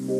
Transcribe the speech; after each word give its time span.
Hallo 0.00 0.14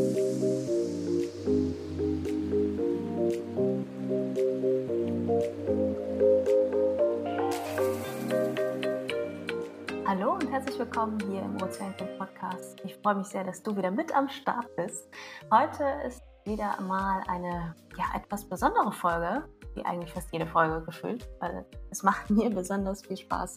und 10.35 10.51
herzlich 10.51 10.79
willkommen 10.79 11.19
hier 11.30 11.41
im 11.41 11.57
Ozeankind 11.62 12.19
Podcast. 12.19 12.79
Ich 12.85 12.95
freue 12.96 13.14
mich 13.14 13.29
sehr, 13.29 13.45
dass 13.45 13.62
du 13.62 13.75
wieder 13.75 13.91
mit 13.91 14.14
am 14.14 14.29
Start 14.29 14.66
bist. 14.77 15.09
Heute 15.51 15.85
ist 16.07 16.23
wieder 16.45 16.79
mal 16.83 17.23
eine 17.27 17.75
ja, 17.97 18.05
etwas 18.15 18.47
besondere 18.47 18.93
Folge, 18.93 19.49
eigentlich 19.84 20.12
fast 20.12 20.32
jede 20.32 20.46
Folge 20.46 20.84
gefühlt, 20.84 21.29
weil 21.41 21.64
es 21.91 22.03
macht 22.03 22.30
mir 22.30 22.50
besonders 22.50 23.03
viel 23.03 23.16
Spaß, 23.16 23.57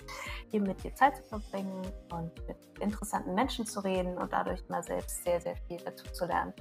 hier 0.50 0.62
mit 0.62 0.84
dir 0.84 0.94
Zeit 0.96 1.18
zu 1.18 1.24
verbringen 1.24 1.82
und 2.12 2.32
mit 2.48 2.58
interessanten 2.80 3.34
Menschen 3.34 3.66
zu 3.66 3.80
reden 3.80 4.18
und 4.18 4.32
dadurch 4.32 4.68
mal 4.70 4.84
selbst 4.84 5.24
sehr, 5.24 5.42
sehr 5.42 5.56
viel 5.68 5.78
dazu 5.78 6.06
zu 6.12 6.26
lernen. 6.26 6.54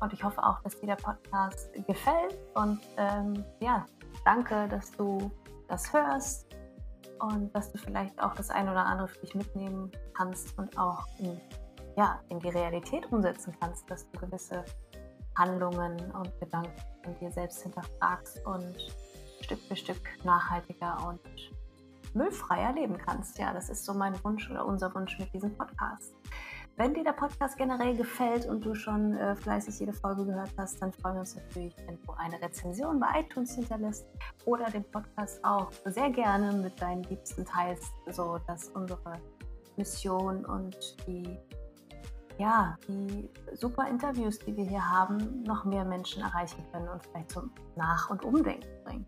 Und 0.00 0.12
ich 0.12 0.22
hoffe 0.22 0.42
auch, 0.42 0.60
dass 0.62 0.78
dir 0.78 0.86
der 0.86 0.96
Podcast 0.96 1.72
gefällt 1.86 2.36
und 2.54 2.80
ähm, 2.96 3.44
ja, 3.60 3.86
danke, 4.24 4.68
dass 4.68 4.92
du 4.92 5.30
das 5.68 5.92
hörst 5.92 6.46
und 7.20 7.54
dass 7.54 7.72
du 7.72 7.78
vielleicht 7.78 8.20
auch 8.22 8.34
das 8.34 8.50
eine 8.50 8.70
oder 8.70 8.84
andere 8.84 9.08
für 9.08 9.20
dich 9.20 9.34
mitnehmen 9.34 9.90
kannst 10.14 10.56
und 10.58 10.76
auch 10.78 11.06
in, 11.18 11.40
ja, 11.96 12.20
in 12.28 12.38
die 12.40 12.50
Realität 12.50 13.10
umsetzen 13.10 13.54
kannst, 13.58 13.90
dass 13.90 14.08
du 14.10 14.20
gewisse 14.20 14.64
Handlungen 15.36 15.98
und 16.12 16.38
Gedanken 16.40 16.72
in 17.06 17.18
dir 17.18 17.30
selbst 17.30 17.62
hinterfragst 17.62 18.44
und 18.46 18.76
Stück 19.40 19.60
für 19.60 19.76
Stück 19.76 20.00
nachhaltiger 20.24 21.08
und 21.08 21.20
müllfreier 22.14 22.72
leben 22.72 22.98
kannst. 22.98 23.38
Ja, 23.38 23.52
das 23.52 23.68
ist 23.68 23.84
so 23.84 23.94
mein 23.94 24.12
Wunsch 24.24 24.50
oder 24.50 24.66
unser 24.66 24.94
Wunsch 24.94 25.18
mit 25.18 25.32
diesem 25.32 25.56
Podcast. 25.56 26.14
Wenn 26.78 26.92
dir 26.92 27.04
der 27.04 27.12
Podcast 27.12 27.56
generell 27.56 27.96
gefällt 27.96 28.44
und 28.44 28.62
du 28.62 28.74
schon 28.74 29.16
äh, 29.16 29.34
fleißig 29.34 29.80
jede 29.80 29.94
Folge 29.94 30.26
gehört 30.26 30.50
hast, 30.58 30.82
dann 30.82 30.92
freuen 30.92 31.14
wir 31.14 31.20
uns 31.20 31.34
natürlich, 31.34 31.74
wenn 31.86 31.98
du 32.02 32.12
eine 32.12 32.40
Rezension 32.42 33.00
bei 33.00 33.20
iTunes 33.20 33.54
hinterlässt 33.54 34.06
oder 34.44 34.70
den 34.70 34.84
Podcast 34.90 35.42
auch 35.42 35.72
sehr 35.86 36.10
gerne 36.10 36.52
mit 36.52 36.80
deinen 36.80 37.02
Liebsten 37.04 37.46
teilst, 37.46 37.92
so 38.10 38.38
dass 38.46 38.68
unsere 38.70 39.20
Mission 39.78 40.44
und 40.44 40.96
die 41.06 41.38
ja, 42.38 42.76
die 42.88 43.28
super 43.54 43.88
Interviews, 43.88 44.38
die 44.38 44.56
wir 44.56 44.64
hier 44.64 44.84
haben, 44.84 45.42
noch 45.44 45.64
mehr 45.64 45.84
Menschen 45.84 46.22
erreichen 46.22 46.64
können 46.72 46.88
und 46.88 47.02
vielleicht 47.02 47.30
zum 47.30 47.50
Nach- 47.76 48.10
und 48.10 48.24
Umdenken 48.24 48.68
bringen. 48.84 49.06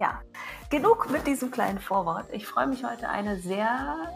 Ja, 0.00 0.20
genug 0.68 1.10
mit 1.10 1.26
diesem 1.26 1.50
kleinen 1.50 1.78
Vorwort. 1.78 2.26
Ich 2.32 2.46
freue 2.46 2.66
mich 2.66 2.84
heute 2.84 3.08
eine 3.08 3.38
sehr 3.38 4.08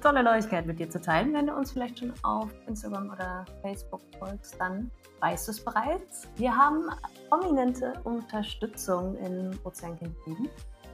tolle 0.00 0.22
Neuigkeit 0.22 0.66
mit 0.66 0.78
dir 0.78 0.90
zu 0.90 1.00
teilen. 1.00 1.32
Wenn 1.32 1.46
du 1.46 1.54
uns 1.54 1.72
vielleicht 1.72 1.98
schon 1.98 2.12
auf 2.22 2.50
Instagram 2.66 3.10
oder 3.10 3.44
Facebook 3.62 4.02
folgst, 4.18 4.60
dann 4.60 4.90
weißt 5.20 5.48
du 5.48 5.52
es 5.52 5.64
bereits. 5.64 6.28
Wir 6.36 6.54
haben 6.54 6.90
prominente 7.28 7.94
Unterstützung 8.04 9.16
in 9.16 9.58
Ozeankind 9.64 10.14
7, 10.26 10.48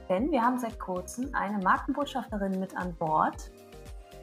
denn 0.09 0.31
wir 0.31 0.41
haben 0.41 0.59
seit 0.59 0.79
kurzem 0.79 1.33
eine 1.33 1.57
Markenbotschafterin 1.63 2.59
mit 2.59 2.75
an 2.75 2.93
Bord, 2.95 3.51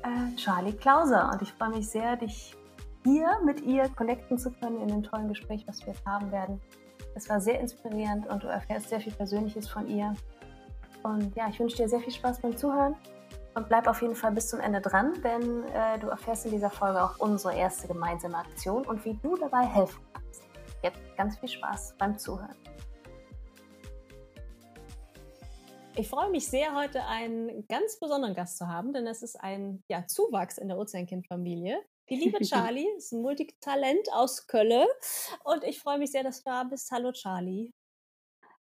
äh, 0.03 0.37
Charlie 0.37 0.73
Klauser. 0.73 1.31
Und 1.33 1.43
ich 1.43 1.53
freue 1.53 1.71
mich 1.71 1.89
sehr, 1.89 2.17
dich 2.17 2.57
hier 3.05 3.39
mit 3.45 3.61
ihr 3.63 3.89
connecten 3.91 4.39
zu 4.39 4.51
können 4.51 4.81
in 4.81 4.89
dem 4.89 5.03
tollen 5.03 5.29
Gespräch, 5.29 5.65
was 5.67 5.81
wir 5.81 5.93
jetzt 5.93 6.05
haben 6.07 6.31
werden. 6.31 6.61
Es 7.15 7.29
war 7.29 7.41
sehr 7.41 7.61
inspirierend 7.61 8.29
und 8.29 8.43
du 8.43 8.49
erfährst 8.49 8.89
sehr 8.89 9.01
viel 9.01 9.13
Persönliches 9.13 9.69
von 9.69 9.87
ihr. 9.89 10.15
Und 11.03 11.35
ja, 11.37 11.49
ich 11.49 11.59
wünsche 11.59 11.77
dir 11.77 11.89
sehr 11.89 12.01
viel 12.01 12.13
Spaß 12.13 12.41
beim 12.41 12.57
Zuhören 12.57 12.97
und 13.55 13.69
bleib 13.69 13.87
auf 13.87 14.03
jeden 14.03 14.15
Fall 14.15 14.33
bis 14.33 14.49
zum 14.49 14.61
Ende 14.61 14.81
dran, 14.81 15.15
denn 15.23 15.65
äh, 15.75 15.99
du 15.99 16.09
erfährst 16.09 16.47
in 16.47 16.53
dieser 16.53 16.71
Folge 16.71 17.03
auch 17.03 17.19
unsere 17.19 17.55
erste 17.55 17.89
gemeinsame 17.89 18.37
Aktion 18.37 18.85
und 18.85 19.05
wie 19.05 19.15
du 19.15 19.37
dabei 19.37 19.65
helfen 19.65 20.01
kannst. 20.13 20.43
Jetzt 20.83 20.99
ganz 21.17 21.39
viel 21.39 21.49
Spaß 21.49 21.95
beim 21.99 22.19
Zuhören. 22.19 22.55
Ich 25.99 26.07
freue 26.07 26.31
mich 26.31 26.47
sehr, 26.47 26.77
heute 26.77 27.05
einen 27.07 27.67
ganz 27.67 27.99
besonderen 27.99 28.33
Gast 28.33 28.57
zu 28.57 28.69
haben, 28.69 28.93
denn 28.93 29.09
es 29.09 29.25
ist 29.25 29.35
ein 29.35 29.83
ja, 29.89 30.07
Zuwachs 30.07 30.57
in 30.57 30.69
der 30.69 30.79
Ozeankind-Familie. 30.79 31.85
Die 32.09 32.15
liebe 32.15 32.39
Charlie 32.45 32.87
ist 32.97 33.11
ein 33.11 33.21
Multitalent 33.21 34.07
aus 34.13 34.47
Köln 34.47 34.87
und 35.43 35.65
ich 35.65 35.81
freue 35.81 35.99
mich 35.99 36.13
sehr, 36.13 36.23
dass 36.23 36.45
du 36.45 36.51
da 36.51 36.63
bist. 36.63 36.89
Hallo 36.93 37.11
Charlie. 37.11 37.73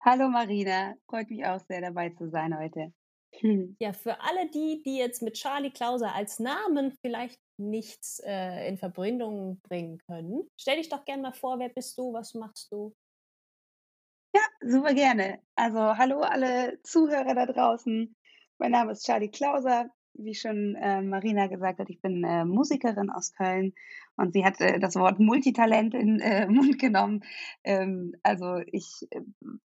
Hallo 0.02 0.28
Marina, 0.28 0.94
freut 1.10 1.28
mich 1.28 1.44
auch 1.44 1.60
sehr 1.69 1.82
dabei 1.82 2.08
zu 2.08 2.30
sein 2.30 2.58
heute. 2.58 2.94
Ja, 3.80 3.92
für 3.92 4.18
alle 4.22 4.48
die, 4.48 4.80
die 4.82 4.97
jetzt 4.97 5.20
mit 5.20 5.34
Charlie 5.34 5.70
Klauser 5.70 6.14
als 6.14 6.38
Namen 6.38 6.97
vielleicht 7.03 7.38
nichts 7.58 8.18
äh, 8.24 8.66
in 8.66 8.78
Verbindung 8.78 9.60
bringen 9.60 9.98
können, 10.06 10.48
stell 10.58 10.78
dich 10.78 10.88
doch 10.88 11.04
gerne 11.04 11.20
mal 11.20 11.34
vor, 11.34 11.58
wer 11.58 11.68
bist 11.68 11.98
du, 11.98 12.14
was 12.14 12.32
machst 12.32 12.72
du? 12.72 12.94
Super 14.69 14.94
gerne. 14.94 15.38
Also 15.54 15.78
hallo 15.97 16.22
alle 16.22 16.81
Zuhörer 16.82 17.37
da 17.37 17.47
draußen. 17.47 18.16
Mein 18.59 18.72
Name 18.72 18.93
ist 18.93 19.06
Charlie 19.06 19.31
Klauser. 19.31 19.91
Wie 20.15 20.34
schon 20.34 20.75
äh, 20.75 21.03
Marina 21.03 21.47
gesagt 21.47 21.78
hat, 21.78 21.88
ich 21.88 22.00
bin 22.00 22.25
äh, 22.25 22.44
Musikerin 22.44 23.10
aus 23.10 23.32
Köln 23.32 23.75
und 24.16 24.32
sie 24.32 24.44
hat 24.44 24.60
äh, 24.60 24.81
das 24.81 24.97
Wort 24.97 25.21
Multitalent 25.21 25.94
in 25.94 26.19
äh, 26.19 26.47
Mund 26.49 26.81
genommen. 26.81 27.21
Ähm, 27.62 28.15
also 28.25 28.60
ich 28.72 29.06
äh, 29.10 29.21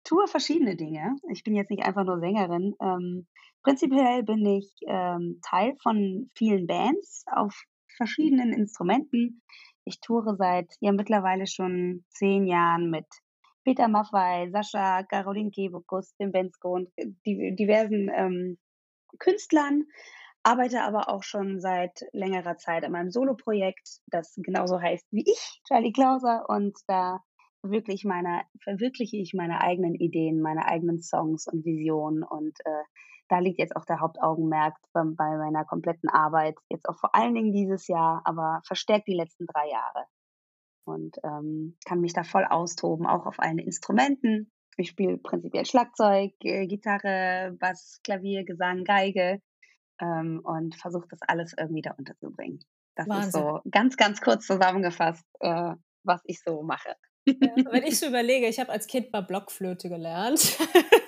tue 0.05 0.27
verschiedene 0.27 0.77
Dinge. 0.77 1.17
Ich 1.29 1.43
bin 1.43 1.55
jetzt 1.55 1.71
nicht 1.71 1.83
einfach 1.83 2.05
nur 2.05 2.21
Sängerin. 2.21 2.73
Ähm, 2.79 3.27
prinzipiell 3.63 4.23
bin 4.23 4.45
ich 4.45 4.71
ähm, 4.87 5.41
Teil 5.41 5.75
von 5.83 6.31
vielen 6.37 6.67
Bands 6.67 7.25
auf 7.29 7.65
verschiedenen 7.97 8.53
Instrumenten. 8.53 9.41
Ich 9.83 9.99
toure 9.99 10.37
seit 10.37 10.71
ja 10.79 10.93
mittlerweile 10.93 11.47
schon 11.47 12.05
zehn 12.11 12.45
Jahren 12.45 12.89
mit 12.89 13.07
Peter 13.65 13.87
Maffei, 13.87 14.49
Sascha, 14.51 15.03
Caroline 15.03 15.49
Kebekus, 15.49 16.15
dem 16.17 16.31
Bensko 16.31 16.75
und 16.75 16.89
äh, 16.95 17.07
diversen 17.25 18.09
ähm, 18.15 18.57
Künstlern, 19.17 19.85
arbeite 20.43 20.83
aber 20.83 21.09
auch 21.09 21.23
schon 21.23 21.59
seit 21.59 22.01
längerer 22.13 22.57
Zeit 22.57 22.83
an 22.83 22.91
meinem 22.91 23.09
Soloprojekt, 23.09 24.01
das 24.07 24.35
genauso 24.37 24.79
heißt 24.79 25.07
wie 25.11 25.23
ich, 25.25 25.61
Charlie 25.67 25.91
Klauser, 25.91 26.45
und 26.47 26.77
da 26.87 27.21
wirklich 27.63 28.05
meine, 28.05 28.43
verwirkliche 28.63 29.17
ich 29.17 29.33
meine 29.33 29.61
eigenen 29.61 29.95
Ideen, 29.95 30.41
meine 30.41 30.67
eigenen 30.67 31.01
Songs 31.01 31.47
und 31.47 31.65
Visionen. 31.65 32.21
Und 32.21 32.59
äh, 32.65 32.83
da 33.27 33.39
liegt 33.39 33.57
jetzt 33.57 33.75
auch 33.75 33.85
der 33.85 33.99
Hauptaugenmerk 33.99 34.75
bei, 34.93 35.01
bei 35.03 35.37
meiner 35.37 35.65
kompletten 35.65 36.09
Arbeit, 36.09 36.55
jetzt 36.69 36.87
auch 36.87 36.99
vor 36.99 37.15
allen 37.15 37.33
Dingen 37.33 37.51
dieses 37.51 37.87
Jahr, 37.87 38.21
aber 38.25 38.61
verstärkt 38.67 39.07
die 39.07 39.15
letzten 39.15 39.47
drei 39.47 39.67
Jahre 39.67 40.05
und 40.85 41.17
ähm, 41.23 41.77
kann 41.85 42.01
mich 42.01 42.13
da 42.13 42.23
voll 42.23 42.45
austoben, 42.45 43.05
auch 43.05 43.25
auf 43.25 43.39
allen 43.39 43.59
Instrumenten. 43.59 44.51
Ich 44.77 44.89
spiele 44.89 45.17
prinzipiell 45.17 45.65
Schlagzeug, 45.65 46.33
äh, 46.43 46.67
Gitarre, 46.67 47.55
Bass, 47.59 47.99
Klavier, 48.03 48.43
Gesang, 48.43 48.83
Geige 48.83 49.41
ähm, 50.01 50.41
und 50.43 50.75
versuche 50.75 51.07
das 51.09 51.19
alles 51.27 51.53
irgendwie 51.57 51.81
da 51.81 51.91
unterzubringen. 51.91 52.59
Das 52.95 53.07
Wahnsinn. 53.07 53.27
ist 53.27 53.33
so 53.33 53.59
ganz, 53.69 53.97
ganz 53.97 54.21
kurz 54.21 54.45
zusammengefasst, 54.45 55.25
äh, 55.39 55.73
was 56.03 56.21
ich 56.25 56.41
so 56.41 56.61
mache. 56.61 56.95
Ja, 57.25 57.55
wenn 57.71 57.83
ich 57.83 57.99
so 57.99 58.07
überlege, 58.07 58.47
ich 58.47 58.59
habe 58.59 58.71
als 58.71 58.87
Kind 58.87 59.11
mal 59.11 59.21
Blockflöte 59.21 59.89
gelernt 59.89 60.57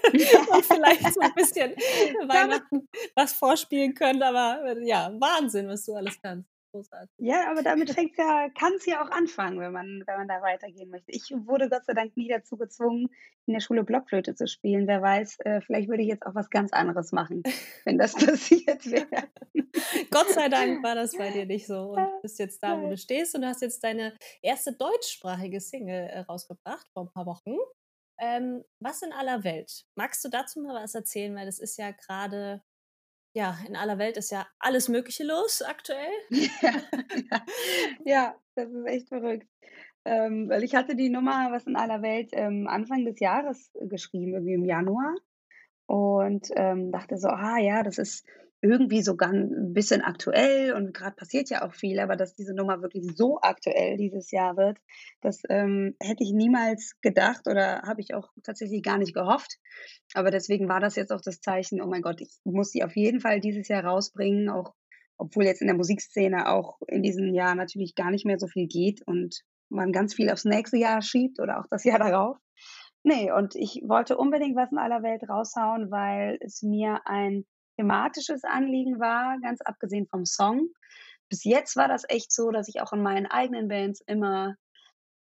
und 0.11 0.65
vielleicht 0.65 1.13
so 1.13 1.19
ein 1.19 1.33
bisschen 1.35 1.71
Weihnachten 2.27 2.87
was 3.15 3.33
vorspielen 3.33 3.93
können, 3.93 4.23
aber 4.23 4.79
ja, 4.81 5.11
Wahnsinn, 5.19 5.67
was 5.67 5.85
du 5.85 5.93
alles 5.93 6.19
kannst 6.21 6.56
großartig. 6.77 7.15
Ja, 7.17 7.49
aber 7.49 7.63
damit 7.63 7.89
fängt 7.93 8.17
ja, 8.17 8.49
kann 8.49 8.73
es 8.73 8.85
ja 8.85 9.03
auch 9.03 9.11
anfangen, 9.11 9.59
wenn 9.59 9.71
man, 9.71 10.03
wenn 10.05 10.17
man 10.17 10.27
da 10.27 10.41
weitergehen 10.41 10.89
möchte. 10.89 11.11
Ich 11.11 11.31
wurde 11.31 11.69
Gott 11.69 11.85
sei 11.85 11.93
Dank 11.93 12.15
nie 12.15 12.27
dazu 12.27 12.57
gezwungen, 12.57 13.09
in 13.45 13.53
der 13.53 13.61
Schule 13.61 13.83
Blockflöte 13.83 14.35
zu 14.35 14.47
spielen. 14.47 14.87
Wer 14.87 15.01
weiß, 15.01 15.39
äh, 15.41 15.61
vielleicht 15.61 15.89
würde 15.89 16.03
ich 16.03 16.09
jetzt 16.09 16.25
auch 16.25 16.35
was 16.35 16.49
ganz 16.49 16.73
anderes 16.73 17.11
machen, 17.11 17.43
wenn 17.85 17.97
das 17.97 18.13
passiert 18.15 18.85
wäre. 18.89 19.29
Gott 20.11 20.29
sei 20.29 20.49
Dank 20.49 20.83
war 20.83 20.95
das 20.95 21.15
bei 21.17 21.31
dir 21.31 21.45
nicht 21.45 21.67
so 21.67 21.91
und 21.95 21.97
du 21.97 22.21
bist 22.21 22.39
jetzt 22.39 22.61
da, 22.61 22.81
wo 22.81 22.89
du 22.89 22.97
stehst 22.97 23.35
und 23.35 23.45
hast 23.45 23.61
jetzt 23.61 23.83
deine 23.83 24.15
erste 24.41 24.73
deutschsprachige 24.73 25.59
Single 25.59 26.07
äh, 26.09 26.19
rausgebracht 26.19 26.87
vor 26.93 27.03
ein 27.03 27.11
paar 27.11 27.25
Wochen. 27.25 27.55
Ähm, 28.19 28.63
was 28.79 29.03
in 29.03 29.13
aller 29.13 29.43
Welt? 29.43 29.85
Magst 29.95 30.25
du 30.25 30.29
dazu 30.29 30.59
mal 30.61 30.83
was 30.83 30.95
erzählen? 30.95 31.35
Weil 31.35 31.45
das 31.45 31.59
ist 31.59 31.77
ja 31.77 31.91
gerade 31.91 32.63
ja, 33.37 33.55
in 33.67 33.75
aller 33.75 33.99
Welt 33.99 34.17
ist 34.17 34.31
ja 34.31 34.47
alles 34.57 34.89
Mögliche 34.89 35.23
los 35.23 35.61
aktuell. 35.61 36.11
Ja, 36.31 36.47
ja, 37.31 37.45
ja 38.03 38.35
das 38.55 38.71
ist 38.71 38.85
echt 38.87 39.09
verrückt. 39.09 39.47
Ähm, 40.05 40.49
weil 40.49 40.63
ich 40.63 40.73
hatte 40.73 40.95
die 40.95 41.09
Nummer 41.09 41.51
Was 41.51 41.67
in 41.67 41.75
aller 41.75 42.01
Welt 42.01 42.31
ähm, 42.31 42.67
Anfang 42.67 43.05
des 43.05 43.19
Jahres 43.19 43.71
geschrieben, 43.79 44.33
irgendwie 44.33 44.53
im 44.53 44.65
Januar. 44.65 45.13
Und 45.85 46.49
ähm, 46.55 46.91
dachte 46.91 47.17
so, 47.17 47.27
ah 47.27 47.59
ja, 47.59 47.83
das 47.83 47.99
ist 47.99 48.25
irgendwie 48.61 49.03
sogar 49.03 49.29
ein 49.29 49.73
bisschen 49.73 50.01
aktuell 50.01 50.73
und 50.73 50.93
gerade 50.93 51.15
passiert 51.15 51.49
ja 51.49 51.63
auch 51.63 51.73
viel, 51.73 51.99
aber 51.99 52.15
dass 52.15 52.33
diese 52.33 52.55
Nummer 52.55 52.81
wirklich 52.81 53.05
so 53.15 53.39
aktuell 53.41 53.97
dieses 53.97 54.31
Jahr 54.31 54.57
wird, 54.57 54.79
das 55.21 55.43
ähm, 55.49 55.95
hätte 56.01 56.23
ich 56.23 56.31
niemals 56.33 56.95
gedacht 57.01 57.47
oder 57.47 57.83
habe 57.83 58.01
ich 58.01 58.15
auch 58.15 58.29
tatsächlich 58.43 58.81
gar 58.81 58.97
nicht 58.97 59.13
gehofft. 59.13 59.57
Aber 60.13 60.31
deswegen 60.31 60.67
war 60.67 60.79
das 60.79 60.95
jetzt 60.95 61.11
auch 61.11 61.21
das 61.21 61.39
Zeichen, 61.39 61.81
oh 61.81 61.87
mein 61.87 62.01
Gott, 62.01 62.19
ich 62.19 62.39
muss 62.43 62.71
sie 62.71 62.83
auf 62.83 62.95
jeden 62.95 63.19
Fall 63.19 63.39
dieses 63.39 63.67
Jahr 63.67 63.85
rausbringen, 63.85 64.49
auch 64.49 64.73
obwohl 65.19 65.45
jetzt 65.45 65.61
in 65.61 65.67
der 65.67 65.75
Musikszene 65.75 66.49
auch 66.49 66.79
in 66.87 67.03
diesem 67.03 67.33
Jahr 67.33 67.55
natürlich 67.55 67.95
gar 67.95 68.11
nicht 68.11 68.25
mehr 68.25 68.39
so 68.39 68.47
viel 68.47 68.67
geht 68.67 69.05
und 69.05 69.41
man 69.69 69.91
ganz 69.91 70.15
viel 70.15 70.31
aufs 70.31 70.45
nächste 70.45 70.77
Jahr 70.77 71.01
schiebt 71.01 71.39
oder 71.39 71.59
auch 71.59 71.67
das 71.69 71.83
Jahr 71.83 71.99
darauf. 71.99 72.37
Nee, 73.03 73.31
und 73.31 73.55
ich 73.55 73.81
wollte 73.85 74.17
unbedingt 74.17 74.55
was 74.55 74.71
in 74.71 74.79
aller 74.79 75.03
Welt 75.03 75.23
raushauen, 75.29 75.91
weil 75.91 76.37
es 76.41 76.61
mir 76.61 77.01
ein 77.05 77.45
thematisches 77.77 78.43
Anliegen 78.43 78.99
war, 78.99 79.39
ganz 79.41 79.61
abgesehen 79.61 80.07
vom 80.07 80.25
Song. 80.25 80.69
Bis 81.29 81.43
jetzt 81.43 81.75
war 81.75 81.87
das 81.87 82.03
echt 82.07 82.31
so, 82.31 82.51
dass 82.51 82.67
ich 82.67 82.81
auch 82.81 82.93
in 82.93 83.01
meinen 83.01 83.25
eigenen 83.25 83.67
Bands 83.67 84.01
immer 84.05 84.55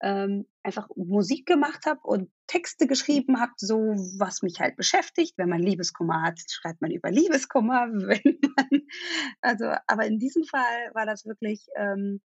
ähm, 0.03 0.47
einfach 0.63 0.89
Musik 0.95 1.47
gemacht 1.47 1.87
habe 1.87 2.01
und 2.03 2.31
Texte 2.47 2.87
geschrieben 2.87 3.41
habe, 3.41 3.53
so 3.57 3.79
was 4.19 4.43
mich 4.43 4.61
halt 4.61 4.77
beschäftigt. 4.77 5.35
Wenn 5.37 5.49
man 5.49 5.63
Liebeskummer 5.63 6.23
hat, 6.23 6.39
schreibt 6.49 6.81
man 6.81 6.91
über 6.91 7.11
Liebeskummer. 7.11 7.89
Wenn 7.93 8.39
man, 8.43 8.83
also, 9.41 9.73
aber 9.87 10.07
in 10.07 10.19
diesem 10.19 10.45
Fall 10.45 10.91
war 10.93 11.07
das 11.07 11.25
wirklich 11.25 11.67
ähm, 11.77 12.21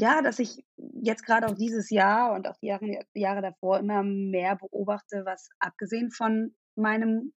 ja, 0.00 0.22
dass 0.22 0.38
ich 0.38 0.64
jetzt 0.76 1.24
gerade 1.26 1.46
auch 1.46 1.54
dieses 1.54 1.90
Jahr 1.90 2.32
und 2.32 2.48
auch 2.48 2.56
die 2.56 2.68
Jahre, 2.68 3.04
Jahre 3.14 3.42
davor 3.42 3.78
immer 3.78 4.02
mehr 4.02 4.56
beobachte, 4.56 5.24
was 5.26 5.50
abgesehen 5.58 6.10
von 6.10 6.54
meinem 6.74 7.34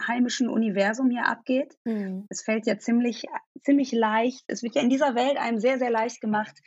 heimischen 0.00 0.48
Universum 0.48 1.10
hier 1.10 1.26
abgeht. 1.26 1.76
Mhm. 1.84 2.26
Es 2.28 2.42
fällt 2.42 2.66
ja 2.66 2.78
ziemlich, 2.78 3.24
ziemlich 3.62 3.92
leicht, 3.92 4.44
es 4.48 4.62
wird 4.62 4.74
ja 4.74 4.82
in 4.82 4.90
dieser 4.90 5.14
Welt 5.14 5.36
einem 5.36 5.58
sehr, 5.58 5.78
sehr 5.78 5.90
leicht 5.90 6.20
gemacht, 6.20 6.58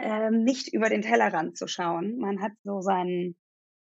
ähm, 0.00 0.44
nicht 0.44 0.72
über 0.72 0.88
den 0.88 1.02
Tellerrand 1.02 1.56
zu 1.56 1.66
schauen. 1.66 2.18
Man 2.18 2.40
hat 2.40 2.52
so 2.62 2.80
sein, 2.80 3.36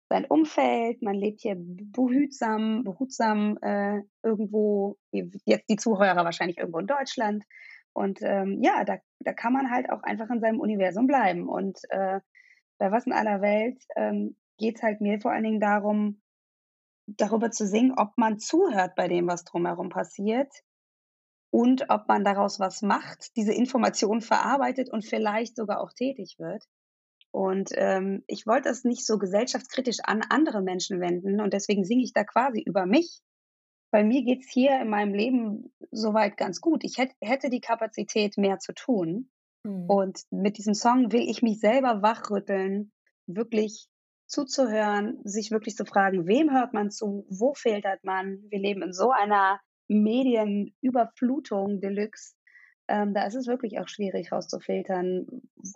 sein 0.09 0.25
Umfeld, 0.25 1.01
man 1.01 1.15
lebt 1.15 1.41
hier 1.41 1.55
behutsam, 1.57 2.83
behutsam 2.83 3.57
äh, 3.61 4.01
irgendwo, 4.23 4.97
jetzt 5.11 5.69
die 5.69 5.77
Zuhörer 5.77 6.25
wahrscheinlich 6.25 6.57
irgendwo 6.57 6.79
in 6.79 6.87
Deutschland. 6.87 7.43
Und 7.93 8.19
ähm, 8.21 8.59
ja, 8.61 8.83
da, 8.85 8.97
da 9.19 9.33
kann 9.33 9.53
man 9.53 9.69
halt 9.69 9.89
auch 9.89 10.03
einfach 10.03 10.29
in 10.29 10.39
seinem 10.39 10.59
Universum 10.59 11.07
bleiben. 11.07 11.47
Und 11.47 11.79
äh, 11.89 12.19
bei 12.77 12.91
Was 12.91 13.05
in 13.05 13.13
aller 13.13 13.41
Welt 13.41 13.83
ähm, 13.95 14.35
geht 14.57 14.77
es 14.77 14.83
halt 14.83 15.01
mir 15.01 15.19
vor 15.19 15.31
allen 15.31 15.43
Dingen 15.43 15.59
darum, 15.59 16.20
darüber 17.07 17.51
zu 17.51 17.67
singen, 17.67 17.93
ob 17.97 18.17
man 18.17 18.39
zuhört 18.39 18.95
bei 18.95 19.07
dem, 19.07 19.27
was 19.27 19.43
drumherum 19.43 19.89
passiert 19.89 20.51
und 21.51 21.89
ob 21.89 22.07
man 22.07 22.23
daraus 22.23 22.59
was 22.59 22.81
macht, 22.81 23.35
diese 23.35 23.53
Informationen 23.53 24.21
verarbeitet 24.21 24.89
und 24.91 25.05
vielleicht 25.05 25.55
sogar 25.55 25.81
auch 25.81 25.91
tätig 25.91 26.35
wird. 26.39 26.65
Und 27.31 27.71
ähm, 27.75 28.23
ich 28.27 28.45
wollte 28.45 28.69
das 28.69 28.83
nicht 28.83 29.05
so 29.05 29.17
gesellschaftskritisch 29.17 29.99
an 30.03 30.21
andere 30.29 30.61
Menschen 30.61 30.99
wenden 30.99 31.39
und 31.39 31.53
deswegen 31.53 31.85
singe 31.85 32.03
ich 32.03 32.13
da 32.13 32.23
quasi 32.23 32.61
über 32.61 32.85
mich. 32.85 33.21
Bei 33.91 34.03
mir 34.03 34.23
geht's 34.23 34.49
hier 34.49 34.79
in 34.79 34.89
meinem 34.89 35.13
Leben 35.13 35.73
soweit 35.91 36.37
ganz 36.37 36.61
gut. 36.61 36.83
Ich 36.83 36.97
hätte, 36.97 37.13
hätte 37.21 37.49
die 37.49 37.59
Kapazität, 37.59 38.37
mehr 38.37 38.59
zu 38.59 38.73
tun. 38.73 39.29
Mhm. 39.63 39.89
Und 39.89 40.21
mit 40.29 40.57
diesem 40.57 40.73
Song 40.73 41.11
will 41.11 41.29
ich 41.29 41.41
mich 41.41 41.59
selber 41.59 42.01
wachrütteln, 42.01 42.91
wirklich 43.27 43.87
zuzuhören, 44.31 45.19
sich 45.25 45.51
wirklich 45.51 45.75
zu 45.75 45.85
fragen, 45.85 46.25
wem 46.25 46.51
hört 46.51 46.73
man 46.73 46.89
zu, 46.89 47.25
wo 47.29 47.53
filtert 47.53 48.03
man. 48.03 48.41
Wir 48.49 48.59
leben 48.59 48.81
in 48.81 48.93
so 48.93 49.11
einer 49.11 49.59
Medienüberflutung 49.89 51.81
Deluxe. 51.81 52.35
Ähm, 52.87 53.13
da 53.13 53.25
ist 53.25 53.35
es 53.35 53.47
wirklich 53.47 53.79
auch 53.79 53.89
schwierig 53.89 54.31
rauszufiltern, 54.31 55.27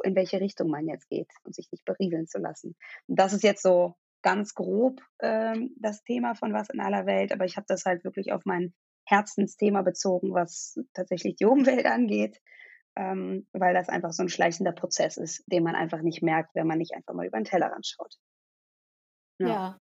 in 0.03 0.15
welche 0.15 0.39
Richtung 0.39 0.69
man 0.69 0.87
jetzt 0.87 1.09
geht 1.09 1.29
und 1.43 1.53
sich 1.53 1.69
nicht 1.71 1.83
berieseln 1.83 2.27
zu 2.27 2.39
lassen. 2.39 2.75
Und 3.07 3.19
das 3.19 3.33
ist 3.33 3.43
jetzt 3.43 3.61
so 3.61 3.95
ganz 4.21 4.53
grob 4.53 5.01
ähm, 5.19 5.75
das 5.77 6.03
Thema 6.03 6.33
von 6.33 6.53
was 6.53 6.69
in 6.69 6.79
aller 6.79 7.05
Welt, 7.05 7.33
aber 7.33 7.45
ich 7.45 7.57
habe 7.57 7.65
das 7.67 7.85
halt 7.85 8.05
wirklich 8.05 8.31
auf 8.31 8.43
mein 8.45 8.73
Herzensthema 9.05 9.81
bezogen, 9.81 10.33
was 10.33 10.79
tatsächlich 10.93 11.35
die 11.35 11.45
Umwelt 11.45 11.85
angeht, 11.85 12.41
ähm, 12.95 13.47
weil 13.51 13.73
das 13.73 13.89
einfach 13.89 14.13
so 14.13 14.23
ein 14.23 14.29
schleichender 14.29 14.71
Prozess 14.71 15.17
ist, 15.17 15.43
den 15.47 15.63
man 15.63 15.75
einfach 15.75 16.01
nicht 16.01 16.23
merkt, 16.23 16.55
wenn 16.55 16.67
man 16.67 16.77
nicht 16.77 16.95
einfach 16.95 17.13
mal 17.13 17.27
über 17.27 17.37
den 17.37 17.45
Tellerrand 17.45 17.85
schaut. 17.85 18.15
Ja. 19.39 19.47
ja, 19.47 19.79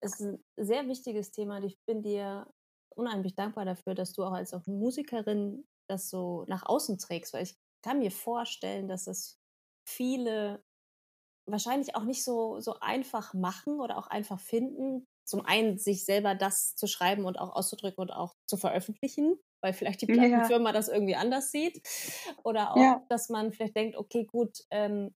es 0.00 0.20
ist 0.20 0.20
ein 0.20 0.44
sehr 0.56 0.88
wichtiges 0.88 1.30
Thema 1.30 1.56
und 1.56 1.64
ich 1.64 1.78
bin 1.86 2.02
dir 2.02 2.46
unheimlich 2.94 3.34
dankbar 3.34 3.64
dafür, 3.64 3.94
dass 3.94 4.12
du 4.12 4.24
auch 4.24 4.32
als 4.32 4.52
auch 4.52 4.66
Musikerin 4.66 5.66
das 5.88 6.10
so 6.10 6.44
nach 6.48 6.64
außen 6.64 6.98
trägst, 6.98 7.32
weil 7.32 7.44
ich 7.44 7.56
kann 7.82 7.98
mir 7.98 8.10
vorstellen, 8.10 8.88
dass 8.88 9.06
es 9.06 9.40
viele 9.84 10.62
wahrscheinlich 11.46 11.96
auch 11.96 12.04
nicht 12.04 12.22
so, 12.22 12.60
so 12.60 12.78
einfach 12.80 13.34
machen 13.34 13.80
oder 13.80 13.98
auch 13.98 14.06
einfach 14.06 14.40
finden. 14.40 15.06
Zum 15.24 15.44
einen 15.44 15.78
sich 15.78 16.04
selber 16.04 16.34
das 16.34 16.74
zu 16.76 16.86
schreiben 16.86 17.24
und 17.24 17.38
auch 17.38 17.54
auszudrücken 17.54 18.02
und 18.02 18.10
auch 18.10 18.34
zu 18.46 18.56
veröffentlichen, 18.56 19.36
weil 19.60 19.72
vielleicht 19.72 20.02
die 20.02 20.06
Plattenfirma 20.06 20.70
ja. 20.70 20.72
das 20.72 20.88
irgendwie 20.88 21.16
anders 21.16 21.50
sieht. 21.50 21.80
Oder 22.44 22.72
auch, 22.72 22.76
ja. 22.76 23.04
dass 23.08 23.28
man 23.28 23.52
vielleicht 23.52 23.76
denkt, 23.76 23.96
okay, 23.96 24.24
gut, 24.24 24.64
ähm, 24.70 25.14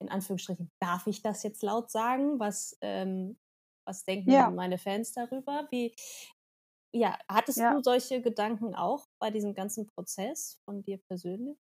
in 0.00 0.08
Anführungsstrichen, 0.08 0.70
darf 0.80 1.06
ich 1.06 1.22
das 1.22 1.42
jetzt 1.42 1.62
laut 1.62 1.90
sagen? 1.90 2.38
Was, 2.38 2.76
ähm, 2.80 3.38
was 3.86 4.04
denken 4.04 4.30
ja. 4.30 4.50
meine 4.50 4.78
Fans 4.78 5.12
darüber? 5.12 5.66
Wie, 5.70 5.94
ja, 6.92 7.18
hattest 7.28 7.58
ja. 7.58 7.74
du 7.74 7.82
solche 7.82 8.22
Gedanken 8.22 8.74
auch 8.74 9.06
bei 9.18 9.30
diesem 9.30 9.54
ganzen 9.54 9.86
Prozess 9.86 10.60
von 10.64 10.82
dir 10.82 10.98
persönlich? 11.08 11.58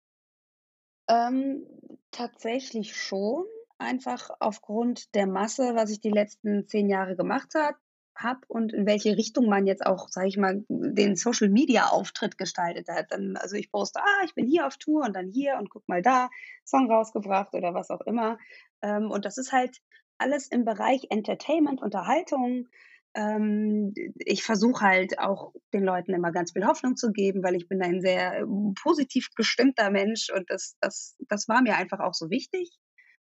Ähm, 1.09 1.67
tatsächlich 2.11 2.97
schon. 2.97 3.45
Einfach 3.79 4.29
aufgrund 4.41 5.15
der 5.15 5.27
Masse, 5.27 5.75
was 5.75 5.91
ich 5.91 6.01
die 6.01 6.11
letzten 6.11 6.69
zehn 6.69 6.91
Jahre 6.91 7.17
gemacht 7.17 7.55
habe 7.55 7.79
hab 8.23 8.45
und 8.49 8.73
in 8.73 8.87
welche 8.87 9.17
Richtung 9.17 9.49
man 9.49 9.67
jetzt 9.67 9.85
auch, 9.85 10.09
sage 10.09 10.29
ich 10.29 10.37
mal, 10.37 10.65
den 10.69 11.17
Social 11.17 11.49
Media 11.49 11.89
Auftritt 11.89 12.39
gestaltet 12.39 12.89
hat. 12.89 13.07
Dann, 13.11 13.37
also 13.37 13.57
ich 13.57 13.71
poste, 13.71 14.01
ah, 14.01 14.25
ich 14.25 14.35
bin 14.35 14.47
hier 14.47 14.67
auf 14.67 14.77
Tour 14.77 15.05
und 15.05 15.15
dann 15.15 15.29
hier 15.29 15.57
und 15.59 15.71
guck 15.71 15.89
mal 15.89 16.03
da, 16.03 16.31
Song 16.65 16.91
rausgebracht 16.91 17.55
oder 17.55 17.75
was 17.75 17.91
auch 17.91 18.03
immer. 18.03 18.39
Ähm, 18.83 19.11
und 19.11 19.25
das 19.25 19.39
ist 19.39 19.53
halt 19.53 19.79
alles 20.19 20.49
im 20.49 20.65
Bereich 20.65 21.07
Entertainment, 21.11 21.81
Unterhaltung. 21.81 22.69
Ähm, 23.15 23.93
ich 24.17 24.45
versuche 24.45 24.85
halt 24.85 25.19
auch 25.19 25.53
den 25.73 25.83
Leuten 25.83 26.15
immer 26.15 26.31
ganz 26.31 26.53
viel 26.53 26.67
Hoffnung 26.67 26.97
zu 26.97 27.13
geben, 27.13 27.43
weil 27.43 27.57
ich 27.57 27.69
bin 27.69 27.83
ein 27.83 28.01
sehr 28.01 28.41
ähm, 28.41 28.75
positiv 28.81 29.29
gestimmter 29.35 29.91
Mensch 29.91 30.31
und 30.31 30.49
das, 30.49 30.77
das, 30.81 31.17
das 31.29 31.49
war 31.49 31.63
mir 31.63 31.77
einfach 31.77 32.01
auch 32.01 32.15
so 32.15 32.31
wichtig. 32.31 32.79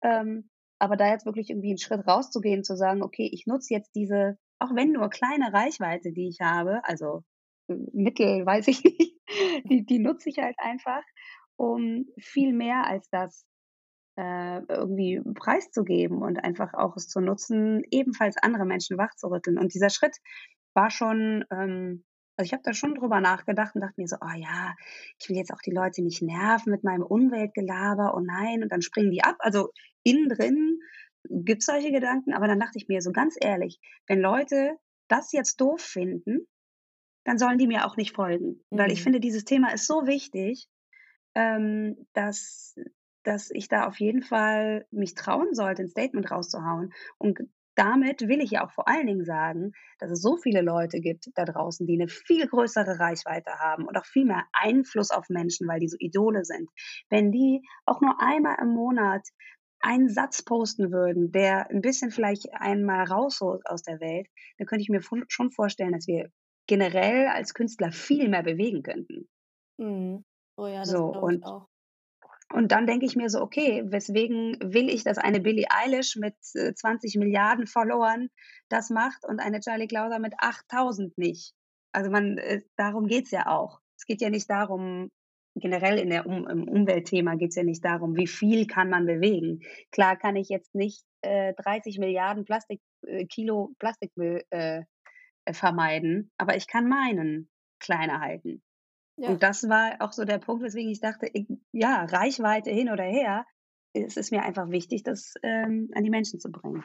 Ähm, 0.02 0.50
aber 0.78 0.96
da 0.96 1.08
jetzt 1.08 1.26
wirklich 1.26 1.50
irgendwie 1.50 1.70
einen 1.70 1.78
Schritt 1.78 2.06
rauszugehen, 2.06 2.62
zu 2.62 2.76
sagen, 2.76 3.02
okay, 3.02 3.28
ich 3.32 3.46
nutze 3.46 3.72
jetzt 3.72 3.94
diese 3.94 4.37
auch 4.64 4.75
wenn 4.75 4.93
nur 4.93 5.11
kleine 5.11 5.52
Reichweite, 5.52 6.12
die 6.12 6.28
ich 6.28 6.40
habe, 6.40 6.81
also 6.84 7.22
äh, 7.69 7.76
Mittel, 7.93 8.46
weiß 8.46 8.69
ich 8.69 8.82
nicht, 8.82 9.14
die, 9.64 9.84
die 9.84 9.99
nutze 9.99 10.31
ich 10.31 10.38
halt 10.38 10.56
einfach, 10.58 11.02
um 11.56 12.06
viel 12.19 12.52
mehr 12.52 12.87
als 12.87 13.08
das 13.11 13.44
äh, 14.16 14.61
irgendwie 14.68 15.21
preiszugeben 15.35 16.23
und 16.23 16.42
einfach 16.42 16.75
auch 16.75 16.97
es 16.97 17.09
zu 17.09 17.21
nutzen, 17.21 17.83
ebenfalls 17.90 18.37
andere 18.37 18.64
Menschen 18.64 18.97
wachzurütteln. 18.99 19.59
Und 19.59 19.75
dieser 19.75 19.90
Schritt 19.90 20.16
war 20.73 20.90
schon, 20.90 21.44
ähm, 21.50 22.04
also 22.37 22.47
ich 22.47 22.52
habe 22.52 22.62
da 22.64 22.73
schon 22.73 22.94
drüber 22.94 23.21
nachgedacht 23.21 23.75
und 23.75 23.80
dachte 23.80 24.00
mir 24.00 24.09
so, 24.09 24.16
oh 24.21 24.37
ja, 24.37 24.75
ich 25.21 25.28
will 25.28 25.37
jetzt 25.37 25.52
auch 25.52 25.62
die 25.64 25.73
Leute 25.73 26.02
nicht 26.02 26.23
nerven 26.23 26.73
mit 26.73 26.85
meinem 26.85 27.02
Umweltgelaber, 27.02 28.14
oh 28.16 28.21
nein, 28.21 28.62
und 28.62 28.73
dann 28.73 28.83
springen 28.83 29.11
die 29.11 29.23
ab. 29.23 29.37
Also 29.38 29.71
innen 30.02 30.28
drin 30.28 30.78
gibt 31.28 31.62
es 31.62 31.66
solche 31.66 31.93
Gedanken, 31.93 32.33
aber 32.33 32.47
dann 32.47 32.61
dachte 32.61 32.78
ich 32.78 32.88
mir 32.88 33.00
so 33.00 33.12
ganz 33.12 33.37
ehrlich, 33.40 33.81
wenn 34.07 34.21
Leute 34.21 34.76
das 35.09 35.33
jetzt 35.33 35.61
doof 35.61 35.81
finden, 35.81 36.47
dann 37.25 37.38
sollen 37.38 37.59
die 37.59 37.66
mir 37.66 37.87
auch 37.87 37.97
nicht 37.97 38.14
folgen. 38.14 38.62
Mhm. 38.71 38.78
Weil 38.78 38.93
ich 38.93 39.00
mhm. 39.00 39.04
finde, 39.04 39.21
dieses 39.21 39.45
Thema 39.45 39.73
ist 39.73 39.87
so 39.87 40.07
wichtig, 40.07 40.69
ähm, 41.35 42.07
dass, 42.12 42.75
dass 43.25 43.50
ich 43.50 43.69
da 43.69 43.87
auf 43.87 43.99
jeden 43.99 44.23
Fall 44.23 44.87
mich 44.90 45.14
trauen 45.14 45.54
sollte, 45.54 45.83
ein 45.83 45.88
Statement 45.88 46.31
rauszuhauen. 46.31 46.93
Und 47.19 47.38
damit 47.75 48.28
will 48.28 48.40
ich 48.40 48.52
ja 48.52 48.64
auch 48.64 48.71
vor 48.71 48.87
allen 48.87 49.07
Dingen 49.07 49.25
sagen, 49.25 49.73
dass 49.99 50.11
es 50.11 50.23
so 50.23 50.37
viele 50.37 50.61
Leute 50.61 51.00
gibt 51.00 51.31
da 51.35 51.45
draußen, 51.45 51.87
die 51.87 51.95
eine 51.95 52.09
viel 52.09 52.47
größere 52.47 53.00
Reichweite 53.00 53.50
haben 53.59 53.87
und 53.87 53.97
auch 53.97 54.04
viel 54.04 54.26
mehr 54.26 54.45
Einfluss 54.52 55.11
auf 55.11 55.28
Menschen, 55.28 55.66
weil 55.66 55.81
die 55.81 55.88
so 55.88 55.97
Idole 55.99 56.45
sind. 56.45 56.71
Wenn 57.11 57.33
die 57.33 57.62
auch 57.85 58.00
nur 58.00 58.21
einmal 58.21 58.57
im 58.61 58.69
Monat 58.69 59.26
einen 59.85 60.09
Satz 60.09 60.43
posten 60.43 60.91
würden, 60.91 61.31
der 61.31 61.71
ein 61.71 61.83
bisschen 61.83 62.11
vielleicht 62.11 62.53
einmal 62.55 63.05
rausholt 63.05 63.67
aus 63.67 63.83
der 63.83 64.00
Welt, 64.00 64.29
dann 64.59 64.67
könnte 64.67 64.83
ich 64.83 64.88
mir 64.88 65.03
schon 65.29 65.50
vorstellen, 65.50 65.93
dass 65.93 66.07
wir 66.07 66.31
generell 66.67 67.29
als 67.29 67.53
Künstler 67.53 67.93
viel 67.93 68.29
mehr 68.29 68.43
bewegen 68.43 68.83
könnten. 68.83 69.29
Mhm. 69.79 70.25
Oh 70.57 70.67
ja, 70.67 70.81
das 70.81 70.91
so, 70.91 71.07
und, 71.07 71.45
auch. 71.45 71.69
Und 72.53 72.73
dann 72.73 72.87
denke 72.87 73.05
ich 73.05 73.17
mir 73.17 73.29
so, 73.29 73.41
okay, 73.41 73.83
weswegen 73.87 74.57
will 74.61 74.88
ich, 74.88 75.05
dass 75.05 75.19
eine 75.19 75.41
Billie 75.41 75.67
Eilish 75.69 76.17
mit 76.17 76.37
20 76.43 77.14
äh, 77.14 77.19
Milliarden 77.19 77.67
Followern 77.67 78.29
das 78.69 78.91
macht 78.91 79.25
und 79.26 79.41
eine 79.41 79.61
Charlie 79.61 79.88
Klauser 79.88 80.19
mit 80.19 80.35
8000 80.38 81.19
nicht? 81.19 81.53
Also 81.93 82.11
man, 82.11 82.38
äh, 82.38 82.62
darum 82.76 83.07
geht's 83.07 83.33
ja 83.33 83.49
auch. 83.49 83.81
Es 83.99 84.07
geht 84.07 84.21
ja 84.21 84.31
nicht 84.31 84.49
darum, 84.49 85.11
generell 85.54 85.99
in 85.99 86.11
der 86.11 86.26
um, 86.26 86.46
im 86.49 86.68
Umweltthema 86.68 87.34
geht 87.37 87.50
es 87.50 87.56
ja 87.56 87.62
nicht 87.62 87.84
darum, 87.84 88.16
wie 88.16 88.26
viel 88.26 88.66
kann 88.66 88.90
man 88.90 89.06
bewegen. 89.06 89.61
Klar 89.92 90.16
kann 90.16 90.37
ich 90.37 90.49
jetzt 90.49 90.75
nicht 90.75 91.04
äh, 91.23 91.54
30 91.54 91.99
Milliarden 91.99 92.44
Plastik, 92.44 92.80
äh, 93.06 93.26
Kilo 93.26 93.73
Plastikmüll 93.78 94.42
äh, 94.50 94.82
vermeiden, 95.52 96.30
aber 96.38 96.56
ich 96.56 96.66
kann 96.66 96.88
meinen 96.88 97.49
kleiner 97.78 98.20
halten. 98.20 98.62
Ja. 99.16 99.28
Und 99.30 99.42
das 99.42 99.68
war 99.68 99.96
auch 100.00 100.12
so 100.12 100.25
der 100.25 100.38
Punkt, 100.38 100.62
weswegen 100.62 100.90
ich 100.90 101.00
dachte, 101.00 101.28
ich, 101.32 101.46
ja, 101.73 102.04
Reichweite 102.04 102.70
hin 102.70 102.90
oder 102.90 103.04
her, 103.04 103.46
es 103.92 104.16
ist 104.16 104.32
mir 104.32 104.42
einfach 104.42 104.70
wichtig, 104.70 105.04
das 105.04 105.34
ähm, 105.42 105.90
an 105.94 106.02
die 106.02 106.11
Menschen 106.11 106.40
zu 106.40 106.50
bringen. 106.50 106.84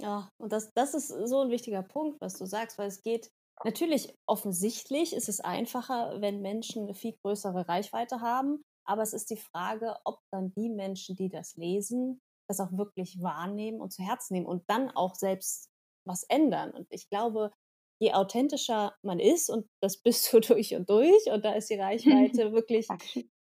Ja, 0.00 0.28
und 0.38 0.52
das, 0.52 0.72
das 0.74 0.94
ist 0.94 1.08
so 1.08 1.40
ein 1.42 1.50
wichtiger 1.50 1.82
Punkt, 1.82 2.20
was 2.20 2.34
du 2.34 2.46
sagst, 2.46 2.78
weil 2.78 2.88
es 2.88 3.02
geht 3.02 3.30
natürlich 3.64 4.14
offensichtlich, 4.26 5.12
ist 5.14 5.28
es 5.28 5.40
einfacher, 5.40 6.20
wenn 6.20 6.40
Menschen 6.40 6.84
eine 6.84 6.94
viel 6.94 7.14
größere 7.22 7.68
Reichweite 7.68 8.20
haben, 8.20 8.62
aber 8.84 9.02
es 9.02 9.12
ist 9.12 9.30
die 9.30 9.36
Frage, 9.36 9.96
ob 10.04 10.20
dann 10.32 10.52
die 10.56 10.70
Menschen, 10.70 11.16
die 11.16 11.28
das 11.28 11.56
lesen, 11.56 12.20
das 12.48 12.60
auch 12.60 12.72
wirklich 12.72 13.20
wahrnehmen 13.20 13.80
und 13.80 13.92
zu 13.92 14.02
Herzen 14.02 14.34
nehmen 14.34 14.46
und 14.46 14.64
dann 14.68 14.90
auch 14.90 15.14
selbst 15.14 15.68
was 16.06 16.22
ändern. 16.24 16.70
Und 16.70 16.86
ich 16.90 17.08
glaube, 17.10 17.52
je 18.00 18.14
authentischer 18.14 18.96
man 19.02 19.20
ist, 19.20 19.50
und 19.50 19.68
das 19.82 19.98
bist 19.98 20.32
du 20.32 20.40
durch 20.40 20.74
und 20.74 20.88
durch, 20.88 21.30
und 21.30 21.44
da 21.44 21.52
ist 21.52 21.70
die 21.70 21.74
Reichweite 21.80 22.52
wirklich 22.52 22.88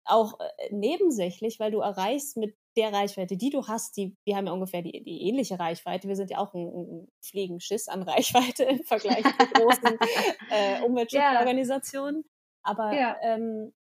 auch 0.05 0.39
äh, 0.39 0.74
nebensächlich, 0.74 1.60
weil 1.60 1.72
du 1.72 1.79
erreichst 1.79 2.38
mit 2.38 2.55
der 2.77 2.93
Reichweite, 2.93 3.38
die 3.38 3.50
du 3.50 3.67
hast, 3.67 3.98
die, 3.98 4.15
wir 4.25 4.36
haben 4.36 4.48
ja 4.48 4.53
ungefähr 4.53 4.81
die, 4.81 5.03
die 5.03 5.27
ähnliche 5.27 5.60
Reichweite. 5.60 6.08
Wir 6.08 6.15
sind 6.15 6.29
ja 6.29 6.38
auch 6.38 6.53
ein, 6.53 6.67
ein 6.67 7.08
Fliegenschiss 7.24 7.88
an 7.88 8.03
Reichweite 8.03 8.63
im 8.63 8.84
Vergleich 8.84 9.24
zu 9.24 9.48
großen 9.53 9.98
äh, 10.51 10.81
Umweltschutzorganisationen. 10.84 12.24
Aber 12.63 12.93
ja. 12.93 13.17
ähm, 13.22 13.74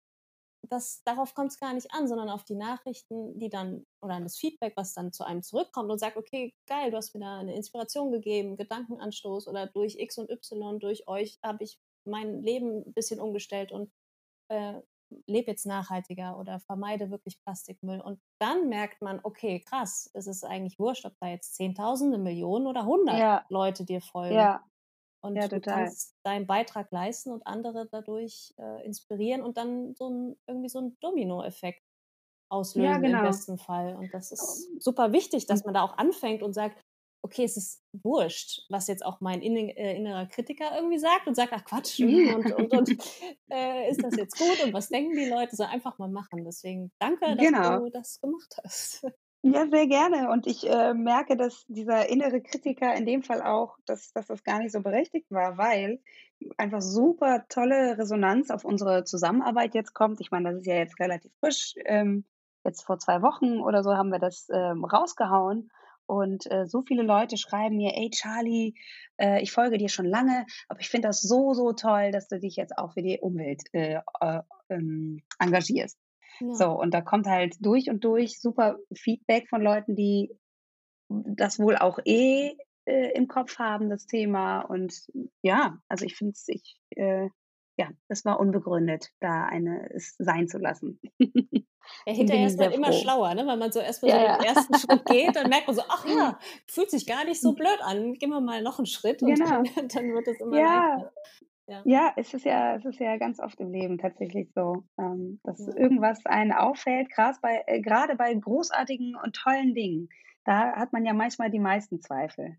das, 0.68 1.02
darauf 1.04 1.34
kommt 1.34 1.52
es 1.52 1.58
gar 1.58 1.72
nicht 1.72 1.92
an, 1.92 2.08
sondern 2.08 2.28
auf 2.28 2.44
die 2.44 2.54
Nachrichten, 2.54 3.38
die 3.38 3.48
dann, 3.48 3.86
oder 4.02 4.14
an 4.14 4.24
das 4.24 4.36
Feedback, 4.36 4.74
was 4.76 4.94
dann 4.94 5.12
zu 5.12 5.24
einem 5.24 5.42
zurückkommt 5.42 5.90
und 5.90 5.98
sagt, 5.98 6.16
okay, 6.16 6.54
geil, 6.66 6.90
du 6.90 6.96
hast 6.96 7.14
mir 7.14 7.20
da 7.20 7.38
eine 7.38 7.56
Inspiration 7.56 8.12
gegeben, 8.12 8.56
Gedankenanstoß 8.56 9.48
oder 9.48 9.66
durch 9.66 9.96
X 9.98 10.18
und 10.18 10.30
Y, 10.30 10.78
durch 10.78 11.08
euch 11.08 11.38
habe 11.42 11.64
ich 11.64 11.78
mein 12.04 12.42
Leben 12.42 12.84
ein 12.86 12.92
bisschen 12.92 13.20
umgestellt 13.20 13.72
und 13.72 13.90
äh, 14.48 14.80
lebe 15.26 15.50
jetzt 15.50 15.66
nachhaltiger 15.66 16.38
oder 16.38 16.60
vermeide 16.60 17.10
wirklich 17.10 17.40
Plastikmüll. 17.42 18.00
Und 18.00 18.20
dann 18.40 18.68
merkt 18.68 19.02
man, 19.02 19.20
okay, 19.22 19.60
krass, 19.60 20.10
es 20.14 20.26
ist 20.26 20.44
eigentlich 20.44 20.78
wurscht, 20.78 21.04
ob 21.06 21.14
da 21.20 21.28
jetzt 21.28 21.54
Zehntausende, 21.54 22.18
Millionen 22.18 22.66
oder 22.66 22.84
hundert 22.84 23.18
ja. 23.18 23.44
Leute 23.48 23.84
dir 23.84 24.00
folgen. 24.00 24.34
Ja. 24.34 24.64
Und 25.22 25.36
ja, 25.36 25.48
du 25.48 25.60
kannst 25.60 26.16
deinen 26.24 26.46
Beitrag 26.46 26.90
leisten 26.92 27.30
und 27.30 27.46
andere 27.46 27.86
dadurch 27.90 28.54
äh, 28.58 28.84
inspirieren 28.86 29.42
und 29.42 29.58
dann 29.58 29.94
so 29.94 30.08
ein, 30.08 30.36
irgendwie 30.46 30.70
so 30.70 30.80
ein 30.80 30.96
Dominoeffekt 31.00 31.82
auslösen 32.50 32.90
ja, 32.90 32.98
genau. 32.98 33.18
im 33.18 33.24
besten 33.24 33.58
Fall. 33.58 33.96
Und 33.96 34.12
das 34.14 34.32
ist 34.32 34.82
super 34.82 35.12
wichtig, 35.12 35.46
dass 35.46 35.64
man 35.64 35.74
da 35.74 35.82
auch 35.82 35.98
anfängt 35.98 36.42
und 36.42 36.54
sagt, 36.54 36.80
okay, 37.22 37.44
es 37.44 37.56
ist 37.56 37.82
wurscht, 37.92 38.62
was 38.68 38.86
jetzt 38.86 39.04
auch 39.04 39.20
mein 39.20 39.42
äh, 39.42 39.96
innerer 39.96 40.26
Kritiker 40.26 40.74
irgendwie 40.74 40.98
sagt 40.98 41.26
und 41.26 41.34
sagt, 41.34 41.52
ach 41.54 41.64
Quatsch, 41.64 42.00
und, 42.00 42.52
und, 42.52 42.72
und 42.72 42.90
äh, 43.50 43.90
ist 43.90 44.02
das 44.02 44.16
jetzt 44.16 44.38
gut 44.38 44.64
und 44.64 44.72
was 44.72 44.88
denken 44.88 45.16
die 45.16 45.28
Leute? 45.28 45.56
So 45.56 45.64
einfach 45.64 45.98
mal 45.98 46.08
machen. 46.08 46.44
Deswegen 46.44 46.90
danke, 46.98 47.36
dass 47.36 47.38
genau. 47.38 47.78
du 47.80 47.90
das 47.90 48.20
gemacht 48.20 48.56
hast. 48.62 49.06
Ja, 49.42 49.66
sehr 49.70 49.86
gerne. 49.86 50.28
Und 50.30 50.46
ich 50.46 50.68
äh, 50.68 50.92
merke, 50.92 51.34
dass 51.34 51.64
dieser 51.66 52.10
innere 52.10 52.42
Kritiker 52.42 52.94
in 52.94 53.06
dem 53.06 53.22
Fall 53.22 53.40
auch, 53.40 53.78
dass, 53.86 54.12
dass 54.12 54.26
das 54.26 54.44
gar 54.44 54.58
nicht 54.58 54.70
so 54.70 54.82
berechtigt 54.82 55.30
war, 55.30 55.56
weil 55.56 56.02
einfach 56.58 56.82
super 56.82 57.46
tolle 57.48 57.96
Resonanz 57.96 58.50
auf 58.50 58.66
unsere 58.66 59.04
Zusammenarbeit 59.04 59.74
jetzt 59.74 59.94
kommt. 59.94 60.20
Ich 60.20 60.30
meine, 60.30 60.50
das 60.50 60.60
ist 60.60 60.66
ja 60.66 60.74
jetzt 60.74 61.00
relativ 61.00 61.32
frisch. 61.40 61.72
Ähm, 61.86 62.26
jetzt 62.64 62.82
vor 62.82 62.98
zwei 62.98 63.22
Wochen 63.22 63.60
oder 63.60 63.82
so 63.82 63.96
haben 63.96 64.10
wir 64.10 64.18
das 64.18 64.46
ähm, 64.52 64.84
rausgehauen. 64.84 65.70
Und 66.10 66.50
äh, 66.50 66.66
so 66.66 66.82
viele 66.82 67.04
Leute 67.04 67.36
schreiben 67.36 67.76
mir, 67.76 67.92
ey 67.94 68.10
Charlie, 68.10 68.74
äh, 69.16 69.40
ich 69.42 69.52
folge 69.52 69.78
dir 69.78 69.88
schon 69.88 70.06
lange, 70.06 70.44
aber 70.68 70.80
ich 70.80 70.88
finde 70.88 71.06
das 71.06 71.22
so, 71.22 71.54
so 71.54 71.72
toll, 71.72 72.10
dass 72.10 72.26
du 72.26 72.40
dich 72.40 72.56
jetzt 72.56 72.76
auch 72.76 72.94
für 72.94 73.02
die 73.02 73.20
Umwelt 73.20 73.62
äh, 73.72 74.00
äh 74.20 74.40
ähm, 74.70 75.22
engagierst. 75.38 75.96
Ja. 76.40 76.52
So, 76.54 76.70
und 76.72 76.92
da 76.94 77.00
kommt 77.00 77.26
halt 77.26 77.54
durch 77.60 77.90
und 77.90 78.02
durch 78.02 78.40
super 78.40 78.78
Feedback 78.92 79.48
von 79.48 79.62
Leuten, 79.62 79.94
die 79.94 80.36
das 81.08 81.60
wohl 81.60 81.76
auch 81.76 82.00
eh 82.04 82.56
äh, 82.86 83.12
im 83.12 83.28
Kopf 83.28 83.60
haben, 83.60 83.88
das 83.88 84.06
Thema. 84.06 84.62
Und 84.62 85.06
ja, 85.42 85.78
also 85.88 86.04
ich 86.04 86.16
finde 86.16 86.32
es, 86.32 86.48
ich, 86.48 86.76
äh, 86.96 87.28
ja, 87.80 87.88
es 88.08 88.26
war 88.26 88.38
unbegründet, 88.38 89.10
da 89.20 89.46
eine 89.46 89.88
es 89.94 90.14
sein 90.18 90.48
zu 90.48 90.58
lassen. 90.58 91.00
Ja, 91.18 92.12
hinterher 92.12 92.46
ist 92.46 92.58
man 92.58 92.72
immer 92.72 92.92
schlauer, 92.92 93.34
ne? 93.34 93.46
wenn 93.46 93.58
man 93.58 93.72
so 93.72 93.80
erstmal 93.80 94.10
ja, 94.10 94.18
so 94.18 94.26
den 94.26 94.44
ja. 94.44 94.54
ersten 94.54 94.74
Schritt 94.78 95.04
geht, 95.06 95.36
dann 95.36 95.48
merkt 95.48 95.66
man 95.66 95.76
so, 95.76 95.82
ach 95.88 96.06
ja, 96.06 96.38
fühlt 96.66 96.90
sich 96.90 97.06
gar 97.06 97.24
nicht 97.24 97.40
so 97.40 97.54
blöd 97.54 97.78
an. 97.80 98.12
Gehen 98.12 98.28
wir 98.28 98.42
mal 98.42 98.62
noch 98.62 98.78
einen 98.78 98.86
Schritt 98.86 99.22
und 99.22 99.34
genau. 99.34 99.62
dann, 99.62 99.64
dann, 99.88 100.12
wird 100.12 100.28
es 100.28 100.40
immer 100.40 100.58
ja. 100.58 100.88
leichter. 100.88 101.12
Ja. 101.68 101.82
ja, 101.84 102.12
es 102.16 102.34
ist 102.34 102.44
ja, 102.44 102.74
es 102.74 102.84
ist 102.84 102.98
ja 102.98 103.16
ganz 103.16 103.38
oft 103.40 103.58
im 103.60 103.70
Leben 103.70 103.96
tatsächlich 103.96 104.50
so, 104.54 104.82
ähm, 104.98 105.40
dass 105.44 105.60
irgendwas 105.68 106.26
einen 106.26 106.52
auffällt, 106.52 107.08
gerade 107.10 107.38
bei, 107.40 107.62
äh, 107.66 107.80
gerade 107.80 108.16
bei 108.16 108.34
großartigen 108.34 109.14
und 109.14 109.36
tollen 109.36 109.72
Dingen. 109.72 110.08
Da 110.44 110.72
hat 110.72 110.92
man 110.92 111.06
ja 111.06 111.14
manchmal 111.14 111.48
die 111.48 111.60
meisten 111.60 112.00
Zweifel. 112.00 112.56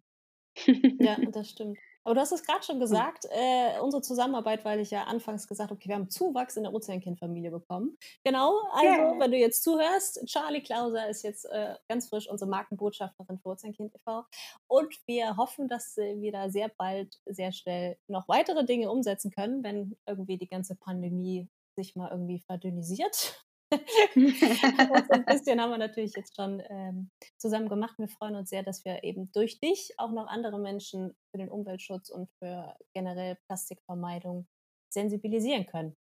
Ja, 0.99 1.17
das 1.31 1.49
stimmt. 1.49 1.77
Aber 2.03 2.15
du 2.15 2.22
hast 2.22 2.31
es 2.31 2.43
gerade 2.43 2.63
schon 2.63 2.75
hm. 2.75 2.81
gesagt, 2.81 3.25
äh, 3.29 3.79
unsere 3.79 4.01
Zusammenarbeit, 4.01 4.65
weil 4.65 4.79
ich 4.79 4.91
ja 4.91 5.03
anfangs 5.03 5.48
gesagt 5.48 5.70
habe, 5.70 5.77
okay, 5.77 5.89
wir 5.89 5.96
haben 5.96 6.10
Zuwachs 6.10 6.58
in 6.58 6.63
der 6.63 6.74
Ozeankindfamilie 6.74 7.51
bekommen. 7.51 7.98
Genau, 8.24 8.60
also 8.72 8.88
yeah. 8.88 9.20
wenn 9.20 9.31
du 9.31 9.38
jetzt 9.38 9.63
zuhörst, 9.63 10.25
Charlie 10.25 10.62
Klauser 10.62 11.10
ist 11.10 11.24
jetzt 11.24 11.46
äh, 11.46 11.75
ganz 11.88 12.10
frisch 12.10 12.29
unsere 12.29 12.50
Markenbotschafterin 12.50 13.39
für 13.39 13.50
Ozeankind 13.50 13.93
e.V. 13.96 14.25
Und 14.67 14.96
wir 15.05 15.38
hoffen, 15.38 15.67
dass 15.67 15.96
wir 15.98 16.31
da 16.31 16.50
sehr 16.50 16.70
bald, 16.70 17.20
sehr 17.25 17.51
schnell 17.51 17.98
noch 18.08 18.27
weitere 18.27 18.65
Dinge 18.65 18.91
umsetzen 18.91 19.31
können, 19.31 19.63
wenn 19.63 19.98
irgendwie 20.08 20.38
die 20.38 20.48
ganze 20.48 20.75
Pandemie 20.75 21.50
sich 21.75 21.96
mal 21.96 22.10
irgendwie 22.12 22.39
verdünnisiert. 22.39 23.43
so 24.15 25.13
ein 25.13 25.25
bisschen 25.25 25.61
haben 25.61 25.71
wir 25.71 25.77
natürlich 25.77 26.13
jetzt 26.15 26.35
schon 26.35 26.61
ähm, 26.69 27.09
zusammen 27.37 27.69
gemacht. 27.69 27.97
Wir 27.97 28.07
freuen 28.07 28.35
uns 28.35 28.49
sehr, 28.49 28.63
dass 28.63 28.83
wir 28.85 29.03
eben 29.03 29.31
durch 29.31 29.59
dich 29.59 29.93
auch 29.97 30.11
noch 30.11 30.27
andere 30.27 30.59
Menschen 30.59 31.15
für 31.31 31.37
den 31.37 31.49
Umweltschutz 31.49 32.09
und 32.09 32.29
für 32.39 32.75
generell 32.93 33.37
Plastikvermeidung 33.47 34.47
sensibilisieren 34.89 35.65
können. 35.65 35.95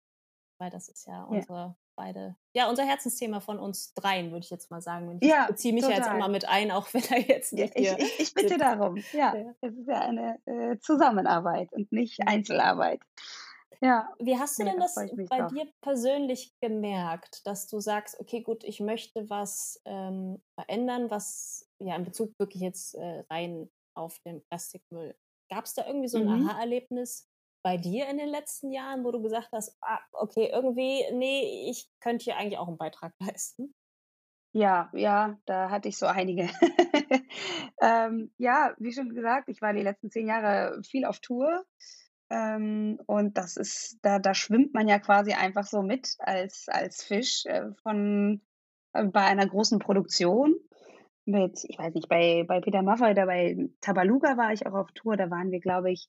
Weil 0.60 0.70
das 0.70 0.88
ist 0.88 1.06
ja 1.06 1.22
unsere 1.24 1.58
ja. 1.58 1.76
beide, 1.96 2.36
ja, 2.52 2.68
unser 2.68 2.84
Herzensthema 2.84 3.40
von 3.40 3.60
uns 3.60 3.94
dreien, 3.94 4.32
würde 4.32 4.44
ich 4.44 4.50
jetzt 4.50 4.70
mal 4.70 4.80
sagen. 4.80 5.18
Ich 5.20 5.28
ja, 5.28 5.46
beziehe 5.46 5.72
mich 5.72 5.84
total. 5.84 5.98
ja 5.98 6.04
jetzt 6.04 6.14
immer 6.14 6.28
mit 6.28 6.48
ein, 6.48 6.70
auch 6.72 6.92
wenn 6.94 7.04
er 7.04 7.20
jetzt 7.20 7.52
nicht 7.52 7.78
ja, 7.78 7.96
ich, 7.96 8.04
ich, 8.04 8.20
ich, 8.20 8.34
bitte 8.34 8.58
darum. 8.58 8.96
Ja, 9.12 9.34
es 9.60 9.76
ist 9.76 9.86
ja 9.86 10.00
eine 10.00 10.38
äh, 10.46 10.78
Zusammenarbeit 10.80 11.72
und 11.72 11.92
nicht 11.92 12.26
Einzelarbeit. 12.26 13.00
Ja. 13.80 14.12
Wie 14.18 14.38
hast 14.38 14.58
du 14.58 14.64
denn 14.64 14.78
das 14.78 14.94
bei 14.94 15.06
drauf. 15.06 15.52
dir 15.52 15.66
persönlich 15.82 16.52
gemerkt, 16.60 17.46
dass 17.46 17.68
du 17.68 17.80
sagst, 17.80 18.18
okay, 18.18 18.42
gut, 18.42 18.64
ich 18.64 18.80
möchte 18.80 19.28
was 19.30 19.80
ähm, 19.84 20.42
verändern, 20.58 21.10
was 21.10 21.68
ja 21.78 21.94
in 21.96 22.04
Bezug 22.04 22.32
wirklich 22.38 22.62
jetzt 22.62 22.94
äh, 22.94 23.24
rein 23.30 23.70
auf 23.94 24.18
den 24.26 24.42
Plastikmüll. 24.46 25.14
Gab 25.50 25.64
es 25.64 25.74
da 25.74 25.86
irgendwie 25.86 26.08
so 26.08 26.18
ein 26.18 26.24
mhm. 26.24 26.48
Aha-Erlebnis 26.48 27.28
bei 27.64 27.76
dir 27.76 28.08
in 28.08 28.18
den 28.18 28.28
letzten 28.28 28.72
Jahren, 28.72 29.04
wo 29.04 29.10
du 29.10 29.22
gesagt 29.22 29.50
hast, 29.52 29.76
ah, 29.80 30.00
okay, 30.12 30.50
irgendwie, 30.52 31.04
nee, 31.12 31.68
ich 31.70 31.88
könnte 32.00 32.24
hier 32.24 32.36
eigentlich 32.36 32.58
auch 32.58 32.68
einen 32.68 32.78
Beitrag 32.78 33.12
leisten? 33.20 33.74
Ja, 34.54 34.90
ja, 34.94 35.38
da 35.44 35.70
hatte 35.70 35.88
ich 35.88 35.98
so 35.98 36.06
einige. 36.06 36.48
ähm, 37.82 38.32
ja, 38.38 38.74
wie 38.78 38.92
schon 38.92 39.14
gesagt, 39.14 39.48
ich 39.48 39.60
war 39.60 39.72
die 39.72 39.82
letzten 39.82 40.10
zehn 40.10 40.26
Jahre 40.26 40.80
viel 40.84 41.04
auf 41.04 41.20
Tour 41.20 41.64
ähm, 42.30 42.98
und 43.06 43.38
das 43.38 43.56
ist, 43.56 43.98
da, 44.02 44.18
da 44.18 44.34
schwimmt 44.34 44.74
man 44.74 44.88
ja 44.88 44.98
quasi 44.98 45.32
einfach 45.32 45.64
so 45.64 45.82
mit 45.82 46.14
als, 46.18 46.66
als 46.68 47.02
Fisch 47.02 47.46
äh, 47.46 47.70
von 47.82 48.42
äh, 48.92 49.04
bei 49.04 49.22
einer 49.22 49.46
großen 49.46 49.78
Produktion. 49.78 50.54
Mit, 51.24 51.62
ich 51.64 51.78
weiß 51.78 51.92
nicht, 51.94 52.08
bei, 52.08 52.44
bei 52.48 52.60
Peter 52.60 52.82
Maffay 52.82 53.10
oder 53.10 53.26
bei 53.26 53.68
Tabaluga 53.82 54.38
war 54.38 54.52
ich 54.52 54.66
auch 54.66 54.72
auf 54.72 54.92
Tour, 54.92 55.16
da 55.16 55.30
waren 55.30 55.50
wir, 55.50 55.60
glaube 55.60 55.90
ich, 55.90 56.08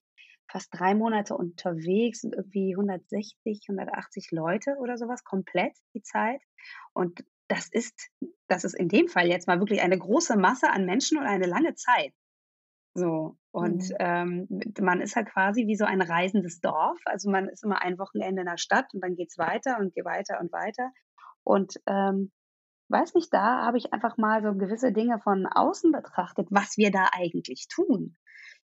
fast 0.50 0.70
drei 0.72 0.96
Monate 0.96 1.36
unterwegs 1.36 2.24
und 2.24 2.36
irgendwie 2.36 2.74
160, 2.74 3.66
180 3.70 4.32
Leute 4.32 4.78
oder 4.80 4.98
sowas, 4.98 5.24
komplett 5.24 5.74
die 5.94 6.02
Zeit. 6.02 6.42
Und 6.94 7.24
das 7.48 7.68
ist, 7.70 8.10
das 8.48 8.64
ist 8.64 8.76
in 8.76 8.88
dem 8.88 9.08
Fall 9.08 9.28
jetzt 9.28 9.48
mal 9.48 9.60
wirklich 9.60 9.82
eine 9.82 9.98
große 9.98 10.38
Masse 10.38 10.72
an 10.72 10.86
Menschen 10.86 11.18
und 11.18 11.26
eine 11.26 11.48
lange 11.48 11.76
Zeit. 11.76 12.14
So. 12.94 13.38
Und 13.52 13.90
mhm. 13.90 13.96
ähm, 14.00 14.48
man 14.80 15.02
ist 15.02 15.16
halt 15.16 15.30
quasi 15.30 15.68
wie 15.68 15.76
so 15.76 15.86
ein 15.86 16.02
reisendes 16.02 16.60
Dorf. 16.60 17.00
Also 17.06 17.30
man 17.30 17.50
ist 17.50 17.64
immer 17.64 17.82
ein 17.82 17.98
Wochenende 17.98 18.42
in 18.42 18.48
der 18.48 18.58
Stadt 18.58 18.94
und 18.94 19.02
dann 19.02 19.16
geht's 19.16 19.38
weiter 19.38 19.78
und 19.80 19.94
geht 19.94 20.06
weiter 20.06 20.40
und 20.40 20.52
weiter. 20.52 20.92
Und 21.44 21.80
ähm, 21.88 22.32
weiß 22.90 23.14
nicht, 23.14 23.34
da 23.34 23.66
habe 23.66 23.78
ich 23.78 23.94
einfach 23.94 24.18
mal 24.18 24.44
so 24.44 24.54
gewisse 24.54 24.92
Dinge 24.92 25.20
von 25.20 25.46
außen 25.48 25.92
betrachtet, 25.92 26.48
was 26.52 26.78
wir 26.78 26.92
da 26.92 27.10
eigentlich 27.12 27.68
tun 27.68 28.16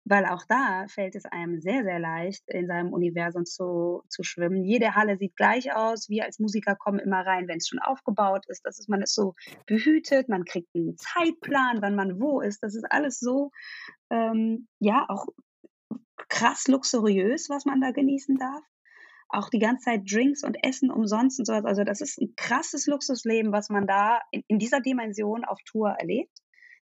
weil 0.06 0.26
auch 0.26 0.44
da 0.48 0.86
fällt 0.88 1.16
es 1.16 1.26
einem 1.26 1.60
sehr, 1.60 1.84
sehr 1.84 2.00
leicht, 2.00 2.44
in 2.48 2.68
seinem 2.68 2.94
Universum 2.94 3.46
zu, 3.46 4.04
zu 4.08 4.24
schwimmen. 4.24 4.64
Jede 4.64 4.96
Halle 4.96 5.18
sieht 5.18 5.36
gleich 5.36 5.76
aus. 5.76 6.10
Wir 6.10 6.26
als 6.26 6.40
Musiker 6.40 6.76
kommen 6.76 7.00
immer 7.00 7.26
rein, 7.26 7.48
wenn 7.48 7.58
es 7.58 7.68
schon 7.68 7.80
aufgebaut 7.80 8.46
ist. 8.48 8.62
Das 8.66 8.80
ist, 8.80 8.88
man 8.88 9.02
ist 9.02 9.16
so 9.16 9.34
behütet, 9.66 10.30
man 10.30 10.46
kriegt 10.46 10.70
einen 10.76 10.96
Zeitplan, 10.98 11.82
wann 11.82 11.96
man 11.96 12.20
wo 12.22 12.42
ist. 12.42 12.62
Das 12.62 12.76
ist 12.76 12.86
alles 12.90 13.20
so, 13.20 13.50
ähm, 14.12 14.68
ja, 14.80 15.06
auch 15.10 15.26
krass 16.30 16.68
luxuriös, 16.68 17.50
was 17.50 17.66
man 17.66 17.82
da 17.82 17.92
genießen 17.92 18.38
darf. 18.38 18.64
auch 19.30 19.50
die 19.50 19.60
ganze 19.60 19.86
Zeit 19.86 20.02
Drinks 20.10 20.44
und 20.44 20.58
Essen 20.64 20.92
umsonst 20.92 21.40
und 21.40 21.46
sowas. 21.46 21.66
Also 21.66 21.84
das 21.84 22.02
ist 22.02 22.20
ein 22.22 22.34
krasses 22.36 22.88
Luxusleben, 22.88 23.52
was 23.52 23.70
man 23.70 23.88
da 23.88 24.22
in, 24.32 24.44
in 24.48 24.60
dieser 24.60 24.82
Dimension 24.82 25.46
auf 25.46 25.60
Tour 25.66 25.90
erlebt. 25.90 26.32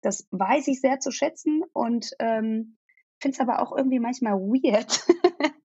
Das 0.01 0.27
weiß 0.31 0.67
ich 0.69 0.81
sehr 0.81 0.99
zu 0.99 1.11
schätzen 1.11 1.63
und 1.73 2.11
ähm, 2.19 2.77
finde 3.21 3.35
es 3.35 3.39
aber 3.39 3.61
auch 3.61 3.75
irgendwie 3.75 3.99
manchmal 3.99 4.33
weird, 4.33 5.05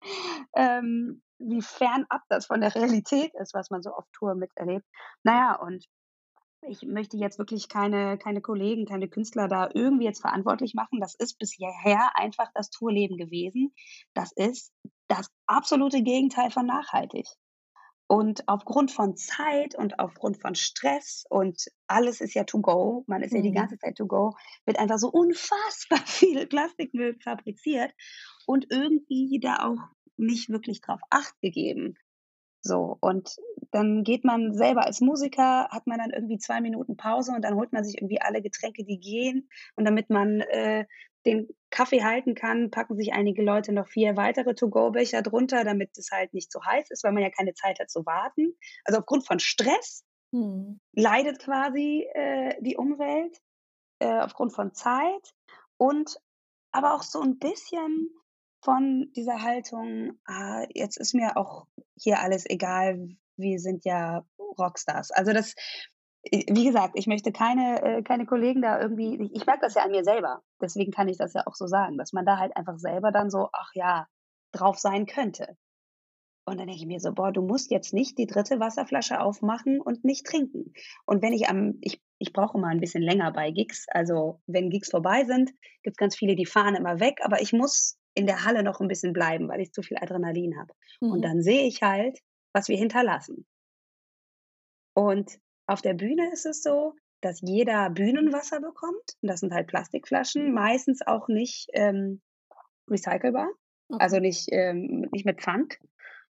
ähm, 0.56 1.22
wie 1.38 1.62
fernab 1.62 2.22
das 2.28 2.46
von 2.46 2.60
der 2.60 2.74
Realität 2.74 3.32
ist, 3.34 3.54
was 3.54 3.70
man 3.70 3.82
so 3.82 3.90
auf 3.90 4.04
Tour 4.12 4.34
miterlebt. 4.34 4.84
Naja, 5.22 5.56
und 5.60 5.84
ich 6.66 6.82
möchte 6.82 7.16
jetzt 7.16 7.38
wirklich 7.38 7.68
keine, 7.68 8.16
keine 8.18 8.40
Kollegen, 8.40 8.86
keine 8.86 9.08
Künstler 9.08 9.48
da 9.48 9.68
irgendwie 9.72 10.04
jetzt 10.04 10.20
verantwortlich 10.20 10.74
machen. 10.74 11.00
Das 11.00 11.14
ist 11.14 11.38
bisher 11.38 12.10
einfach 12.14 12.50
das 12.54 12.70
Tourleben 12.70 13.16
gewesen. 13.16 13.74
Das 14.14 14.32
ist 14.32 14.72
das 15.08 15.28
absolute 15.46 16.02
Gegenteil 16.02 16.50
von 16.50 16.66
nachhaltig. 16.66 17.26
Und 18.14 18.48
aufgrund 18.48 18.92
von 18.92 19.16
Zeit 19.16 19.74
und 19.74 19.98
aufgrund 19.98 20.40
von 20.40 20.54
Stress 20.54 21.24
und 21.28 21.66
alles 21.88 22.20
ist 22.20 22.34
ja 22.34 22.44
to 22.44 22.60
go, 22.60 23.02
man 23.08 23.24
ist 23.24 23.32
mhm. 23.32 23.38
ja 23.38 23.42
die 23.42 23.50
mhm. 23.50 23.54
ganze 23.54 23.76
Zeit 23.76 23.96
to 23.96 24.06
go, 24.06 24.36
wird 24.66 24.78
einfach 24.78 24.98
so 24.98 25.08
unfassbar 25.08 25.98
viel 26.06 26.46
Plastikmüll 26.46 27.18
fabriziert 27.18 27.92
und 28.46 28.70
irgendwie 28.70 29.40
da 29.42 29.66
auch 29.66 29.78
nicht 30.16 30.48
wirklich 30.48 30.80
drauf 30.80 31.00
acht 31.10 31.34
gegeben. 31.40 31.96
So, 32.60 32.98
und 33.00 33.34
dann 33.72 34.04
geht 34.04 34.22
man 34.24 34.54
selber 34.54 34.84
als 34.84 35.00
Musiker, 35.00 35.68
hat 35.70 35.88
man 35.88 35.98
dann 35.98 36.10
irgendwie 36.10 36.38
zwei 36.38 36.60
Minuten 36.60 36.96
Pause 36.96 37.32
und 37.32 37.42
dann 37.42 37.56
holt 37.56 37.72
man 37.72 37.82
sich 37.82 38.00
irgendwie 38.00 38.20
alle 38.20 38.42
Getränke, 38.42 38.84
die 38.84 39.00
gehen. 39.00 39.48
Und 39.74 39.86
damit 39.86 40.08
man 40.08 40.40
äh, 40.40 40.86
den 41.26 41.48
Kaffee 41.74 42.04
halten 42.04 42.36
kann, 42.36 42.70
packen 42.70 42.96
sich 42.96 43.12
einige 43.12 43.42
Leute 43.42 43.72
noch 43.72 43.88
vier 43.88 44.16
weitere 44.16 44.54
To-Go-Becher 44.54 45.22
drunter, 45.22 45.64
damit 45.64 45.98
es 45.98 46.12
halt 46.12 46.32
nicht 46.32 46.52
so 46.52 46.64
heiß 46.64 46.88
ist, 46.90 47.02
weil 47.02 47.10
man 47.10 47.24
ja 47.24 47.30
keine 47.30 47.52
Zeit 47.52 47.80
hat 47.80 47.90
zu 47.90 48.06
warten. 48.06 48.56
Also 48.84 49.00
aufgrund 49.00 49.26
von 49.26 49.40
Stress 49.40 50.04
hm. 50.32 50.78
leidet 50.92 51.40
quasi 51.40 52.06
äh, 52.14 52.54
die 52.60 52.76
Umwelt, 52.76 53.36
äh, 53.98 54.20
aufgrund 54.20 54.54
von 54.54 54.72
Zeit 54.72 55.34
und 55.76 56.16
aber 56.70 56.94
auch 56.94 57.02
so 57.02 57.20
ein 57.20 57.38
bisschen 57.38 58.08
von 58.62 59.10
dieser 59.16 59.42
Haltung, 59.42 60.12
ah, 60.26 60.64
jetzt 60.72 60.96
ist 60.96 61.12
mir 61.12 61.36
auch 61.36 61.66
hier 61.96 62.20
alles 62.20 62.48
egal, 62.48 63.08
wir 63.36 63.58
sind 63.58 63.84
ja 63.84 64.24
Rockstars. 64.38 65.10
Also 65.10 65.32
das, 65.32 65.56
wie 66.30 66.64
gesagt, 66.64 66.94
ich 66.96 67.06
möchte 67.06 67.32
keine, 67.32 67.82
äh, 67.82 68.02
keine 68.02 68.26
Kollegen 68.26 68.62
da 68.62 68.80
irgendwie, 68.80 69.22
ich, 69.22 69.34
ich 69.34 69.46
merke 69.46 69.62
das 69.62 69.74
ja 69.74 69.82
an 69.82 69.90
mir 69.90 70.04
selber, 70.04 70.42
deswegen 70.60 70.92
kann 70.92 71.08
ich 71.08 71.18
das 71.18 71.34
ja 71.34 71.42
auch 71.46 71.54
so 71.54 71.66
sagen, 71.66 71.98
dass 71.98 72.12
man 72.12 72.24
da 72.24 72.38
halt 72.38 72.56
einfach 72.56 72.78
selber 72.78 73.12
dann 73.12 73.30
so, 73.30 73.48
ach 73.52 73.70
ja, 73.74 74.06
drauf 74.52 74.78
sein 74.78 75.06
könnte. 75.06 75.56
Und 76.46 76.58
dann 76.58 76.66
denke 76.66 76.82
ich 76.82 76.86
mir 76.86 77.00
so, 77.00 77.12
boah, 77.12 77.32
du 77.32 77.40
musst 77.40 77.70
jetzt 77.70 77.94
nicht 77.94 78.18
die 78.18 78.26
dritte 78.26 78.60
Wasserflasche 78.60 79.18
aufmachen 79.20 79.80
und 79.80 80.04
nicht 80.04 80.26
trinken. 80.26 80.74
Und 81.06 81.22
wenn 81.22 81.32
ich 81.32 81.48
am, 81.48 81.78
ich, 81.80 82.02
ich 82.18 82.32
brauche 82.34 82.58
mal 82.58 82.68
ein 82.68 82.80
bisschen 82.80 83.02
länger 83.02 83.32
bei 83.32 83.50
Gigs. 83.50 83.86
Also 83.88 84.42
wenn 84.46 84.68
Gigs 84.68 84.90
vorbei 84.90 85.24
sind, 85.24 85.52
gibt 85.82 85.94
es 85.94 85.96
ganz 85.96 86.16
viele, 86.16 86.36
die 86.36 86.44
fahren 86.44 86.74
immer 86.74 87.00
weg, 87.00 87.20
aber 87.22 87.40
ich 87.40 87.54
muss 87.54 87.98
in 88.14 88.26
der 88.26 88.44
Halle 88.44 88.62
noch 88.62 88.80
ein 88.80 88.88
bisschen 88.88 89.14
bleiben, 89.14 89.48
weil 89.48 89.60
ich 89.60 89.72
zu 89.72 89.82
viel 89.82 89.96
Adrenalin 89.96 90.58
habe. 90.58 90.72
Mhm. 91.00 91.12
Und 91.12 91.22
dann 91.22 91.42
sehe 91.42 91.66
ich 91.66 91.82
halt, 91.82 92.18
was 92.52 92.68
wir 92.68 92.76
hinterlassen. 92.76 93.46
Und 94.94 95.38
auf 95.66 95.82
der 95.82 95.94
Bühne 95.94 96.32
ist 96.32 96.46
es 96.46 96.62
so, 96.62 96.94
dass 97.20 97.40
jeder 97.40 97.90
Bühnenwasser 97.90 98.60
bekommt. 98.60 99.16
Und 99.22 99.28
das 99.28 99.40
sind 99.40 99.52
halt 99.52 99.66
Plastikflaschen, 99.66 100.52
meistens 100.52 101.00
auch 101.06 101.28
nicht 101.28 101.68
ähm, 101.72 102.20
recycelbar, 102.88 103.48
okay. 103.88 104.02
also 104.02 104.18
nicht, 104.18 104.48
ähm, 104.52 105.08
nicht 105.12 105.24
mit 105.24 105.40
Pfand, 105.40 105.78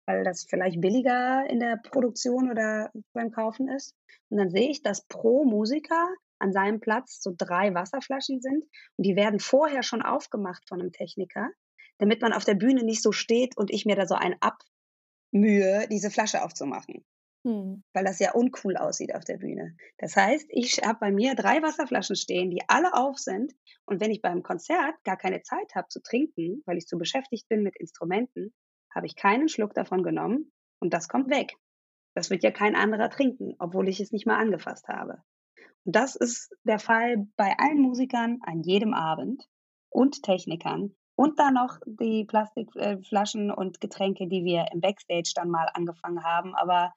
weil 0.07 0.25
das 0.25 0.45
vielleicht 0.49 0.81
billiger 0.81 1.45
in 1.49 1.61
der 1.61 1.77
Produktion 1.77 2.51
oder 2.51 2.91
beim 3.13 3.31
Kaufen 3.31 3.69
ist. 3.69 3.95
Und 4.31 4.39
dann 4.39 4.51
sehe 4.51 4.71
ich, 4.71 4.83
dass 4.83 5.07
pro 5.07 5.45
Musiker 5.45 6.09
an 6.39 6.53
seinem 6.53 6.81
Platz 6.81 7.21
so 7.23 7.33
drei 7.37 7.75
Wasserflaschen 7.75 8.41
sind 8.41 8.65
und 8.97 9.07
die 9.07 9.15
werden 9.15 9.41
vorher 9.41 9.83
schon 9.83 10.03
aufgemacht 10.03 10.67
von 10.69 10.81
einem 10.81 10.93
Techniker 10.93 11.51
damit 12.01 12.23
man 12.23 12.33
auf 12.33 12.45
der 12.45 12.55
Bühne 12.55 12.83
nicht 12.83 13.03
so 13.03 13.13
steht 13.13 13.57
und 13.57 13.71
ich 13.71 13.85
mir 13.85 13.95
da 13.95 14.07
so 14.07 14.15
ein 14.15 14.35
abmühe, 14.41 15.87
diese 15.91 16.11
Flasche 16.11 16.43
aufzumachen. 16.43 17.05
Hm. 17.45 17.83
Weil 17.95 18.05
das 18.05 18.19
ja 18.19 18.33
uncool 18.33 18.77
aussieht 18.77 19.15
auf 19.15 19.25
der 19.25 19.39
Bühne. 19.39 19.75
Das 19.99 20.15
heißt, 20.15 20.47
ich 20.51 20.81
habe 20.85 20.99
bei 21.01 21.11
mir 21.11 21.35
drei 21.35 21.63
Wasserflaschen 21.63 22.17
stehen, 22.17 22.51
die 22.51 22.63
alle 22.69 22.93
auf 22.93 23.17
sind. 23.19 23.55
Und 23.87 24.01
wenn 24.01 24.11
ich 24.11 24.21
beim 24.21 24.43
Konzert 24.43 24.95
gar 25.05 25.17
keine 25.17 25.43
Zeit 25.43 25.75
habe 25.75 25.89
zu 25.89 26.03
trinken, 26.03 26.63
weil 26.67 26.77
ich 26.77 26.87
zu 26.87 26.99
beschäftigt 26.99 27.49
bin 27.49 27.63
mit 27.63 27.77
Instrumenten, 27.79 28.53
habe 28.95 29.07
ich 29.07 29.17
keinen 29.17 29.49
Schluck 29.49 29.75
davon 29.75 30.03
genommen 30.03 30.53
und 30.81 30.93
das 30.93 31.09
kommt 31.09 31.31
weg. 31.31 31.55
Das 32.15 32.29
wird 32.29 32.43
ja 32.43 32.51
kein 32.51 32.75
anderer 32.75 33.09
trinken, 33.09 33.55
obwohl 33.59 33.89
ich 33.89 34.01
es 34.01 34.13
nicht 34.13 34.27
mal 34.27 34.39
angefasst 34.39 34.89
habe. 34.89 35.23
Und 35.85 35.97
das 35.97 36.17
ist 36.17 36.53
der 36.65 36.79
Fall 36.79 37.27
bei 37.37 37.55
allen 37.57 37.81
Musikern 37.81 38.39
an 38.43 38.63
jedem 38.63 38.93
Abend 38.93 39.49
und 39.89 40.23
Technikern, 40.23 40.95
und 41.21 41.39
dann 41.39 41.53
noch 41.53 41.77
die 41.85 42.25
Plastikflaschen 42.25 43.51
und 43.51 43.79
Getränke, 43.83 44.27
die 44.27 44.43
wir 44.43 44.69
im 44.73 44.81
Backstage 44.81 45.33
dann 45.35 45.51
mal 45.51 45.69
angefangen 45.75 46.25
haben. 46.25 46.55
Aber 46.55 46.95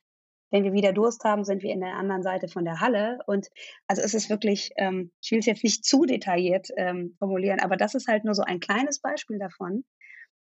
wenn 0.54 0.64
wir 0.64 0.74
wieder 0.74 0.94
Durst 0.94 1.24
haben, 1.24 1.44
sind 1.44 1.64
wir 1.64 1.72
in 1.72 1.82
der 1.82 1.96
anderen 1.96 2.22
Seite 2.22 2.48
von 2.48 2.64
der 2.64 2.80
Halle. 2.80 3.20
Und 3.26 3.50
also 3.88 4.04
es 4.04 4.14
ist 4.14 4.30
wirklich, 4.30 4.72
ähm, 4.78 5.12
ich 5.22 5.32
will 5.32 5.40
es 5.40 5.48
jetzt 5.48 5.64
nicht 5.64 5.84
zu 5.84 6.06
detailliert 6.06 6.70
ähm, 6.78 7.16
formulieren, 7.18 7.60
aber 7.60 7.76
das 7.76 7.96
ist 7.96 8.08
halt 8.08 8.24
nur 8.24 8.36
so 8.36 8.44
ein 8.44 8.60
kleines 8.60 9.02
Beispiel 9.02 9.40
davon, 9.40 9.84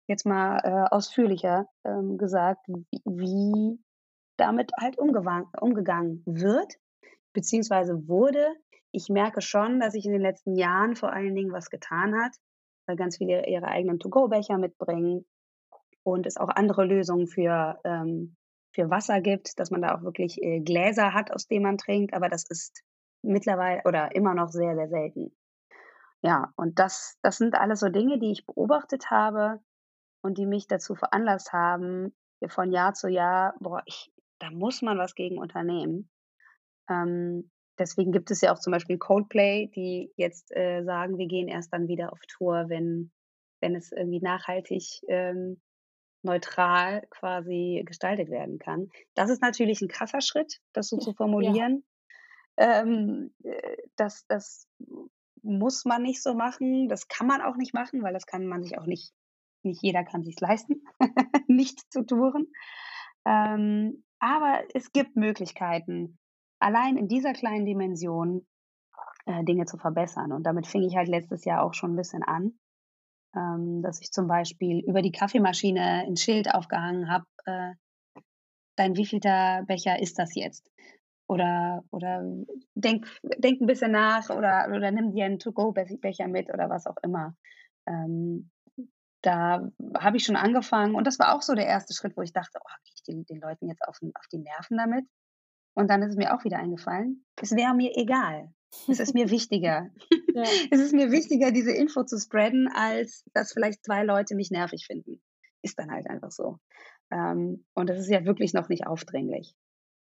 jetzt 0.06 0.24
mal 0.24 0.60
äh, 0.62 0.94
ausführlicher 0.94 1.66
ähm, 1.84 2.18
gesagt, 2.18 2.64
wie, 2.68 3.02
wie 3.04 3.80
damit 4.36 4.70
halt 4.80 4.96
umgegangen 4.98 6.22
wird, 6.24 6.74
beziehungsweise 7.32 8.06
wurde. 8.06 8.46
Ich 8.92 9.08
merke 9.08 9.40
schon, 9.40 9.80
dass 9.80 9.94
sich 9.94 10.06
in 10.06 10.12
den 10.12 10.22
letzten 10.22 10.54
Jahren 10.54 10.94
vor 10.94 11.12
allen 11.12 11.34
Dingen 11.34 11.52
was 11.52 11.68
getan 11.68 12.14
hat 12.14 12.32
weil 12.86 12.96
ganz 12.96 13.18
viele 13.18 13.46
ihre 13.46 13.66
eigenen 13.66 13.98
To-Go-Becher 13.98 14.58
mitbringen 14.58 15.26
und 16.04 16.26
es 16.26 16.36
auch 16.36 16.48
andere 16.48 16.84
Lösungen 16.84 17.26
für, 17.26 17.80
ähm, 17.84 18.36
für 18.76 18.90
Wasser 18.90 19.20
gibt, 19.20 19.58
dass 19.58 19.70
man 19.72 19.82
da 19.82 19.96
auch 19.96 20.02
wirklich 20.02 20.40
äh, 20.40 20.60
Gläser 20.60 21.12
hat, 21.14 21.32
aus 21.32 21.48
denen 21.48 21.64
man 21.64 21.78
trinkt, 21.78 22.14
aber 22.14 22.28
das 22.28 22.44
ist 22.48 22.84
mittlerweile 23.22 23.82
oder 23.84 24.14
immer 24.14 24.34
noch 24.34 24.48
sehr, 24.48 24.76
sehr 24.76 24.88
selten. 24.88 25.34
Ja, 26.22 26.52
und 26.56 26.78
das, 26.78 27.18
das 27.22 27.38
sind 27.38 27.54
alles 27.54 27.80
so 27.80 27.88
Dinge, 27.88 28.18
die 28.18 28.32
ich 28.32 28.46
beobachtet 28.46 29.10
habe 29.10 29.60
und 30.22 30.38
die 30.38 30.46
mich 30.46 30.68
dazu 30.68 30.94
veranlasst 30.94 31.52
haben, 31.52 32.14
von 32.48 32.70
Jahr 32.70 32.94
zu 32.94 33.08
Jahr, 33.08 33.54
boah, 33.60 33.82
ich, 33.86 34.12
da 34.38 34.50
muss 34.50 34.82
man 34.82 34.98
was 34.98 35.14
gegen 35.14 35.38
unternehmen. 35.38 36.10
Ähm, 36.88 37.50
deswegen 37.78 38.12
gibt 38.12 38.30
es 38.30 38.42
ja 38.42 38.52
auch 38.52 38.58
zum 38.58 38.72
Beispiel 38.72 38.98
Coldplay, 38.98 39.68
die 39.74 40.12
jetzt 40.16 40.54
äh, 40.54 40.82
sagen, 40.84 41.18
wir 41.18 41.26
gehen 41.26 41.48
erst 41.48 41.72
dann 41.72 41.88
wieder 41.88 42.12
auf 42.12 42.20
Tour, 42.28 42.68
wenn, 42.68 43.10
wenn 43.60 43.74
es 43.74 43.90
irgendwie 43.92 44.20
nachhaltig 44.20 45.00
ähm, 45.08 45.60
neutral 46.26 47.06
quasi 47.10 47.82
gestaltet 47.86 48.30
werden 48.30 48.58
kann. 48.58 48.90
Das 49.14 49.30
ist 49.30 49.40
natürlich 49.40 49.80
ein 49.80 49.88
krasser 49.88 50.20
Schritt, 50.20 50.60
das 50.72 50.88
so 50.88 50.98
zu 50.98 51.14
formulieren. 51.14 51.84
Ja. 52.58 52.82
Ähm, 52.82 53.34
äh, 53.42 53.76
das, 53.96 54.26
das 54.28 54.68
muss 55.42 55.84
man 55.84 56.02
nicht 56.02 56.22
so 56.22 56.34
machen, 56.34 56.88
das 56.88 57.08
kann 57.08 57.26
man 57.26 57.40
auch 57.40 57.56
nicht 57.56 57.72
machen, 57.72 58.02
weil 58.02 58.12
das 58.12 58.26
kann 58.26 58.46
man 58.46 58.62
sich 58.62 58.78
auch 58.78 58.86
nicht, 58.86 59.12
nicht 59.62 59.82
jeder 59.82 60.04
kann 60.04 60.24
sich 60.24 60.38
leisten, 60.40 60.82
nicht 61.46 61.80
zu 61.92 62.04
touren. 62.04 62.48
Ähm, 63.24 64.04
aber 64.18 64.62
es 64.74 64.92
gibt 64.92 65.16
Möglichkeiten, 65.16 66.18
allein 66.58 66.96
in 66.96 67.08
dieser 67.08 67.32
kleinen 67.32 67.66
Dimension 67.66 68.46
äh, 69.26 69.44
Dinge 69.44 69.66
zu 69.66 69.76
verbessern. 69.76 70.32
Und 70.32 70.44
damit 70.44 70.66
fing 70.66 70.82
ich 70.82 70.96
halt 70.96 71.08
letztes 71.08 71.44
Jahr 71.44 71.62
auch 71.62 71.74
schon 71.74 71.92
ein 71.92 71.96
bisschen 71.96 72.22
an, 72.22 72.58
ähm, 73.36 73.82
dass 73.82 74.00
ich 74.00 74.10
zum 74.10 74.26
Beispiel 74.26 74.80
über 74.80 75.02
die 75.02 75.12
Kaffeemaschine 75.12 76.04
ein 76.06 76.16
Schild 76.16 76.52
aufgehangen 76.52 77.10
habe, 77.10 77.26
äh, 77.44 77.74
dein 78.76 78.96
wievielter 78.96 79.64
Becher 79.66 80.00
ist 80.00 80.18
das 80.18 80.34
jetzt? 80.34 80.70
Oder, 81.28 81.84
oder 81.90 82.22
denk, 82.74 83.06
denk 83.38 83.60
ein 83.60 83.66
bisschen 83.66 83.90
nach 83.90 84.30
oder, 84.30 84.68
oder 84.74 84.90
nimm 84.92 85.12
dir 85.12 85.24
einen 85.24 85.40
To-Go-Becher 85.40 86.28
mit 86.28 86.52
oder 86.52 86.70
was 86.70 86.86
auch 86.86 86.96
immer. 87.02 87.34
Ähm, 87.86 88.50
da 89.22 89.68
habe 89.98 90.16
ich 90.16 90.24
schon 90.24 90.36
angefangen 90.36 90.94
und 90.94 91.04
das 91.06 91.18
war 91.18 91.34
auch 91.34 91.42
so 91.42 91.54
der 91.54 91.66
erste 91.66 91.94
Schritt, 91.94 92.16
wo 92.16 92.22
ich 92.22 92.32
dachte, 92.32 92.60
oh, 92.62 92.74
gehe 92.84 92.92
ich 92.94 93.02
den, 93.02 93.24
den 93.24 93.40
Leuten 93.40 93.68
jetzt 93.68 93.82
auf, 93.88 93.98
auf 94.14 94.26
die 94.30 94.38
Nerven 94.38 94.76
damit? 94.76 95.04
Und 95.74 95.90
dann 95.90 96.02
ist 96.02 96.10
es 96.10 96.16
mir 96.16 96.34
auch 96.34 96.44
wieder 96.44 96.58
eingefallen, 96.58 97.24
es 97.42 97.52
wäre 97.52 97.74
mir 97.74 97.90
egal. 97.96 98.52
Es 98.88 99.00
ist 99.00 99.14
mir 99.14 99.30
wichtiger. 99.30 99.90
Ja. 100.36 100.42
Es 100.70 100.80
ist 100.80 100.92
mir 100.92 101.10
wichtiger, 101.10 101.50
diese 101.50 101.72
Info 101.72 102.04
zu 102.04 102.18
spreaden, 102.18 102.68
als 102.68 103.24
dass 103.32 103.54
vielleicht 103.54 103.82
zwei 103.82 104.04
Leute 104.04 104.34
mich 104.34 104.50
nervig 104.50 104.84
finden. 104.86 105.22
Ist 105.62 105.78
dann 105.78 105.90
halt 105.90 106.06
einfach 106.10 106.30
so. 106.30 106.58
Ähm, 107.10 107.64
und 107.72 107.88
das 107.88 107.98
ist 107.98 108.10
ja 108.10 108.26
wirklich 108.26 108.52
noch 108.52 108.68
nicht 108.68 108.86
aufdringlich. 108.86 109.54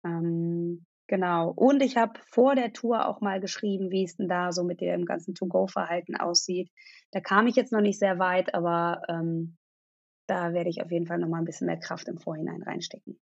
Ähm, 0.05 0.85
genau. 1.07 1.53
Und 1.53 1.81
ich 1.81 1.97
habe 1.97 2.19
vor 2.29 2.57
der 2.57 2.73
Tour 2.73 3.07
auch 3.07 3.21
mal 3.21 3.39
geschrieben, 3.41 3.93
wie 3.93 4.03
es 4.03 4.17
denn 4.17 4.27
da 4.27 4.51
so 4.51 4.65
mit 4.65 4.81
dem 4.81 5.05
ganzen 5.05 5.37
To-Go-Verhalten 5.37 6.17
aussieht. 6.17 6.73
Da 7.13 7.21
kam 7.21 7.47
ich 7.47 7.55
jetzt 7.55 7.71
noch 7.71 7.81
nicht 7.81 8.01
sehr 8.01 8.19
weit, 8.19 8.53
aber 8.53 9.03
ähm, 9.09 9.57
da 10.27 10.53
werde 10.55 10.71
ich 10.71 10.83
auf 10.83 10.91
jeden 10.91 11.07
Fall 11.07 11.19
nochmal 11.19 11.41
ein 11.41 11.47
bisschen 11.47 11.69
mehr 11.69 11.79
Kraft 11.79 12.09
im 12.09 12.19
Vorhinein 12.19 12.65
reinstecken. 12.65 13.17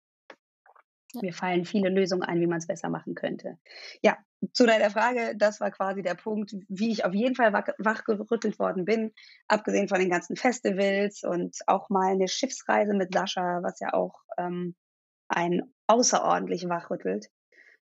Ja. 1.15 1.21
Mir 1.23 1.33
fallen 1.33 1.65
viele 1.65 1.89
Lösungen 1.89 2.23
ein, 2.23 2.41
wie 2.41 2.47
man 2.47 2.59
es 2.59 2.67
besser 2.67 2.89
machen 2.89 3.15
könnte. 3.15 3.59
Ja, 4.03 4.17
zu 4.53 4.67
deiner 4.67 4.91
Frage, 4.91 5.35
das 5.37 5.61
war 5.61 5.71
quasi 5.71 6.03
der 6.03 6.15
Punkt, 6.15 6.55
wie 6.69 6.93
ich 6.93 7.05
auf 7.05 7.15
jeden 7.15 7.35
Fall 7.35 7.53
wachgerüttelt 7.53 8.59
worden 8.59 8.85
bin, 8.85 9.13
abgesehen 9.49 9.89
von 9.89 9.99
den 9.99 10.11
ganzen 10.11 10.37
Festivals 10.37 11.25
und 11.25 11.59
auch 11.67 11.91
mal 11.91 12.13
eine 12.13 12.29
Schiffsreise 12.29 12.95
mit 12.95 13.13
Sascha, 13.13 13.63
was 13.63 13.81
ja 13.81 13.93
auch 13.93 14.21
ähm, 14.39 14.75
ein 15.29 15.75
außerordentlich 15.87 16.69
wachrüttelt. 16.69 17.29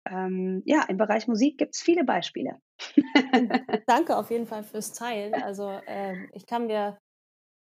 Ähm, 0.08 0.62
ja, 0.64 0.84
im 0.88 0.96
Bereich 0.96 1.28
Musik 1.28 1.58
gibt 1.58 1.74
es 1.74 1.82
viele 1.82 2.04
Beispiele. 2.04 2.60
Danke 3.86 4.16
auf 4.16 4.30
jeden 4.30 4.46
Fall 4.46 4.62
fürs 4.62 4.92
Teilen. 4.92 5.34
Also 5.34 5.80
ähm, 5.86 6.30
ich 6.32 6.46
kann 6.46 6.66
mir 6.66 6.98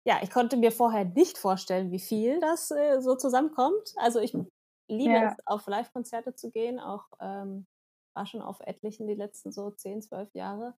ja, 0.08 0.20
ich 0.22 0.30
konnte 0.30 0.56
mir 0.56 0.72
vorher 0.72 1.04
nicht 1.04 1.36
vorstellen, 1.36 1.90
wie 1.90 1.98
viel 1.98 2.40
das 2.40 2.70
äh, 2.70 3.00
so 3.00 3.14
zusammenkommt. 3.14 3.92
Also 3.96 4.20
ich 4.20 4.34
liebe 4.88 5.14
ja. 5.14 5.32
es, 5.32 5.46
auf 5.46 5.66
Live-Konzerte 5.66 6.34
zu 6.34 6.50
gehen, 6.50 6.80
auch 6.80 7.06
ähm, 7.20 7.66
war 8.14 8.26
schon 8.26 8.42
auf 8.42 8.60
etlichen 8.60 9.06
die 9.06 9.14
letzten 9.14 9.52
so 9.52 9.70
10, 9.70 10.02
12 10.02 10.34
Jahre. 10.34 10.74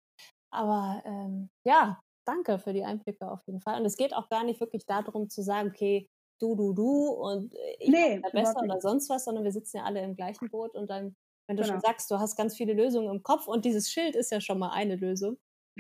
Aber 0.51 1.03
ähm, 1.05 1.51
ja, 1.65 2.01
danke 2.27 2.59
für 2.59 2.73
die 2.73 2.85
Einblicke 2.85 3.31
auf 3.31 3.41
jeden 3.47 3.61
Fall. 3.61 3.79
Und 3.79 3.87
es 3.87 3.97
geht 3.97 4.15
auch 4.15 4.29
gar 4.29 4.45
nicht 4.45 4.61
wirklich 4.61 4.87
darum 4.87 5.29
zu 5.29 5.43
sagen, 5.43 5.69
okay, 5.69 6.09
du, 6.41 6.55
du, 6.55 6.73
du 6.73 7.09
und 7.09 7.55
äh, 7.55 7.77
ich 7.79 7.91
nee, 7.91 8.21
bin 8.21 8.31
besser 8.33 8.63
oder 8.63 8.81
sonst 8.81 9.09
was, 9.11 9.25
sondern 9.25 9.45
wir 9.45 9.53
sitzen 9.53 9.79
ja 9.79 9.85
alle 9.85 10.03
im 10.03 10.17
gleichen 10.17 10.49
Boot 10.51 10.75
und 10.75 10.89
dann, 10.89 11.17
wenn 11.47 11.57
du 11.57 11.63
genau. 11.63 11.75
schon 11.75 11.81
sagst, 11.81 12.11
du 12.11 12.19
hast 12.19 12.37
ganz 12.37 12.57
viele 12.57 12.75
Lösungen 12.75 13.11
im 13.11 13.23
Kopf 13.23 13.47
und 13.47 13.65
dieses 13.65 13.91
Schild 13.91 14.15
ist 14.17 14.31
ja 14.31 14.41
schon 14.41 14.59
mal 14.59 14.71
eine 14.71 14.97
Lösung, 14.97 15.39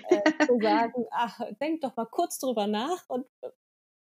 äh, 0.09 0.23
zu 0.47 0.59
sagen, 0.63 1.07
ach, 1.11 1.41
denk 1.61 1.81
doch 1.81 1.97
mal 1.97 2.07
kurz 2.07 2.39
drüber 2.39 2.67
nach 2.67 3.09
und 3.09 3.27
äh, 3.43 3.51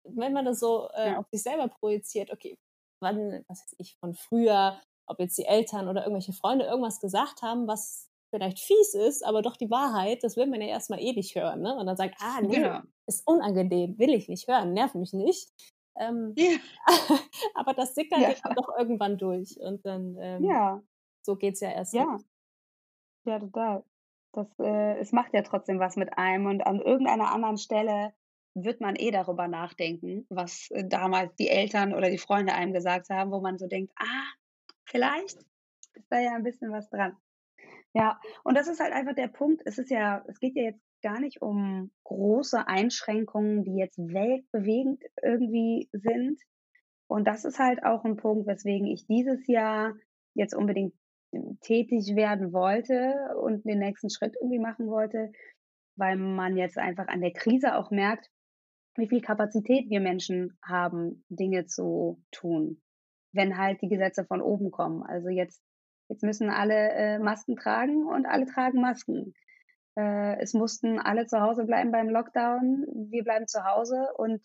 wenn 0.04 0.32
man 0.32 0.44
das 0.44 0.60
so 0.60 0.88
äh, 0.94 1.10
ja. 1.10 1.18
auf 1.18 1.26
sich 1.30 1.42
selber 1.42 1.68
projiziert, 1.68 2.32
okay, 2.32 2.58
wann, 3.00 3.44
was 3.48 3.62
weiß 3.62 3.74
ich, 3.78 3.96
von 3.98 4.14
früher, 4.14 4.80
ob 5.06 5.18
jetzt 5.20 5.38
die 5.38 5.44
Eltern 5.44 5.88
oder 5.88 6.02
irgendwelche 6.02 6.32
Freunde 6.32 6.66
irgendwas 6.66 7.00
gesagt 7.00 7.42
haben, 7.42 7.66
was 7.66 8.08
vielleicht 8.30 8.60
fies 8.60 8.94
ist, 8.94 9.24
aber 9.24 9.42
doch 9.42 9.56
die 9.56 9.70
Wahrheit, 9.70 10.22
das 10.22 10.36
will 10.36 10.46
man 10.46 10.60
ja 10.60 10.68
erstmal 10.68 11.00
eh 11.00 11.12
nicht 11.12 11.34
hören. 11.34 11.62
Ne? 11.62 11.74
Und 11.76 11.86
dann 11.86 11.96
sagt, 11.96 12.14
ah, 12.20 12.40
nee, 12.40 12.60
ja. 12.60 12.84
ist 13.06 13.26
unangenehm, 13.26 13.98
will 13.98 14.14
ich 14.14 14.28
nicht 14.28 14.46
hören, 14.48 14.72
nerv 14.72 14.94
mich 14.94 15.12
nicht. 15.12 15.50
Ähm, 15.98 16.32
ja. 16.36 16.56
aber 17.54 17.74
das 17.74 17.94
sickert 17.94 18.20
ja. 18.20 18.54
doch 18.54 18.68
irgendwann 18.78 19.18
durch. 19.18 19.58
Und 19.60 19.84
dann, 19.84 20.16
ähm, 20.20 20.44
ja. 20.44 20.80
so 21.22 21.36
geht 21.36 21.54
es 21.54 21.60
ja 21.60 21.70
erst. 21.70 21.92
Ja. 21.92 22.18
Ja, 23.26 23.38
total. 23.38 23.84
Das, 24.32 24.46
äh, 24.60 24.98
es 24.98 25.12
macht 25.12 25.34
ja 25.34 25.42
trotzdem 25.42 25.80
was 25.80 25.96
mit 25.96 26.16
einem 26.16 26.46
und 26.46 26.62
an 26.62 26.80
irgendeiner 26.80 27.32
anderen 27.32 27.58
Stelle 27.58 28.14
wird 28.54 28.80
man 28.80 28.96
eh 28.96 29.10
darüber 29.10 29.48
nachdenken, 29.48 30.26
was 30.28 30.70
äh, 30.70 30.84
damals 30.86 31.34
die 31.36 31.48
Eltern 31.48 31.94
oder 31.94 32.10
die 32.10 32.18
Freunde 32.18 32.54
einem 32.54 32.72
gesagt 32.72 33.10
haben, 33.10 33.30
wo 33.30 33.40
man 33.40 33.58
so 33.58 33.66
denkt, 33.66 33.92
ah, 33.96 34.32
vielleicht 34.84 35.38
ist 35.94 36.06
da 36.10 36.18
ja 36.20 36.34
ein 36.34 36.42
bisschen 36.42 36.72
was 36.72 36.88
dran. 36.90 37.16
Ja, 37.92 38.20
und 38.44 38.56
das 38.56 38.68
ist 38.68 38.80
halt 38.80 38.92
einfach 38.92 39.14
der 39.14 39.28
Punkt. 39.28 39.62
Es 39.64 39.78
ist 39.78 39.90
ja, 39.90 40.24
es 40.28 40.38
geht 40.38 40.56
ja 40.56 40.62
jetzt 40.62 40.82
gar 41.02 41.20
nicht 41.20 41.42
um 41.42 41.90
große 42.04 42.68
Einschränkungen, 42.68 43.64
die 43.64 43.76
jetzt 43.76 43.98
weltbewegend 43.98 45.02
irgendwie 45.22 45.88
sind. 45.92 46.40
Und 47.08 47.26
das 47.26 47.44
ist 47.44 47.58
halt 47.58 47.82
auch 47.84 48.04
ein 48.04 48.16
Punkt, 48.16 48.46
weswegen 48.46 48.86
ich 48.86 49.06
dieses 49.06 49.46
Jahr 49.48 49.94
jetzt 50.34 50.54
unbedingt 50.54 50.94
tätig 51.60 52.14
werden 52.14 52.52
wollte 52.52 53.34
und 53.40 53.64
den 53.64 53.78
nächsten 53.78 54.10
Schritt 54.10 54.36
irgendwie 54.40 54.58
machen 54.58 54.88
wollte, 54.88 55.32
weil 55.96 56.16
man 56.16 56.56
jetzt 56.56 56.78
einfach 56.78 57.08
an 57.08 57.20
der 57.20 57.32
Krise 57.32 57.76
auch 57.76 57.90
merkt, 57.90 58.30
wie 58.96 59.08
viel 59.08 59.20
Kapazität 59.20 59.88
wir 59.88 60.00
Menschen 60.00 60.58
haben, 60.64 61.24
Dinge 61.28 61.66
zu 61.66 62.22
tun, 62.32 62.82
wenn 63.32 63.56
halt 63.56 63.80
die 63.82 63.88
Gesetze 63.88 64.24
von 64.24 64.42
oben 64.42 64.70
kommen. 64.70 65.02
Also 65.02 65.28
jetzt, 65.28 65.62
jetzt 66.08 66.22
müssen 66.22 66.50
alle 66.50 66.90
äh, 66.92 67.18
Masken 67.18 67.56
tragen 67.56 68.06
und 68.06 68.26
alle 68.26 68.46
tragen 68.46 68.80
Masken. 68.80 69.34
Äh, 69.96 70.40
es 70.40 70.54
mussten 70.54 70.98
alle 70.98 71.26
zu 71.26 71.40
Hause 71.40 71.64
bleiben 71.64 71.92
beim 71.92 72.08
Lockdown. 72.08 72.86
Wir 73.10 73.24
bleiben 73.24 73.46
zu 73.46 73.64
Hause 73.64 74.08
und 74.16 74.40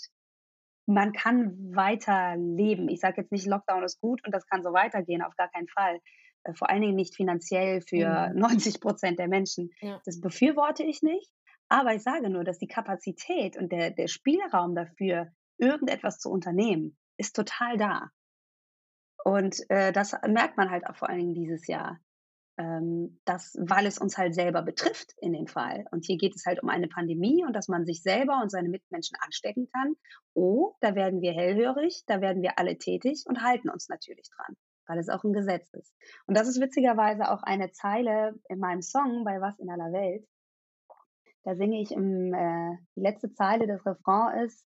man 0.88 1.14
kann 1.14 1.76
weiter 1.76 2.36
leben. 2.38 2.90
Ich 2.90 3.00
sage 3.00 3.22
jetzt 3.22 3.32
nicht, 3.32 3.48
Lockdown 3.48 3.84
ist 3.84 4.00
gut 4.00 4.24
und 4.26 4.34
das 4.34 4.46
kann 4.46 4.64
so 4.64 4.72
weitergehen, 4.74 5.22
auf 5.22 5.36
gar 5.36 5.50
keinen 5.50 5.68
Fall. 5.68 6.00
Äh, 6.44 6.54
vor 6.54 6.70
allen 6.70 6.82
Dingen 6.82 6.96
nicht 6.96 7.16
finanziell 7.16 7.82
für 7.82 8.30
mhm. 8.34 8.40
90 8.40 8.80
Prozent 8.80 9.20
der 9.20 9.28
Menschen. 9.28 9.72
Ja. 9.82 10.02
Das 10.06 10.22
befürworte 10.22 10.84
ich 10.84 11.02
nicht. 11.02 11.32
Aber 11.70 11.94
ich 11.94 12.04
sage 12.04 12.30
nur, 12.30 12.44
dass 12.44 12.60
die 12.60 12.68
Kapazität 12.68 13.58
und 13.58 13.72
der, 13.72 13.92
der 13.92 14.08
Spielraum 14.08 14.76
dafür, 14.76 15.32
irgendetwas 15.58 16.20
zu 16.20 16.30
unternehmen, 16.30 16.98
ist 17.18 17.36
total 17.36 17.78
da. 17.78 18.10
Und 19.24 19.60
äh, 19.70 19.92
das 19.92 20.16
merkt 20.28 20.58
man 20.58 20.70
halt 20.70 20.86
auch 20.86 20.96
vor 20.96 21.10
allen 21.10 21.20
Dingen 21.20 21.34
dieses 21.34 21.68
Jahr. 21.68 22.00
Ähm, 22.58 23.20
dass, 23.26 23.54
weil 23.60 23.86
es 23.86 23.98
uns 23.98 24.18
halt 24.18 24.34
selber 24.34 24.62
betrifft 24.62 25.14
in 25.18 25.34
dem 25.34 25.46
Fall. 25.46 25.86
Und 25.92 26.06
hier 26.06 26.18
geht 26.18 26.36
es 26.38 26.46
halt 26.46 26.64
um 26.64 26.70
eine 26.70 26.88
Pandemie 26.88 27.44
und 27.44 27.54
dass 27.54 27.68
man 27.68 27.86
sich 27.86 28.02
selber 28.02 28.40
und 28.42 28.50
seine 28.50 28.70
Mitmenschen 28.70 29.18
anstecken 29.20 29.68
kann. 29.74 29.96
Oh, 30.34 30.74
da 30.80 30.96
werden 30.96 31.20
wir 31.20 31.34
hellhörig, 31.34 32.04
da 32.08 32.22
werden 32.22 32.42
wir 32.42 32.58
alle 32.58 32.78
tätig 32.78 33.26
und 33.26 33.44
halten 33.44 33.70
uns 33.70 33.90
natürlich 33.90 34.30
dran, 34.38 34.56
weil 34.88 35.00
es 35.00 35.10
auch 35.10 35.26
ein 35.26 35.34
Gesetz 35.34 35.70
ist. 35.74 35.94
Und 36.28 36.38
das 36.38 36.48
ist 36.48 36.62
witzigerweise 36.62 37.30
auch 37.30 37.44
eine 37.44 37.72
Zeile 37.72 38.40
in 38.48 38.60
meinem 38.60 38.82
Song 38.82 39.26
bei 39.26 39.42
Was 39.42 39.60
in 39.60 39.70
aller 39.70 39.92
Welt, 39.92 40.26
da 41.46 41.56
singe 41.56 41.80
ich 41.80 41.92
im, 41.92 42.34
äh, 42.34 42.78
die 42.96 43.02
letzte 43.02 43.32
Zeile 43.32 43.68
des 43.68 43.86
Refrains 43.86 44.54
ist, 44.54 44.68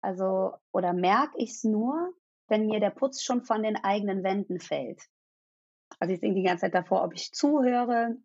also, 0.00 0.52
oder 0.72 0.92
merke 0.92 1.38
ich 1.38 1.50
es 1.50 1.64
nur, 1.64 2.12
wenn 2.48 2.66
mir 2.66 2.80
der 2.80 2.90
Putz 2.90 3.22
schon 3.22 3.42
von 3.42 3.62
den 3.62 3.76
eigenen 3.76 4.22
Wänden 4.22 4.60
fällt. 4.60 5.02
Also 6.00 6.14
ich 6.14 6.20
singe 6.20 6.34
die 6.34 6.42
ganze 6.42 6.62
Zeit 6.62 6.74
davor, 6.74 7.04
ob 7.04 7.14
ich 7.14 7.32
zuhöre, 7.32 8.16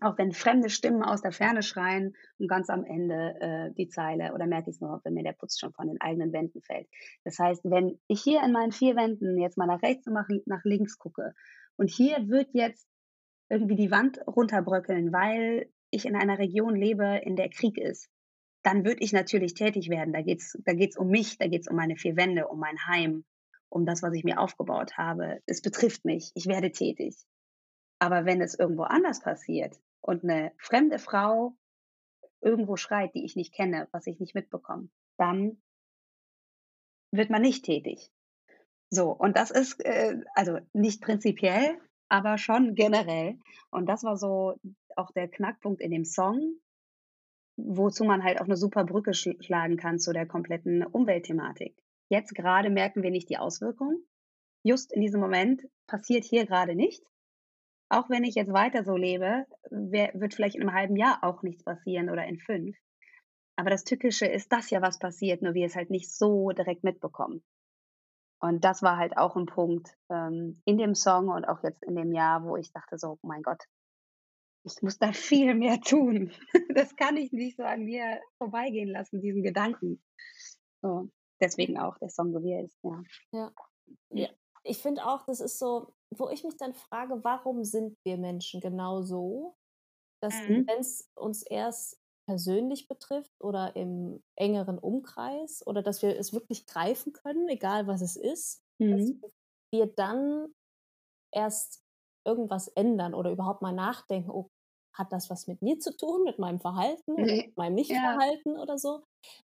auch 0.00 0.18
wenn 0.18 0.32
fremde 0.32 0.70
Stimmen 0.70 1.02
aus 1.02 1.22
der 1.22 1.32
Ferne 1.32 1.62
schreien 1.62 2.14
und 2.38 2.48
ganz 2.48 2.68
am 2.68 2.84
Ende 2.84 3.36
äh, 3.40 3.74
die 3.74 3.88
Zeile 3.88 4.32
oder 4.34 4.46
merke 4.46 4.70
ich 4.70 4.76
es 4.76 4.80
nur, 4.80 5.00
wenn 5.04 5.14
mir 5.14 5.22
der 5.22 5.32
Putz 5.32 5.58
schon 5.58 5.72
von 5.72 5.86
den 5.86 6.00
eigenen 6.00 6.32
Wänden 6.32 6.62
fällt. 6.62 6.88
Das 7.24 7.38
heißt, 7.38 7.64
wenn 7.64 7.98
ich 8.08 8.22
hier 8.22 8.42
in 8.42 8.52
meinen 8.52 8.72
vier 8.72 8.96
Wänden 8.96 9.38
jetzt 9.38 9.56
mal 9.56 9.66
nach 9.66 9.82
rechts 9.82 10.06
und 10.06 10.14
nach 10.46 10.64
links 10.64 10.98
gucke 10.98 11.34
und 11.76 11.90
hier 11.90 12.28
wird 12.28 12.48
jetzt 12.52 12.88
irgendwie 13.48 13.76
die 13.76 13.90
Wand 13.90 14.20
runterbröckeln, 14.26 15.12
weil 15.12 15.70
ich 15.94 16.06
in 16.06 16.16
einer 16.16 16.38
Region 16.38 16.76
lebe, 16.76 17.20
in 17.24 17.36
der 17.36 17.48
Krieg 17.48 17.78
ist, 17.78 18.08
dann 18.62 18.84
würde 18.84 19.02
ich 19.02 19.12
natürlich 19.12 19.54
tätig 19.54 19.90
werden. 19.90 20.12
Da 20.12 20.22
geht 20.22 20.40
es 20.40 20.58
da 20.64 20.72
geht's 20.72 20.96
um 20.96 21.08
mich, 21.08 21.38
da 21.38 21.46
geht 21.46 21.62
es 21.62 21.68
um 21.68 21.76
meine 21.76 21.96
vier 21.96 22.16
Wände, 22.16 22.48
um 22.48 22.58
mein 22.58 22.86
Heim, 22.86 23.24
um 23.68 23.86
das, 23.86 24.02
was 24.02 24.14
ich 24.14 24.24
mir 24.24 24.40
aufgebaut 24.40 24.96
habe. 24.96 25.42
Es 25.46 25.60
betrifft 25.60 26.04
mich, 26.04 26.32
ich 26.34 26.46
werde 26.46 26.72
tätig. 26.72 27.16
Aber 27.98 28.24
wenn 28.24 28.40
es 28.40 28.58
irgendwo 28.58 28.82
anders 28.82 29.20
passiert 29.20 29.78
und 30.00 30.24
eine 30.24 30.52
fremde 30.58 30.98
Frau 30.98 31.56
irgendwo 32.40 32.76
schreit, 32.76 33.14
die 33.14 33.24
ich 33.24 33.36
nicht 33.36 33.54
kenne, 33.54 33.88
was 33.92 34.06
ich 34.06 34.18
nicht 34.18 34.34
mitbekomme, 34.34 34.88
dann 35.18 35.62
wird 37.10 37.30
man 37.30 37.42
nicht 37.42 37.64
tätig. 37.64 38.10
So, 38.90 39.10
und 39.10 39.36
das 39.36 39.50
ist 39.50 39.80
äh, 39.84 40.16
also 40.34 40.58
nicht 40.72 41.00
prinzipiell, 41.02 41.78
aber 42.08 42.38
schon 42.38 42.74
generell. 42.74 43.38
Und 43.70 43.86
das 43.86 44.04
war 44.04 44.16
so 44.16 44.58
auch 44.98 45.10
der 45.12 45.28
Knackpunkt 45.28 45.80
in 45.80 45.90
dem 45.90 46.04
Song, 46.04 46.56
wozu 47.56 48.04
man 48.04 48.24
halt 48.24 48.40
auch 48.40 48.46
eine 48.46 48.56
super 48.56 48.84
Brücke 48.84 49.14
schlagen 49.14 49.76
kann 49.76 49.98
zu 49.98 50.12
der 50.12 50.26
kompletten 50.26 50.84
Umweltthematik. 50.84 51.76
Jetzt 52.08 52.34
gerade 52.34 52.70
merken 52.70 53.02
wir 53.02 53.10
nicht 53.10 53.30
die 53.30 53.38
Auswirkungen. 53.38 54.04
Just 54.62 54.92
in 54.92 55.00
diesem 55.00 55.20
Moment 55.20 55.62
passiert 55.86 56.24
hier 56.24 56.46
gerade 56.46 56.74
nichts. 56.74 57.06
Auch 57.88 58.08
wenn 58.10 58.24
ich 58.24 58.34
jetzt 58.34 58.52
weiter 58.52 58.82
so 58.82 58.96
lebe, 58.96 59.46
wird 59.70 60.34
vielleicht 60.34 60.56
in 60.56 60.62
einem 60.62 60.74
halben 60.74 60.96
Jahr 60.96 61.22
auch 61.22 61.42
nichts 61.42 61.62
passieren 61.62 62.10
oder 62.10 62.24
in 62.26 62.38
fünf. 62.38 62.76
Aber 63.56 63.70
das 63.70 63.84
Tückische 63.84 64.26
ist, 64.26 64.52
dass 64.52 64.70
ja 64.70 64.82
was 64.82 64.98
passiert, 64.98 65.42
nur 65.42 65.54
wir 65.54 65.66
es 65.66 65.76
halt 65.76 65.90
nicht 65.90 66.10
so 66.10 66.50
direkt 66.50 66.82
mitbekommen. 66.82 67.44
Und 68.40 68.64
das 68.64 68.82
war 68.82 68.98
halt 68.98 69.16
auch 69.16 69.36
ein 69.36 69.46
Punkt 69.46 69.96
ähm, 70.10 70.60
in 70.64 70.76
dem 70.76 70.94
Song 70.94 71.28
und 71.28 71.46
auch 71.46 71.62
jetzt 71.62 71.82
in 71.82 71.94
dem 71.94 72.12
Jahr, 72.12 72.44
wo 72.44 72.56
ich 72.56 72.72
dachte 72.72 72.98
so, 72.98 73.18
oh 73.22 73.26
mein 73.26 73.42
Gott, 73.42 73.62
ich 74.64 74.82
muss 74.82 74.98
da 74.98 75.12
viel 75.12 75.54
mehr 75.54 75.80
tun. 75.80 76.32
Das 76.74 76.96
kann 76.96 77.16
ich 77.16 77.32
nicht 77.32 77.56
so 77.56 77.62
an 77.62 77.84
mir 77.84 78.20
vorbeigehen 78.38 78.88
lassen, 78.88 79.20
diesen 79.20 79.42
Gedanken. 79.42 80.02
So, 80.82 81.08
deswegen 81.40 81.78
auch 81.78 81.96
der 81.98 82.10
Song, 82.10 82.32
so 82.32 82.42
wie 82.42 82.52
er 82.52 82.64
ist, 82.64 82.78
ja. 82.82 83.02
Ja, 83.32 83.52
ja. 84.10 84.28
ich 84.64 84.78
finde 84.78 85.06
auch, 85.06 85.24
das 85.24 85.40
ist 85.40 85.58
so, 85.58 85.94
wo 86.10 86.28
ich 86.30 86.42
mich 86.42 86.56
dann 86.56 86.74
frage, 86.74 87.22
warum 87.22 87.64
sind 87.64 87.96
wir 88.04 88.16
Menschen 88.16 88.60
genau 88.60 89.02
so, 89.02 89.56
dass 90.20 90.34
mhm. 90.48 90.66
wenn 90.66 90.80
es 90.80 91.08
uns 91.14 91.42
erst 91.42 92.00
persönlich 92.26 92.88
betrifft 92.88 93.32
oder 93.40 93.76
im 93.76 94.22
engeren 94.34 94.78
Umkreis 94.78 95.64
oder 95.66 95.82
dass 95.82 96.02
wir 96.02 96.18
es 96.18 96.32
wirklich 96.32 96.66
greifen 96.66 97.12
können, 97.12 97.48
egal 97.48 97.86
was 97.86 98.00
es 98.00 98.16
ist, 98.16 98.62
mhm. 98.78 99.20
dass 99.20 99.32
wir 99.70 99.86
dann 99.86 100.54
erst 101.30 101.82
irgendwas 102.26 102.68
ändern 102.68 103.14
oder 103.14 103.30
überhaupt 103.30 103.62
mal 103.62 103.74
nachdenken, 103.74 104.30
oh, 104.30 104.50
hat 104.94 105.12
das 105.12 105.30
was 105.30 105.46
mit 105.46 105.60
mir 105.62 105.78
zu 105.78 105.96
tun, 105.96 106.22
mit 106.24 106.38
meinem 106.38 106.60
Verhalten, 106.60 107.14
nee. 107.14 107.46
mit 107.46 107.56
meinem 107.56 107.74
Nichtverhalten 107.74 108.54
ja. 108.54 108.62
oder 108.62 108.78
so? 108.78 109.02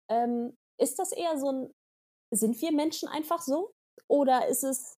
Ähm, 0.10 0.56
ist 0.80 1.00
das 1.00 1.12
eher 1.12 1.38
so 1.38 1.52
ein 1.52 1.72
sind 2.32 2.60
wir 2.62 2.72
Menschen 2.72 3.08
einfach 3.08 3.42
so? 3.42 3.72
Oder 4.08 4.48
ist 4.48 4.64
es, 4.64 4.98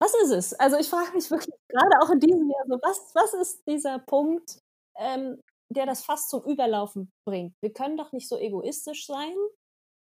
was 0.00 0.14
ist 0.24 0.30
es? 0.30 0.54
Also 0.54 0.78
ich 0.78 0.88
frage 0.88 1.12
mich 1.14 1.30
wirklich 1.30 1.54
gerade 1.68 2.00
auch 2.00 2.10
in 2.10 2.20
diesem 2.20 2.50
Jahr 2.50 2.64
so, 2.68 2.78
was, 2.82 3.14
was 3.14 3.34
ist 3.34 3.62
dieser 3.66 3.98
Punkt, 4.00 4.58
ähm, 4.98 5.40
der 5.68 5.86
das 5.86 6.04
fast 6.04 6.30
zum 6.30 6.44
Überlaufen 6.44 7.10
bringt? 7.26 7.54
Wir 7.62 7.72
können 7.72 7.96
doch 7.96 8.12
nicht 8.12 8.28
so 8.28 8.36
egoistisch 8.36 9.06
sein, 9.06 9.34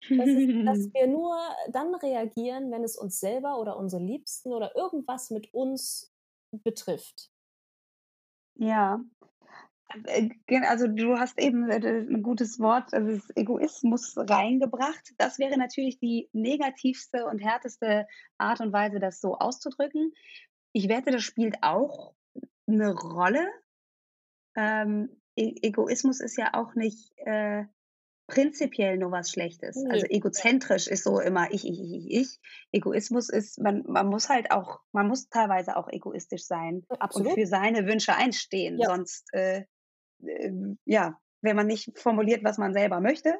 dass, 0.08 0.28
es, 0.28 0.64
dass 0.64 0.78
wir 0.94 1.06
nur 1.06 1.36
dann 1.70 1.94
reagieren, 1.94 2.70
wenn 2.70 2.84
es 2.84 2.96
uns 2.96 3.20
selber 3.20 3.58
oder 3.58 3.76
unsere 3.76 4.02
Liebsten 4.02 4.52
oder 4.52 4.76
irgendwas 4.76 5.30
mit 5.30 5.52
uns 5.52 6.10
betrifft. 6.64 7.30
Ja, 8.60 9.00
also 10.66 10.86
du 10.86 11.18
hast 11.18 11.38
eben 11.40 11.70
äh, 11.70 11.76
ein 11.76 12.22
gutes 12.22 12.58
Wort, 12.60 12.92
also 12.92 13.10
das 13.10 13.36
Egoismus 13.36 14.14
reingebracht. 14.16 15.14
Das 15.16 15.38
wäre 15.38 15.56
natürlich 15.56 15.98
die 15.98 16.28
negativste 16.32 17.26
und 17.26 17.38
härteste 17.38 18.06
Art 18.36 18.60
und 18.60 18.72
Weise, 18.72 19.00
das 19.00 19.20
so 19.20 19.36
auszudrücken. 19.36 20.12
Ich 20.72 20.88
wette, 20.88 21.10
das 21.10 21.22
spielt 21.22 21.62
auch 21.62 22.14
eine 22.66 22.92
Rolle. 22.92 23.48
Ähm, 24.56 25.20
e 25.36 25.54
Egoismus 25.62 26.20
ist 26.20 26.36
ja 26.36 26.52
auch 26.52 26.74
nicht 26.74 27.12
äh, 27.18 27.64
prinzipiell 28.26 28.98
nur 28.98 29.10
was 29.10 29.30
Schlechtes. 29.30 29.76
Nee. 29.76 29.90
Also 29.90 30.06
egozentrisch 30.06 30.86
ist 30.86 31.04
so 31.04 31.18
immer 31.18 31.50
ich, 31.50 31.66
ich, 31.66 31.80
ich, 31.80 32.10
ich. 32.10 32.40
Egoismus 32.72 33.30
ist, 33.30 33.58
man, 33.58 33.84
man 33.86 34.06
muss 34.08 34.28
halt 34.28 34.50
auch, 34.50 34.80
man 34.92 35.08
muss 35.08 35.30
teilweise 35.30 35.76
auch 35.76 35.88
egoistisch 35.88 36.44
sein 36.44 36.84
Absolut. 36.98 37.28
und 37.28 37.34
für 37.34 37.46
seine 37.46 37.86
Wünsche 37.86 38.14
einstehen. 38.14 38.78
Ja. 38.78 38.90
Sonst 38.90 39.32
äh, 39.32 39.64
ähm, 40.22 40.78
ja, 40.84 41.18
wenn 41.40 41.56
man 41.56 41.66
nicht 41.66 41.98
formuliert, 41.98 42.44
was 42.44 42.58
man 42.58 42.72
selber 42.72 43.00
möchte, 43.00 43.34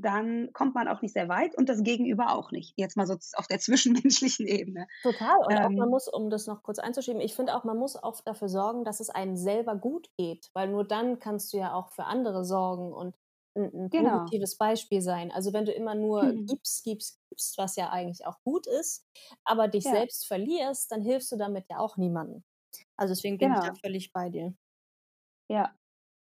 dann 0.00 0.52
kommt 0.52 0.74
man 0.74 0.88
auch 0.88 1.02
nicht 1.02 1.12
sehr 1.12 1.28
weit 1.28 1.56
und 1.56 1.68
das 1.68 1.82
Gegenüber 1.82 2.34
auch 2.34 2.50
nicht. 2.50 2.72
Jetzt 2.76 2.96
mal 2.96 3.06
so 3.06 3.14
auf 3.34 3.46
der 3.46 3.58
zwischenmenschlichen 3.60 4.46
Ebene. 4.46 4.86
Total. 5.02 5.38
Und 5.46 5.52
ähm, 5.52 5.64
auch 5.64 5.70
man 5.70 5.90
muss, 5.90 6.08
um 6.08 6.30
das 6.30 6.46
noch 6.46 6.62
kurz 6.62 6.78
einzuschieben, 6.78 7.20
ich 7.20 7.34
finde 7.34 7.54
auch, 7.54 7.64
man 7.64 7.76
muss 7.76 7.96
auch 7.96 8.20
dafür 8.22 8.48
sorgen, 8.48 8.84
dass 8.84 9.00
es 9.00 9.10
einem 9.10 9.36
selber 9.36 9.76
gut 9.76 10.08
geht, 10.16 10.50
weil 10.54 10.68
nur 10.68 10.86
dann 10.86 11.18
kannst 11.18 11.52
du 11.52 11.58
ja 11.58 11.74
auch 11.74 11.90
für 11.90 12.04
andere 12.04 12.44
sorgen 12.44 12.92
und 12.92 13.14
ein, 13.56 13.64
ein 13.74 13.90
genau. 13.90 14.20
positives 14.20 14.56
Beispiel 14.56 15.02
sein. 15.02 15.30
Also 15.32 15.52
wenn 15.52 15.64
du 15.64 15.72
immer 15.72 15.94
nur 15.94 16.22
mhm. 16.22 16.46
gibst, 16.46 16.84
gibst, 16.84 17.20
gibst, 17.28 17.58
was 17.58 17.76
ja 17.76 17.90
eigentlich 17.90 18.26
auch 18.26 18.40
gut 18.42 18.66
ist, 18.66 19.06
aber 19.44 19.68
dich 19.68 19.84
ja. 19.84 19.92
selbst 19.92 20.26
verlierst, 20.26 20.90
dann 20.92 21.02
hilfst 21.02 21.32
du 21.32 21.36
damit 21.36 21.66
ja 21.68 21.78
auch 21.78 21.96
niemandem. 21.96 22.44
Also 22.96 23.14
deswegen 23.14 23.38
bin 23.38 23.48
genau. 23.48 23.62
ich 23.62 23.68
da 23.68 23.74
völlig 23.74 24.12
bei 24.12 24.28
dir. 24.28 24.54
Ja, 25.48 25.74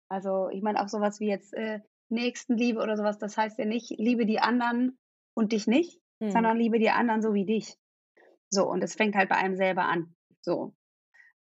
also 0.08 0.48
ich 0.50 0.62
meine 0.62 0.82
auch 0.82 0.88
sowas 0.88 1.20
wie 1.20 1.28
jetzt 1.28 1.54
äh, 1.54 1.80
Nächstenliebe 2.08 2.80
oder 2.80 2.96
sowas, 2.96 3.18
das 3.18 3.36
heißt 3.36 3.58
ja 3.58 3.64
nicht, 3.64 3.90
liebe 3.98 4.26
die 4.26 4.40
anderen 4.40 4.98
und 5.34 5.52
dich 5.52 5.66
nicht, 5.66 6.00
hm. 6.20 6.30
sondern 6.30 6.56
liebe 6.56 6.78
die 6.78 6.90
anderen 6.90 7.22
so 7.22 7.34
wie 7.34 7.44
dich. 7.44 7.76
So, 8.50 8.68
und 8.68 8.82
es 8.82 8.94
fängt 8.94 9.14
halt 9.14 9.28
bei 9.28 9.36
einem 9.36 9.56
selber 9.56 9.84
an. 9.84 10.14
So. 10.40 10.74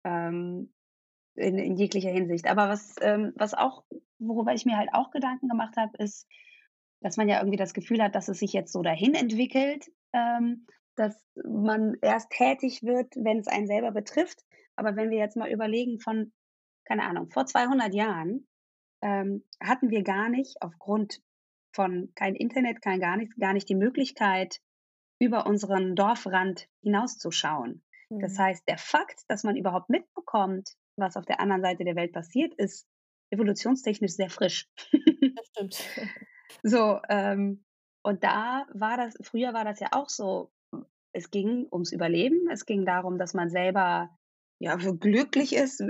Ähm, 0.04 0.72
in, 1.36 1.58
in 1.58 1.78
jeglicher 1.78 2.12
Hinsicht. 2.12 2.48
Aber 2.48 2.70
was, 2.70 2.96
ähm, 3.02 3.34
was 3.36 3.54
auch, 3.54 3.84
worüber 4.20 4.54
ich 4.54 4.66
mir 4.66 4.78
halt 4.78 4.90
auch 4.94 5.12
Gedanken 5.12 5.48
gemacht 5.48 5.76
habe, 5.78 5.98
ist, 5.98 6.28
dass 7.02 7.18
man 7.18 7.28
ja 7.28 7.40
irgendwie 7.40 7.58
das 7.58 7.74
Gefühl 7.74 8.02
hat, 8.02 8.16
dass 8.16 8.28
es 8.28 8.40
sich 8.40 8.54
jetzt 8.54 8.72
so 8.72 8.82
dahin 8.82 9.16
entwickelt, 9.16 9.90
ähm, 10.14 10.68
dass 10.96 11.20
man 11.44 11.96
erst 12.02 12.30
tätig 12.30 12.84
wird, 12.84 13.16
wenn 13.16 13.40
es 13.40 13.48
einen 13.48 13.68
selber 13.68 13.92
betrifft. 13.92 14.44
Aber 14.76 14.96
wenn 14.96 15.10
wir 15.10 15.18
jetzt 15.18 15.38
mal 15.38 15.52
überlegen 15.52 16.00
von, 16.00 16.32
keine 16.86 17.04
Ahnung, 17.04 17.30
vor 17.30 17.46
200 17.46 17.94
Jahren, 17.94 18.48
ähm, 19.02 19.44
hatten 19.60 19.90
wir 19.90 20.04
gar 20.04 20.30
nicht 20.30 20.62
aufgrund 20.62 21.22
von 21.74 22.12
kein 22.16 22.36
Internet, 22.36 22.82
kein 22.82 23.00
gar 23.00 23.18
nichts, 23.18 23.36
gar 23.38 23.54
nicht 23.54 23.70
die 23.70 23.76
Möglichkeit, 23.76 24.60
über 25.20 25.46
unseren 25.46 25.96
Dorfrand 25.96 26.68
hinauszuschauen. 26.82 27.84
Mhm. 28.10 28.20
Das 28.20 28.38
heißt, 28.38 28.68
der 28.68 28.78
Fakt, 28.78 29.22
dass 29.28 29.44
man 29.44 29.56
überhaupt 29.56 29.90
mitbekommt, 29.90 30.72
was 30.98 31.16
auf 31.16 31.26
der 31.26 31.40
anderen 31.40 31.62
Seite 31.62 31.84
der 31.84 31.96
Welt 31.96 32.12
passiert, 32.12 32.54
ist 32.56 32.88
evolutionstechnisch 33.32 34.14
sehr 34.14 34.30
frisch. 34.30 34.68
Das 35.36 35.48
stimmt. 35.48 35.78
so, 36.64 37.00
ähm, 37.08 37.64
und 38.04 38.24
da 38.24 38.66
war 38.74 38.98
das, 38.98 39.16
früher 39.22 39.54
war 39.54 39.64
das 39.64 39.80
ja 39.80 39.90
auch 39.92 40.10
so, 40.10 40.52
es 41.14 41.30
ging 41.30 41.68
ums 41.72 41.92
Überleben, 41.92 42.50
es 42.52 42.66
ging 42.66 42.86
darum, 42.86 43.18
dass 43.18 43.34
man 43.34 43.50
selber 43.50 44.10
ja, 44.62 44.76
glücklich 44.76 45.56
ist. 45.56 45.84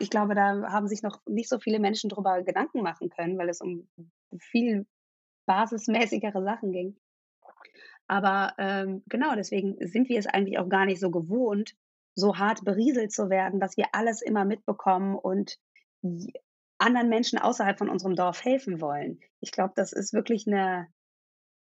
Ich 0.00 0.10
glaube, 0.10 0.34
da 0.34 0.72
haben 0.72 0.88
sich 0.88 1.02
noch 1.02 1.20
nicht 1.24 1.48
so 1.48 1.60
viele 1.60 1.78
Menschen 1.78 2.10
darüber 2.10 2.42
Gedanken 2.42 2.82
machen 2.82 3.10
können, 3.10 3.38
weil 3.38 3.48
es 3.48 3.60
um 3.60 3.88
viel 4.40 4.86
basismäßigere 5.46 6.42
Sachen 6.42 6.72
ging. 6.72 6.96
Aber 8.08 8.54
ähm, 8.58 9.04
genau, 9.06 9.36
deswegen 9.36 9.76
sind 9.86 10.08
wir 10.08 10.18
es 10.18 10.26
eigentlich 10.26 10.58
auch 10.58 10.68
gar 10.68 10.84
nicht 10.84 10.98
so 10.98 11.12
gewohnt, 11.12 11.76
so 12.16 12.38
hart 12.38 12.64
berieselt 12.64 13.12
zu 13.12 13.30
werden, 13.30 13.60
dass 13.60 13.76
wir 13.76 13.86
alles 13.92 14.20
immer 14.20 14.44
mitbekommen 14.44 15.14
und 15.14 15.58
anderen 16.78 17.08
Menschen 17.08 17.38
außerhalb 17.38 17.78
von 17.78 17.88
unserem 17.88 18.16
Dorf 18.16 18.44
helfen 18.44 18.80
wollen. 18.80 19.20
Ich 19.38 19.52
glaube, 19.52 19.74
das 19.76 19.92
ist 19.92 20.12
wirklich 20.12 20.48
eine 20.48 20.88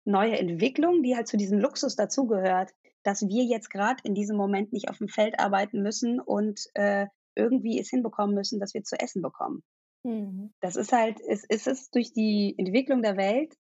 neue 0.04 0.38
Entwicklung, 0.38 1.02
die 1.02 1.16
halt 1.16 1.26
zu 1.26 1.36
diesem 1.36 1.58
Luxus 1.58 1.96
dazugehört, 1.96 2.70
dass 3.02 3.22
wir 3.22 3.44
jetzt 3.44 3.70
gerade 3.70 4.02
in 4.04 4.14
diesem 4.14 4.36
Moment 4.36 4.72
nicht 4.72 4.88
auf 4.90 4.98
dem 4.98 5.08
Feld 5.08 5.38
arbeiten 5.38 5.82
müssen 5.82 6.20
und 6.20 6.60
äh, 6.74 7.06
irgendwie 7.34 7.78
es 7.80 7.88
hinbekommen 7.88 8.34
müssen, 8.34 8.60
dass 8.60 8.74
wir 8.74 8.82
zu 8.82 8.98
essen 8.98 9.22
bekommen. 9.22 9.62
Mhm. 10.04 10.52
Das 10.60 10.76
ist 10.76 10.92
halt, 10.92 11.18
es 11.28 11.44
ist 11.44 11.66
es 11.66 11.90
durch 11.90 12.12
die 12.12 12.54
Entwicklung 12.58 13.02
der 13.02 13.16
Welt, 13.16 13.54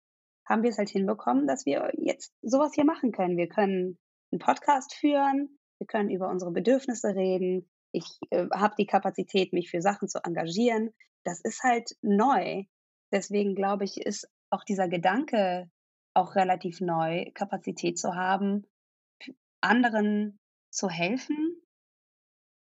haben 0.45 0.63
wir 0.63 0.69
es 0.69 0.77
halt 0.77 0.89
hinbekommen, 0.89 1.47
dass 1.47 1.65
wir 1.65 1.91
jetzt 1.97 2.33
sowas 2.41 2.71
hier 2.73 2.85
machen 2.85 3.11
können. 3.11 3.37
Wir 3.37 3.49
können 3.49 3.97
einen 4.31 4.39
Podcast 4.39 4.95
führen, 4.95 5.57
wir 5.79 5.87
können 5.87 6.09
über 6.09 6.29
unsere 6.29 6.51
Bedürfnisse 6.51 7.15
reden. 7.15 7.69
Ich 7.91 8.19
äh, 8.29 8.47
habe 8.53 8.75
die 8.77 8.85
Kapazität, 8.85 9.53
mich 9.53 9.69
für 9.69 9.81
Sachen 9.81 10.07
zu 10.07 10.23
engagieren. 10.23 10.93
Das 11.23 11.41
ist 11.41 11.63
halt 11.63 11.95
neu. 12.01 12.63
Deswegen 13.11 13.55
glaube 13.55 13.83
ich, 13.83 13.97
ist 13.97 14.27
auch 14.49 14.63
dieser 14.63 14.87
Gedanke 14.87 15.69
auch 16.13 16.35
relativ 16.35 16.81
neu, 16.81 17.29
Kapazität 17.33 17.99
zu 17.99 18.15
haben, 18.15 18.65
anderen 19.61 20.39
zu 20.69 20.89
helfen, 20.89 21.61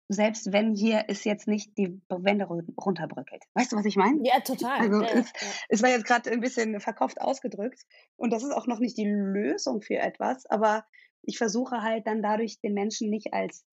selbst 0.10 0.54
wenn 0.54 0.74
hier 0.74 1.06
es 1.08 1.24
jetzt 1.26 1.48
nicht 1.48 1.78
die 1.78 2.02
Wände 2.10 2.46
runterbröckelt. 2.46 3.44
Weißt 3.56 3.72
du, 3.72 3.76
was 3.76 3.86
ich 3.86 3.98
meine? 3.98 4.20
Ja, 4.24 4.40
total. 4.40 4.80
Also 4.80 5.02
ja, 5.02 5.10
es, 5.10 5.32
ja. 5.42 5.48
es, 5.70 5.82
war 5.84 5.90
jetzt 5.90 6.06
gerade 6.06 6.32
ein 6.32 6.40
bisschen 6.40 6.80
verkauft 6.80 7.20
ausgedrückt 7.20 7.82
und 8.16 8.32
das 8.32 8.44
ist 8.44 8.52
auch 8.52 8.68
noch 8.68 8.80
nicht 8.80 8.98
die 8.98 9.10
Lösung 9.10 9.82
für 9.82 9.98
etwas, 9.98 10.46
aber 10.46 10.86
ich 11.24 11.38
versuche 11.38 11.82
halt 11.82 12.08
dann 12.08 12.22
dadurch 12.22 12.60
den 12.62 12.74
Menschen 12.74 13.10
nicht 13.10 13.34
als 13.34 13.66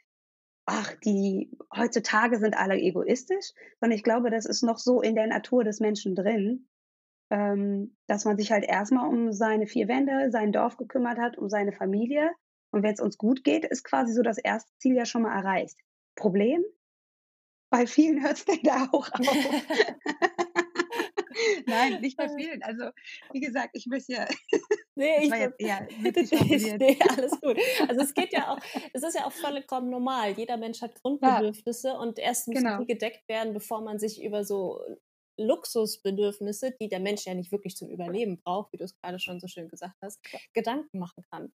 ach, 0.66 0.94
die 1.04 1.50
heutzutage 1.76 2.38
sind 2.38 2.56
alle 2.56 2.76
egoistisch, 2.76 3.52
sondern 3.80 3.96
ich 3.96 4.02
glaube, 4.02 4.30
das 4.30 4.46
ist 4.46 4.62
noch 4.62 4.78
so 4.78 5.02
in 5.02 5.14
der 5.14 5.26
Natur 5.26 5.62
des 5.62 5.78
Menschen 5.78 6.14
drin, 6.14 6.68
ähm, 7.30 7.96
dass 8.06 8.24
man 8.24 8.38
sich 8.38 8.50
halt 8.50 8.64
erstmal 8.64 9.08
um 9.08 9.32
seine 9.32 9.66
vier 9.66 9.88
Wände, 9.88 10.30
sein 10.30 10.52
Dorf 10.52 10.76
gekümmert 10.76 11.18
hat, 11.18 11.36
um 11.36 11.48
seine 11.48 11.72
Familie 11.72 12.30
und 12.74 12.82
wenn 12.82 12.94
es 12.94 13.00
uns 13.00 13.18
gut 13.18 13.44
geht, 13.44 13.64
ist 13.64 13.84
quasi 13.84 14.12
so 14.12 14.22
das 14.22 14.36
erste 14.36 14.72
Ziel 14.78 14.96
ja 14.96 15.06
schon 15.06 15.22
mal 15.22 15.32
erreicht. 15.32 15.78
Problem? 16.16 16.64
Bei 17.70 17.86
vielen 17.86 18.20
hört 18.20 18.38
es 18.38 18.44
dann 18.44 18.58
da 18.64 18.88
auch 18.90 19.08
auf. 19.12 19.12
Nein, 21.66 22.00
nicht 22.00 22.16
bei 22.16 22.28
vielen. 22.28 22.64
Also, 22.64 22.90
wie 23.32 23.40
gesagt, 23.40 23.70
ich 23.74 23.86
möchte 23.86 24.12
ja. 24.12 24.26
Nee, 24.96 25.24
ich 25.24 25.30
jetzt 25.30 25.60
eher 25.60 25.88
nee, 26.78 26.96
alles 27.08 27.40
gut. 27.40 27.58
Also 27.88 28.02
es 28.02 28.14
geht 28.14 28.32
ja 28.32 28.52
auch, 28.52 28.60
es 28.92 29.02
ist 29.02 29.16
ja 29.16 29.26
auch 29.26 29.32
vollkommen 29.32 29.90
normal. 29.90 30.30
Jeder 30.32 30.56
Mensch 30.56 30.82
hat 30.82 30.94
Grundbedürfnisse 31.02 31.88
ja, 31.88 31.98
und 31.98 32.20
erst 32.20 32.46
müssen 32.46 32.62
genau. 32.62 32.78
die 32.78 32.86
gedeckt 32.86 33.28
werden, 33.28 33.54
bevor 33.54 33.82
man 33.82 33.98
sich 33.98 34.22
über 34.22 34.44
so 34.44 34.80
Luxusbedürfnisse, 35.36 36.76
die 36.80 36.88
der 36.88 37.00
Mensch 37.00 37.26
ja 37.26 37.34
nicht 37.34 37.50
wirklich 37.50 37.76
zum 37.76 37.88
Überleben 37.88 38.38
braucht, 38.38 38.72
wie 38.72 38.76
du 38.76 38.84
es 38.84 38.94
gerade 38.94 39.18
schon 39.18 39.40
so 39.40 39.48
schön 39.48 39.68
gesagt 39.68 39.96
hast, 40.00 40.20
Gedanken 40.52 41.00
machen 41.00 41.24
kann. 41.28 41.52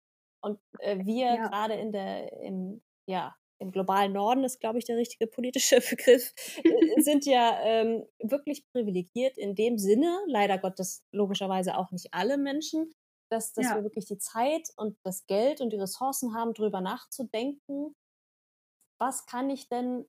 Und 0.47 0.60
äh, 0.79 1.05
wir 1.05 1.25
ja. 1.25 1.47
gerade 1.47 1.75
in 1.75 1.91
der, 1.91 2.31
im, 2.41 2.81
ja, 3.05 3.36
im 3.60 3.71
globalen 3.71 4.13
Norden 4.13 4.43
ist, 4.43 4.60
glaube 4.60 4.77
ich, 4.77 4.86
der 4.86 4.97
richtige 4.97 5.27
politische 5.27 5.79
Begriff, 5.89 6.33
äh, 6.63 7.01
sind 7.01 7.25
ja 7.25 7.60
ähm, 7.62 8.05
wirklich 8.19 8.65
privilegiert 8.71 9.38
in 9.38 9.55
dem 9.55 9.77
Sinne, 9.77 10.19
leider 10.27 10.57
Gottes 10.57 11.03
logischerweise 11.12 11.77
auch 11.77 11.91
nicht 11.91 12.13
alle 12.13 12.38
Menschen, 12.38 12.91
dass, 13.29 13.53
dass 13.53 13.65
ja. 13.65 13.75
wir 13.75 13.83
wirklich 13.83 14.05
die 14.05 14.19
Zeit 14.19 14.69
und 14.77 14.97
das 15.03 15.25
Geld 15.27 15.62
und 15.62 15.71
die 15.71 15.79
Ressourcen 15.79 16.33
haben, 16.33 16.53
darüber 16.53 16.81
nachzudenken, 16.81 17.95
was 18.99 19.25
kann 19.25 19.49
ich 19.49 19.69
denn 19.69 20.05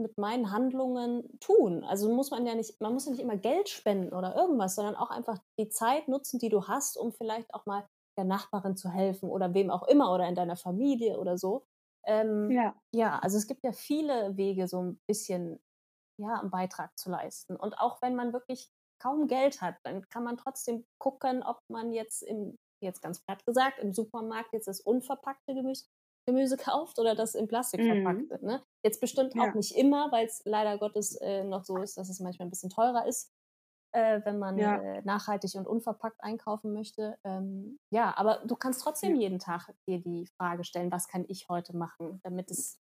mit 0.00 0.18
meinen 0.18 0.50
Handlungen 0.50 1.38
tun? 1.38 1.84
Also 1.84 2.12
muss 2.12 2.30
man 2.30 2.46
ja 2.46 2.54
nicht, 2.54 2.80
man 2.80 2.92
muss 2.92 3.04
ja 3.04 3.12
nicht 3.12 3.20
immer 3.20 3.36
Geld 3.36 3.68
spenden 3.68 4.14
oder 4.14 4.34
irgendwas, 4.34 4.74
sondern 4.74 4.96
auch 4.96 5.10
einfach 5.10 5.38
die 5.58 5.68
Zeit 5.68 6.08
nutzen, 6.08 6.38
die 6.38 6.48
du 6.48 6.66
hast, 6.66 6.96
um 6.96 7.12
vielleicht 7.12 7.52
auch 7.54 7.66
mal 7.66 7.86
der 8.16 8.24
Nachbarin 8.24 8.76
zu 8.76 8.90
helfen 8.90 9.30
oder 9.30 9.54
wem 9.54 9.70
auch 9.70 9.86
immer 9.88 10.12
oder 10.12 10.28
in 10.28 10.34
deiner 10.34 10.56
Familie 10.56 11.18
oder 11.18 11.38
so. 11.38 11.66
Ähm, 12.04 12.50
ja. 12.50 12.74
ja, 12.92 13.18
also 13.20 13.36
es 13.36 13.46
gibt 13.46 13.62
ja 13.64 13.72
viele 13.72 14.36
Wege, 14.36 14.66
so 14.68 14.82
ein 14.82 15.00
bisschen 15.06 15.60
ja, 16.18 16.40
einen 16.40 16.50
Beitrag 16.50 16.98
zu 16.98 17.10
leisten. 17.10 17.56
Und 17.56 17.78
auch 17.78 18.02
wenn 18.02 18.14
man 18.14 18.32
wirklich 18.32 18.70
kaum 19.00 19.28
Geld 19.28 19.60
hat, 19.60 19.76
dann 19.84 20.08
kann 20.08 20.24
man 20.24 20.36
trotzdem 20.36 20.84
gucken, 20.98 21.42
ob 21.42 21.60
man 21.68 21.92
jetzt 21.92 22.22
im 22.22 22.58
jetzt 22.82 23.00
ganz 23.00 23.20
platt 23.20 23.44
gesagt, 23.46 23.78
im 23.78 23.92
Supermarkt 23.92 24.52
jetzt 24.52 24.68
das 24.68 24.80
unverpackte 24.80 25.54
Gemüse, 25.54 25.86
Gemüse 26.26 26.56
kauft 26.56 26.98
oder 26.98 27.14
das 27.14 27.34
in 27.34 27.48
Plastik 27.48 27.80
mhm. 27.80 28.02
verpackte. 28.02 28.44
Ne? 28.44 28.62
Jetzt 28.84 29.00
bestimmt 29.00 29.34
ja. 29.34 29.42
auch 29.42 29.54
nicht 29.54 29.74
immer, 29.76 30.12
weil 30.12 30.26
es 30.26 30.42
leider 30.44 30.78
Gottes 30.78 31.16
äh, 31.16 31.44
noch 31.44 31.64
so 31.64 31.78
ist, 31.78 31.96
dass 31.96 32.08
es 32.08 32.20
manchmal 32.20 32.46
ein 32.46 32.50
bisschen 32.50 32.70
teurer 32.70 33.06
ist, 33.06 33.32
äh, 33.92 34.20
wenn 34.24 34.38
man 34.38 34.58
ja. 34.58 34.76
äh, 34.80 35.02
nachhaltig 35.04 35.54
und 35.54 35.66
unverpackt 35.66 36.22
einkaufen 36.22 36.72
möchte. 36.72 37.18
Ähm, 37.24 37.78
ja, 37.90 38.16
aber 38.16 38.42
du 38.46 38.56
kannst 38.56 38.82
trotzdem 38.82 39.14
ja. 39.14 39.22
jeden 39.22 39.38
Tag 39.38 39.72
dir 39.86 40.00
die 40.00 40.26
Frage 40.38 40.64
stellen, 40.64 40.90
was 40.90 41.08
kann 41.08 41.24
ich 41.28 41.48
heute 41.48 41.76
machen, 41.76 42.20
damit 42.24 42.50
es, 42.50 42.80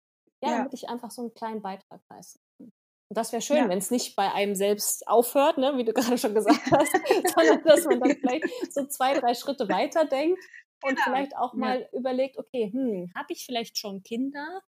ja, 0.42 0.58
damit 0.58 0.74
ich 0.74 0.88
einfach 0.88 1.10
so 1.10 1.22
einen 1.22 1.34
kleinen 1.34 1.62
Beitrag 1.62 2.00
leisten 2.10 2.40
kann. 2.56 2.72
Und 3.10 3.18
das 3.18 3.32
wäre 3.32 3.42
schön, 3.42 3.58
ja. 3.58 3.68
wenn 3.68 3.78
es 3.78 3.90
nicht 3.90 4.16
bei 4.16 4.32
einem 4.32 4.54
selbst 4.54 5.06
aufhört, 5.06 5.58
ne, 5.58 5.76
wie 5.76 5.84
du 5.84 5.92
gerade 5.94 6.18
schon 6.18 6.34
gesagt 6.34 6.70
hast, 6.70 6.92
sondern 7.36 7.62
dass 7.64 7.84
man 7.84 8.00
dann 8.00 8.16
vielleicht 8.16 8.72
so 8.72 8.86
zwei, 8.86 9.18
drei 9.18 9.34
Schritte 9.34 9.68
weiter 9.68 10.06
denkt 10.06 10.42
und 10.82 10.96
genau. 10.96 11.02
vielleicht 11.04 11.36
auch 11.36 11.54
mal 11.54 11.82
ja. 11.82 11.98
überlegt, 11.98 12.38
okay, 12.38 12.70
hm, 12.72 13.12
habe 13.14 13.26
ich 13.28 13.44
vielleicht 13.44 13.78
schon 13.78 14.02
Kinder 14.02 14.62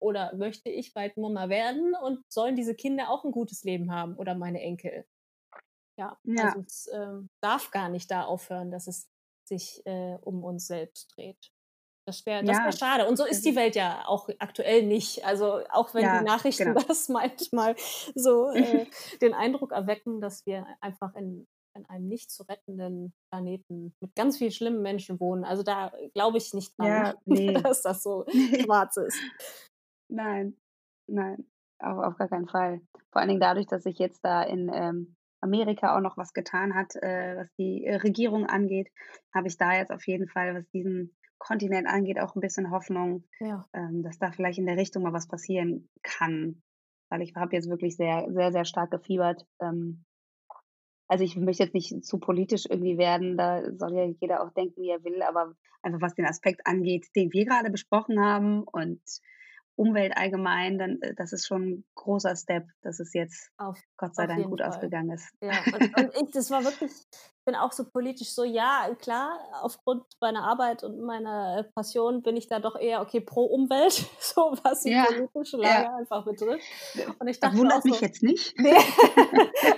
oder 0.00 0.34
möchte 0.34 0.70
ich 0.70 0.94
bald 0.94 1.16
Mama 1.16 1.48
werden 1.48 1.94
und 1.94 2.24
sollen 2.28 2.56
diese 2.56 2.74
Kinder 2.74 3.10
auch 3.10 3.24
ein 3.24 3.30
gutes 3.30 3.62
Leben 3.62 3.92
haben 3.92 4.16
oder 4.16 4.34
meine 4.34 4.60
Enkel? 4.60 5.06
Ja, 6.02 6.18
ja. 6.24 6.44
also 6.46 6.60
es 6.60 6.86
äh, 6.88 7.28
darf 7.40 7.70
gar 7.70 7.88
nicht 7.88 8.10
da 8.10 8.24
aufhören, 8.24 8.70
dass 8.70 8.86
es 8.86 9.08
sich 9.44 9.82
äh, 9.86 10.16
um 10.20 10.42
uns 10.44 10.66
selbst 10.66 11.14
dreht. 11.16 11.52
Das 12.04 12.26
wäre 12.26 12.42
das 12.42 12.58
wär 12.58 12.72
schade. 12.72 13.08
Und 13.08 13.16
so 13.16 13.24
ist 13.24 13.44
die 13.44 13.54
Welt 13.54 13.76
ja 13.76 14.02
auch 14.06 14.28
aktuell 14.40 14.84
nicht. 14.84 15.24
Also 15.24 15.60
auch 15.70 15.94
wenn 15.94 16.02
ja, 16.02 16.18
die 16.18 16.24
Nachrichten 16.24 16.64
genau. 16.64 16.80
das 16.80 17.08
manchmal 17.08 17.76
so 18.14 18.50
äh, 18.50 18.86
den 19.20 19.34
Eindruck 19.34 19.70
erwecken, 19.70 20.20
dass 20.20 20.44
wir 20.44 20.66
einfach 20.80 21.14
in, 21.14 21.46
in 21.76 21.86
einem 21.86 22.08
nicht 22.08 22.32
zu 22.32 22.42
rettenden 22.42 23.14
Planeten 23.30 23.94
mit 24.00 24.16
ganz 24.16 24.38
vielen 24.38 24.50
schlimmen 24.50 24.82
Menschen 24.82 25.20
wohnen. 25.20 25.44
Also 25.44 25.62
da 25.62 25.92
glaube 26.12 26.38
ich 26.38 26.52
nicht 26.54 26.76
dran, 26.76 26.88
ja, 26.88 27.14
nee. 27.24 27.54
dass 27.54 27.82
das 27.82 28.02
so 28.02 28.26
schwarz 28.28 28.96
ist. 28.96 29.18
Nein, 30.10 30.56
nein, 31.08 31.46
auf, 31.78 31.98
auf 31.98 32.16
gar 32.16 32.28
keinen 32.28 32.48
Fall. 32.48 32.80
Vor 33.12 33.20
allen 33.20 33.28
Dingen 33.28 33.40
dadurch, 33.40 33.66
dass 33.66 33.86
ich 33.86 33.98
jetzt 34.00 34.24
da 34.24 34.42
in 34.42 34.70
ähm, 34.74 35.14
Amerika 35.42 35.96
auch 35.96 36.00
noch 36.00 36.16
was 36.16 36.32
getan 36.32 36.74
hat, 36.74 36.94
äh, 36.96 37.36
was 37.36 37.48
die 37.58 37.84
äh, 37.84 37.96
Regierung 37.96 38.46
angeht, 38.46 38.90
habe 39.34 39.48
ich 39.48 39.58
da 39.58 39.74
jetzt 39.76 39.90
auf 39.90 40.06
jeden 40.06 40.28
Fall, 40.28 40.54
was 40.54 40.68
diesen 40.70 41.14
Kontinent 41.38 41.88
angeht, 41.88 42.20
auch 42.20 42.36
ein 42.36 42.40
bisschen 42.40 42.70
Hoffnung, 42.70 43.24
ja. 43.40 43.66
ähm, 43.72 44.02
dass 44.02 44.18
da 44.18 44.30
vielleicht 44.30 44.58
in 44.58 44.66
der 44.66 44.76
Richtung 44.76 45.02
mal 45.02 45.12
was 45.12 45.26
passieren 45.26 45.88
kann. 46.02 46.62
Weil 47.10 47.22
ich 47.22 47.34
habe 47.34 47.54
jetzt 47.54 47.68
wirklich 47.68 47.96
sehr, 47.96 48.26
sehr, 48.30 48.52
sehr 48.52 48.64
stark 48.64 48.90
gefiebert. 48.92 49.44
Ähm, 49.60 50.04
also 51.08 51.24
ich 51.24 51.36
möchte 51.36 51.64
jetzt 51.64 51.74
nicht 51.74 52.04
zu 52.06 52.18
politisch 52.18 52.64
irgendwie 52.70 52.96
werden, 52.96 53.36
da 53.36 53.62
soll 53.76 53.94
ja 53.94 54.04
jeder 54.20 54.42
auch 54.42 54.52
denken, 54.54 54.80
wie 54.80 54.90
er 54.90 55.04
will, 55.04 55.20
aber 55.22 55.54
einfach 55.82 56.00
was 56.00 56.14
den 56.14 56.24
Aspekt 56.26 56.66
angeht, 56.66 57.08
den 57.16 57.32
wir 57.32 57.44
gerade 57.44 57.70
besprochen 57.70 58.20
haben 58.20 58.62
und 58.62 59.02
Umwelt 59.76 60.16
allgemein, 60.16 60.78
dann 60.78 61.00
äh, 61.00 61.14
das 61.14 61.32
ist 61.32 61.46
schon 61.46 61.62
ein 61.62 61.84
großer 61.94 62.36
Step, 62.36 62.66
dass 62.82 63.00
es 63.00 63.12
jetzt 63.14 63.50
auf, 63.56 63.78
Gott 63.96 64.14
sei 64.14 64.26
Dank 64.26 64.44
gut 64.46 64.60
Fall. 64.60 64.68
ausgegangen 64.68 65.10
ist. 65.10 65.28
Ja, 65.40 65.62
und, 65.72 65.96
und 65.98 66.14
ich, 66.14 66.30
das 66.32 66.50
war 66.50 66.64
wirklich, 66.64 66.90
ich 66.90 67.41
bin 67.44 67.54
auch 67.54 67.72
so 67.72 67.84
politisch 67.84 68.30
so, 68.30 68.44
ja, 68.44 68.88
klar, 69.00 69.38
aufgrund 69.62 70.04
meiner 70.20 70.44
Arbeit 70.44 70.84
und 70.84 71.00
meiner 71.00 71.58
äh, 71.58 71.64
Passion 71.74 72.22
bin 72.22 72.36
ich 72.36 72.48
da 72.48 72.60
doch 72.60 72.76
eher, 72.76 73.00
okay, 73.00 73.20
pro 73.20 73.44
Umwelt, 73.44 73.92
so 74.20 74.56
was 74.62 74.82
die 74.82 74.92
ja, 74.92 75.04
politische 75.04 75.56
Lage 75.56 75.84
ja. 75.84 75.96
einfach 75.96 76.24
betrifft. 76.24 76.64
Und 77.18 77.28
ich 77.28 77.40
dachte 77.40 77.54
das 77.54 77.60
wundert 77.60 77.84
mich 77.84 77.96
so, 77.96 78.04
jetzt 78.04 78.22
nicht. 78.22 78.54
Nee, 78.62 78.76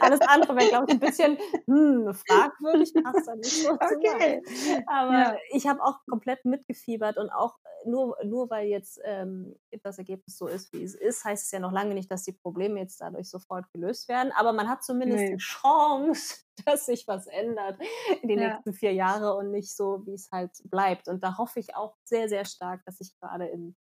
alles 0.01 0.21
andere 0.21 0.57
wäre, 0.57 0.69
glaube 0.69 0.87
ich, 0.89 0.95
ein 0.95 1.01
bisschen 1.01 1.39
hm, 1.67 2.13
fragwürdig, 2.15 2.93
passt 3.03 3.27
da 3.27 3.35
nicht 3.35 3.63
so 3.63 3.71
okay. 3.71 4.43
Aber 4.87 5.13
ja. 5.13 5.37
ich 5.53 5.67
habe 5.67 5.83
auch 5.83 6.01
komplett 6.09 6.45
mitgefiebert 6.45 7.17
und 7.17 7.31
auch 7.31 7.55
nur, 7.87 8.17
nur 8.25 8.51
weil 8.51 8.69
jetzt 8.69 9.01
ähm, 9.05 9.57
das 9.83 9.99
Ergebnis 9.99 10.37
so 10.37 10.47
ist, 10.47 10.73
wie 10.73 10.83
es 10.83 10.95
ist, 10.95 11.25
heißt 11.25 11.45
es 11.45 11.51
ja 11.51 11.61
noch 11.61 11.73
lange 11.73 11.95
nicht, 11.95 12.11
dass 12.11 12.25
die 12.25 12.33
Probleme 12.33 12.81
jetzt 12.81 13.01
dadurch 13.01 13.29
sofort 13.29 13.71
gelöst 13.73 14.09
werden. 14.09 14.33
Aber 14.37 14.53
man 14.53 14.69
hat 14.69 14.85
zumindest 14.85 15.25
nee. 15.25 15.33
die 15.33 15.39
Chance, 15.39 16.45
dass 16.67 16.87
sich 16.87 17.07
was 17.07 17.27
ändert 17.27 17.79
in 18.23 18.29
den 18.29 18.39
ja. 18.39 18.49
nächsten 18.49 18.75
vier 18.75 18.93
Jahre 18.93 19.35
und 19.35 19.51
nicht 19.51 19.75
so, 19.75 20.05
wie 20.07 20.15
es 20.15 20.31
halt 20.31 20.53
bleibt. 20.65 21.09
Und 21.09 21.23
da 21.23 21.39
hoffe 21.39 21.61
ich 21.61 21.75
auch 21.77 21.97
sehr, 22.05 22.29
sehr 22.29 22.45
stark, 22.45 22.85
dass 22.85 22.99
sich 22.99 23.15
gerade 23.21 23.47
im 23.47 23.77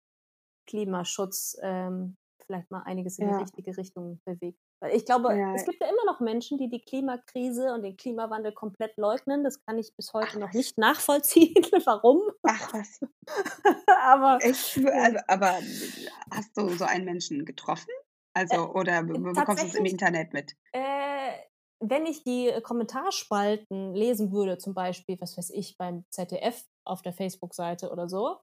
Klimaschutz 0.67 1.57
ähm, 1.63 2.17
vielleicht 2.47 2.71
mal 2.71 2.83
einiges 2.83 3.19
in 3.19 3.29
ja. 3.29 3.37
die 3.37 3.43
richtige 3.43 3.77
Richtung 3.77 4.21
bewegt. 4.25 4.59
Weil 4.81 4.97
ich 4.97 5.07
glaube, 5.07 5.37
ja. 5.37 5.55
es 5.55 5.65
gibt 5.65 5.81
ja 5.81 5.89
immer 5.89 6.05
noch 6.07 6.21
Menschen, 6.21 6.59
die 6.59 6.69
die 6.69 6.81
Klimakrise 6.81 7.73
und 7.73 7.83
den 7.83 7.97
Klimawandel 7.97 8.53
komplett 8.53 8.97
leugnen. 8.97 9.45
Das 9.45 9.65
kann 9.65 9.79
ich 9.79 9.95
bis 9.97 10.13
heute 10.13 10.29
Ach, 10.33 10.39
noch 10.39 10.53
nicht 10.53 10.77
nachvollziehen. 10.77 11.55
Warum? 11.85 12.21
Ach 12.43 12.73
was. 12.73 13.01
aber, 14.03 14.39
ich, 14.45 14.85
also, 14.93 15.19
aber 15.29 15.59
hast 16.33 16.57
du 16.57 16.69
so 16.71 16.85
einen 16.85 17.05
Menschen 17.05 17.45
getroffen? 17.45 17.91
Also, 18.35 18.57
äh, 18.57 18.59
oder 18.59 19.03
bekommst 19.05 19.63
du 19.63 19.67
es 19.69 19.75
im 19.75 19.85
Internet 19.85 20.33
mit? 20.33 20.57
Äh, 20.73 21.33
wenn 21.83 22.07
ich 22.07 22.23
die 22.23 22.53
Kommentarspalten 22.63 23.95
lesen 23.95 24.33
würde, 24.33 24.59
zum 24.59 24.75
Beispiel, 24.75 25.21
was 25.21 25.37
weiß 25.37 25.51
ich, 25.51 25.77
beim 25.77 26.05
ZDF 26.11 26.65
auf 26.85 27.03
der 27.03 27.13
Facebook-Seite 27.13 27.91
oder 27.91 28.09
so, 28.09 28.39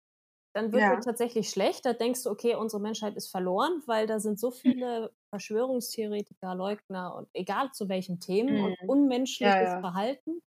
dann 0.54 0.71
wird 0.71 0.82
ja. 0.82 0.97
es 0.97 1.06
tatsächlich 1.06 1.49
schlecht. 1.49 1.86
Da 1.86 1.93
denkst 1.93 2.23
du, 2.23 2.30
okay, 2.30 2.56
unsere 2.56 2.82
Menschheit 2.82 3.15
ist 3.15 3.30
verloren, 3.30 3.84
weil 3.86 4.08
da 4.08 4.19
sind 4.19 4.39
so 4.39 4.52
hm. 4.52 4.58
viele 4.58 5.13
Verschwörungstheoretiker, 5.30 6.56
Leugner 6.56 7.15
und 7.15 7.30
egal 7.34 7.71
zu 7.71 7.88
welchen 7.88 8.19
Themen 8.19 8.58
mhm. 8.58 8.63
und 8.65 8.89
unmenschliches 8.89 9.54
ja, 9.54 9.75
ja. 9.75 9.80
Verhalten. 9.80 10.41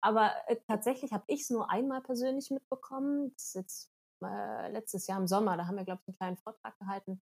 Aber 0.00 0.32
äh, 0.46 0.56
tatsächlich 0.68 1.12
habe 1.12 1.24
ich 1.26 1.42
es 1.42 1.50
nur 1.50 1.70
einmal 1.70 2.02
persönlich 2.02 2.50
mitbekommen. 2.50 3.32
Das 3.34 3.46
ist 3.46 3.54
jetzt 3.54 3.92
äh, 4.22 4.70
letztes 4.70 5.06
Jahr 5.06 5.18
im 5.18 5.26
Sommer, 5.26 5.56
da 5.56 5.66
haben 5.66 5.76
wir, 5.76 5.84
glaube 5.84 6.02
ich, 6.02 6.08
einen 6.08 6.16
kleinen 6.16 6.36
Vortrag 6.36 6.78
gehalten. 6.78 7.20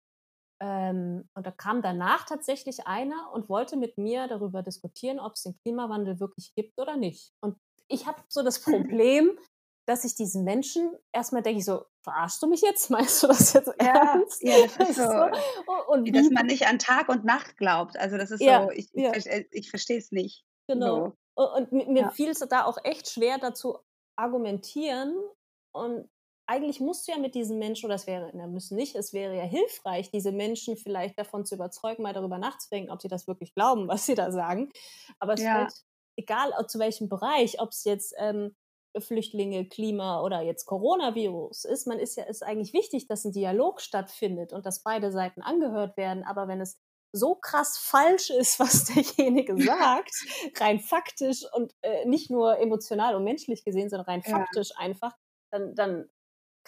Ähm, 0.61 1.29
und 1.35 1.47
da 1.47 1.51
kam 1.51 1.83
danach 1.83 2.27
tatsächlich 2.27 2.87
einer 2.87 3.31
und 3.33 3.49
wollte 3.49 3.77
mit 3.77 3.97
mir 3.97 4.27
darüber 4.27 4.63
diskutieren, 4.63 5.21
ob 5.21 5.35
es 5.35 5.45
den 5.45 5.57
Klimawandel 5.63 6.19
wirklich 6.19 6.53
gibt 6.55 6.79
oder 6.79 6.97
nicht. 6.97 7.33
Und 7.41 7.57
ich 7.89 8.07
habe 8.07 8.23
so 8.29 8.43
das 8.43 8.61
Problem, 8.63 9.39
dass 9.87 10.05
ich 10.05 10.15
diesen 10.15 10.45
Menschen 10.45 10.95
erstmal 11.13 11.43
denke 11.43 11.61
ich 11.61 11.65
so, 11.65 11.85
verarschst 12.03 12.43
du 12.43 12.47
mich 12.47 12.61
jetzt? 12.61 12.91
Meinst 12.91 13.23
du 13.23 13.29
das 13.29 13.53
jetzt 13.53 13.73
ernst? 13.79 14.43
Ja, 14.43 14.55
das 14.63 14.77
ist 14.91 14.97
so. 14.97 15.93
Und 15.93 16.15
dass 16.15 16.31
man 16.31 16.47
nicht 16.47 16.67
an 16.67 16.79
Tag 16.79 17.09
und 17.09 17.25
Nacht 17.25 17.57
glaubt. 17.57 17.97
Also 17.97 18.19
das 18.19 18.31
ist 18.31 18.43
ja, 18.43 18.65
so, 18.65 18.71
ich, 18.71 18.91
ja. 18.93 19.15
ich, 19.15 19.27
ich 19.51 19.71
verstehe 19.71 19.99
es 19.99 20.13
nicht. 20.13 20.45
Genau. 20.67 21.17
So. 21.37 21.55
Und 21.55 21.73
mir 21.73 22.03
ja. 22.03 22.11
fiel 22.11 22.31
es 22.31 22.41
da 22.41 22.65
auch 22.65 22.79
echt 22.83 23.09
schwer 23.09 23.39
dazu 23.39 23.79
argumentieren. 24.17 25.15
Und 25.73 26.11
eigentlich 26.49 26.81
musst 26.81 27.07
du 27.07 27.13
ja 27.13 27.19
mit 27.19 27.35
diesen 27.35 27.59
Menschen, 27.59 27.87
oder 27.87 27.95
es 27.95 28.07
wäre, 28.07 28.31
na, 28.33 28.47
müssen 28.47 28.77
nicht, 28.77 28.97
es 28.97 29.13
wäre 29.13 29.37
ja 29.37 29.45
hilfreich, 29.45 30.11
diese 30.11 30.33
Menschen 30.33 30.79
vielleicht 30.79 31.19
davon 31.19 31.45
zu 31.45 31.55
überzeugen, 31.55 32.03
mal 32.03 32.15
darüber 32.15 32.39
nachzudenken, 32.39 32.91
ob 32.91 33.03
sie 33.03 33.09
das 33.09 33.29
wirklich 33.29 33.55
glauben, 33.55 33.87
was 33.87 34.07
sie 34.07 34.15
da 34.15 34.33
sagen. 34.33 34.71
Aber 35.19 35.35
es 35.35 35.43
ja. 35.43 35.57
fällt, 35.57 35.75
egal 36.17 36.53
zu 36.67 36.79
welchem 36.79 37.11
Bereich, 37.11 37.61
ob 37.61 37.71
es 37.71 37.85
jetzt 37.85 38.15
ähm, 38.17 38.57
Flüchtlinge, 38.99 39.69
Klima 39.69 40.23
oder 40.23 40.41
jetzt 40.41 40.65
Coronavirus 40.65 41.67
ist. 41.67 41.87
Man 41.87 41.99
ist 41.99 42.17
ja, 42.17 42.25
ist 42.25 42.43
eigentlich 42.43 42.73
wichtig, 42.73 43.07
dass 43.07 43.27
ein 43.27 43.33
Dialog 43.33 43.83
stattfindet 43.83 44.55
und 44.55 44.65
dass 44.65 44.83
beide 44.83 45.13
Seiten 45.13 45.43
angehört 45.43 45.99
werden. 45.99 46.25
Aber 46.25 46.49
wenn 46.49 46.63
es 46.63 46.79
so 47.13 47.35
krass 47.35 47.77
falsch 47.77 48.31
ist, 48.31 48.59
was 48.61 48.87
derjenige 48.87 49.63
sagt, 49.63 50.15
rein 50.57 50.81
faktisch 50.81 51.45
und 51.53 51.75
äh, 51.83 52.07
nicht 52.07 52.31
nur 52.31 52.59
emotional 52.59 53.15
und 53.15 53.25
menschlich 53.25 53.65
gesehen, 53.65 53.91
sondern 53.91 54.07
rein 54.07 54.23
ja. 54.25 54.39
faktisch 54.39 54.71
einfach, 54.77 55.15
dann, 55.51 55.75
dann 55.75 56.09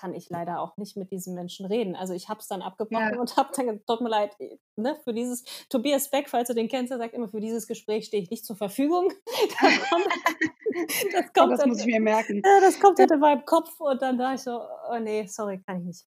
kann 0.00 0.14
ich 0.14 0.30
leider 0.30 0.60
auch 0.60 0.76
nicht 0.78 0.96
mit 0.96 1.10
diesen 1.10 1.34
Menschen 1.34 1.66
reden. 1.66 1.94
Also 1.94 2.14
ich 2.14 2.28
habe 2.28 2.40
es 2.40 2.48
dann 2.48 2.62
abgebrochen 2.62 3.14
ja. 3.14 3.20
und 3.20 3.36
habe 3.36 3.50
dann, 3.54 3.84
tut 3.84 4.00
mir 4.00 4.08
leid, 4.08 4.34
ne, 4.76 4.98
für 5.04 5.12
dieses, 5.12 5.44
Tobias 5.68 6.10
Beck, 6.10 6.28
falls 6.28 6.48
du 6.48 6.54
den 6.54 6.68
kennst, 6.68 6.90
der 6.90 6.98
sagt 6.98 7.14
immer, 7.14 7.28
für 7.28 7.40
dieses 7.40 7.66
Gespräch 7.66 8.06
stehe 8.06 8.22
ich 8.22 8.30
nicht 8.30 8.46
zur 8.46 8.56
Verfügung. 8.56 9.12
das 11.12 11.32
kommt, 11.34 11.52
das 11.58 11.66
muss 11.66 11.80
ich 11.80 11.86
mir 11.86 12.00
merken. 12.00 12.42
Das 12.42 12.80
kommt 12.80 12.98
halt 12.98 13.10
in 13.10 13.20
meinem 13.20 13.44
Kopf 13.44 13.78
und 13.78 14.00
dann 14.00 14.16
da 14.16 14.34
ich 14.34 14.40
so, 14.40 14.60
oh 14.90 14.98
nee, 14.98 15.26
sorry, 15.26 15.60
kann 15.66 15.80
ich 15.80 15.84
nicht. 15.84 16.06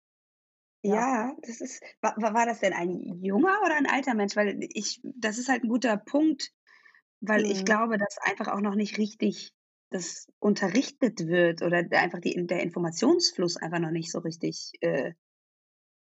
Ja, 0.83 0.95
ja 0.95 1.35
das 1.41 1.61
ist, 1.61 1.81
war, 2.01 2.15
war 2.17 2.45
das 2.45 2.59
denn 2.59 2.73
ein 2.73 3.23
junger 3.23 3.57
oder 3.65 3.75
ein 3.75 3.87
alter 3.87 4.13
Mensch? 4.13 4.35
Weil 4.35 4.59
ich, 4.73 4.99
das 5.03 5.37
ist 5.37 5.49
halt 5.49 5.63
ein 5.63 5.69
guter 5.69 5.97
Punkt, 5.97 6.51
weil 7.21 7.43
mhm. 7.45 7.51
ich 7.51 7.65
glaube, 7.65 7.97
dass 7.97 8.17
einfach 8.21 8.49
auch 8.49 8.61
noch 8.61 8.75
nicht 8.75 8.97
richtig 8.97 9.53
das 9.89 10.27
unterrichtet 10.39 11.27
wird 11.27 11.61
oder 11.61 11.77
einfach 11.91 12.19
die, 12.19 12.45
der 12.45 12.61
Informationsfluss 12.61 13.57
einfach 13.57 13.79
noch 13.79 13.91
nicht 13.91 14.11
so 14.11 14.19
richtig 14.19 14.71
äh, 14.81 15.13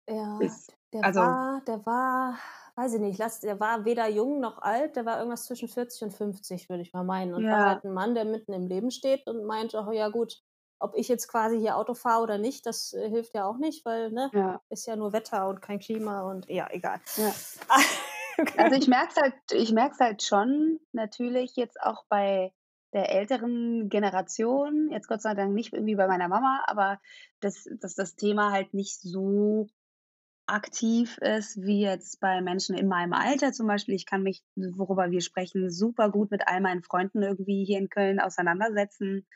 ja, 0.08 0.38
ist. 0.40 0.76
Der 0.92 1.04
also, 1.04 1.20
war, 1.20 1.60
der 1.66 1.84
war, 1.86 2.38
weiß 2.76 2.94
ich 2.94 3.00
nicht, 3.00 3.18
lass, 3.18 3.40
der 3.40 3.60
war 3.60 3.84
weder 3.84 4.08
jung 4.08 4.40
noch 4.40 4.58
alt, 4.58 4.96
der 4.96 5.04
war 5.04 5.18
irgendwas 5.18 5.44
zwischen 5.44 5.68
40 5.68 6.02
und 6.02 6.10
50, 6.12 6.68
würde 6.68 6.82
ich 6.82 6.92
mal 6.92 7.04
meinen. 7.04 7.34
Und 7.34 7.44
ja. 7.44 7.50
war 7.50 7.68
halt 7.70 7.84
ein 7.84 7.92
Mann, 7.92 8.14
der 8.14 8.24
mitten 8.24 8.52
im 8.52 8.66
Leben 8.66 8.90
steht 8.90 9.26
und 9.26 9.44
meint, 9.44 9.74
oh 9.74 9.92
ja 9.92 10.08
gut, 10.08 10.42
ob 10.78 10.94
ich 10.94 11.08
jetzt 11.08 11.28
quasi 11.28 11.58
hier 11.58 11.76
Auto 11.76 11.94
fahre 11.94 12.22
oder 12.22 12.38
nicht, 12.38 12.66
das 12.66 12.92
äh, 12.92 13.08
hilft 13.08 13.34
ja 13.34 13.46
auch 13.46 13.56
nicht, 13.56 13.84
weil, 13.84 14.10
ne, 14.10 14.30
ja. 14.32 14.60
ist 14.68 14.86
ja 14.86 14.96
nur 14.96 15.12
Wetter 15.12 15.48
und 15.48 15.62
kein 15.62 15.78
Klima 15.78 16.22
und 16.30 16.48
ja, 16.48 16.68
egal. 16.70 17.00
Ja. 17.16 17.32
also 18.58 18.76
ich 18.76 18.88
merke 18.88 19.12
es 19.14 19.22
halt, 19.22 19.34
ich 19.52 19.72
merke 19.72 19.98
halt 19.98 20.22
schon 20.22 20.78
natürlich 20.92 21.56
jetzt 21.56 21.80
auch 21.80 22.04
bei 22.08 22.52
der 22.92 23.10
älteren 23.12 23.88
Generation, 23.88 24.90
jetzt 24.90 25.08
Gott 25.08 25.22
sei 25.22 25.34
Dank 25.34 25.52
nicht 25.52 25.72
irgendwie 25.72 25.96
bei 25.96 26.06
meiner 26.06 26.28
Mama, 26.28 26.64
aber 26.66 27.00
dass, 27.40 27.68
dass 27.80 27.94
das 27.94 28.16
Thema 28.16 28.52
halt 28.52 28.74
nicht 28.74 29.00
so 29.00 29.66
aktiv 30.46 31.18
ist 31.18 31.60
wie 31.60 31.80
jetzt 31.80 32.20
bei 32.20 32.40
Menschen 32.40 32.76
in 32.76 32.86
meinem 32.86 33.12
Alter 33.12 33.52
zum 33.52 33.66
Beispiel. 33.66 33.94
Ich 33.94 34.06
kann 34.06 34.22
mich, 34.22 34.42
worüber 34.54 35.10
wir 35.10 35.20
sprechen, 35.20 35.70
super 35.70 36.10
gut 36.10 36.30
mit 36.30 36.46
all 36.46 36.60
meinen 36.60 36.82
Freunden 36.82 37.22
irgendwie 37.22 37.64
hier 37.64 37.78
in 37.78 37.88
Köln 37.88 38.20
auseinandersetzen. 38.20 39.26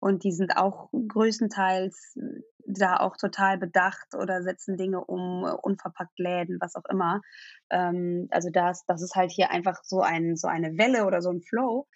Und 0.00 0.24
die 0.24 0.32
sind 0.32 0.56
auch 0.56 0.90
größtenteils 0.92 2.16
da 2.66 2.96
auch 2.98 3.16
total 3.16 3.58
bedacht 3.58 4.14
oder 4.14 4.42
setzen 4.42 4.76
Dinge 4.76 5.04
um, 5.04 5.44
unverpackt 5.62 6.18
Läden, 6.18 6.58
was 6.60 6.76
auch 6.76 6.84
immer. 6.90 7.20
Ähm, 7.70 8.28
also 8.30 8.50
das, 8.50 8.84
das 8.86 9.02
ist 9.02 9.14
halt 9.14 9.30
hier 9.30 9.50
einfach 9.50 9.80
so 9.84 10.00
ein, 10.00 10.36
so 10.36 10.48
eine 10.48 10.76
Welle 10.78 11.06
oder 11.06 11.22
so 11.22 11.30
ein 11.30 11.42
Flow. 11.42 11.86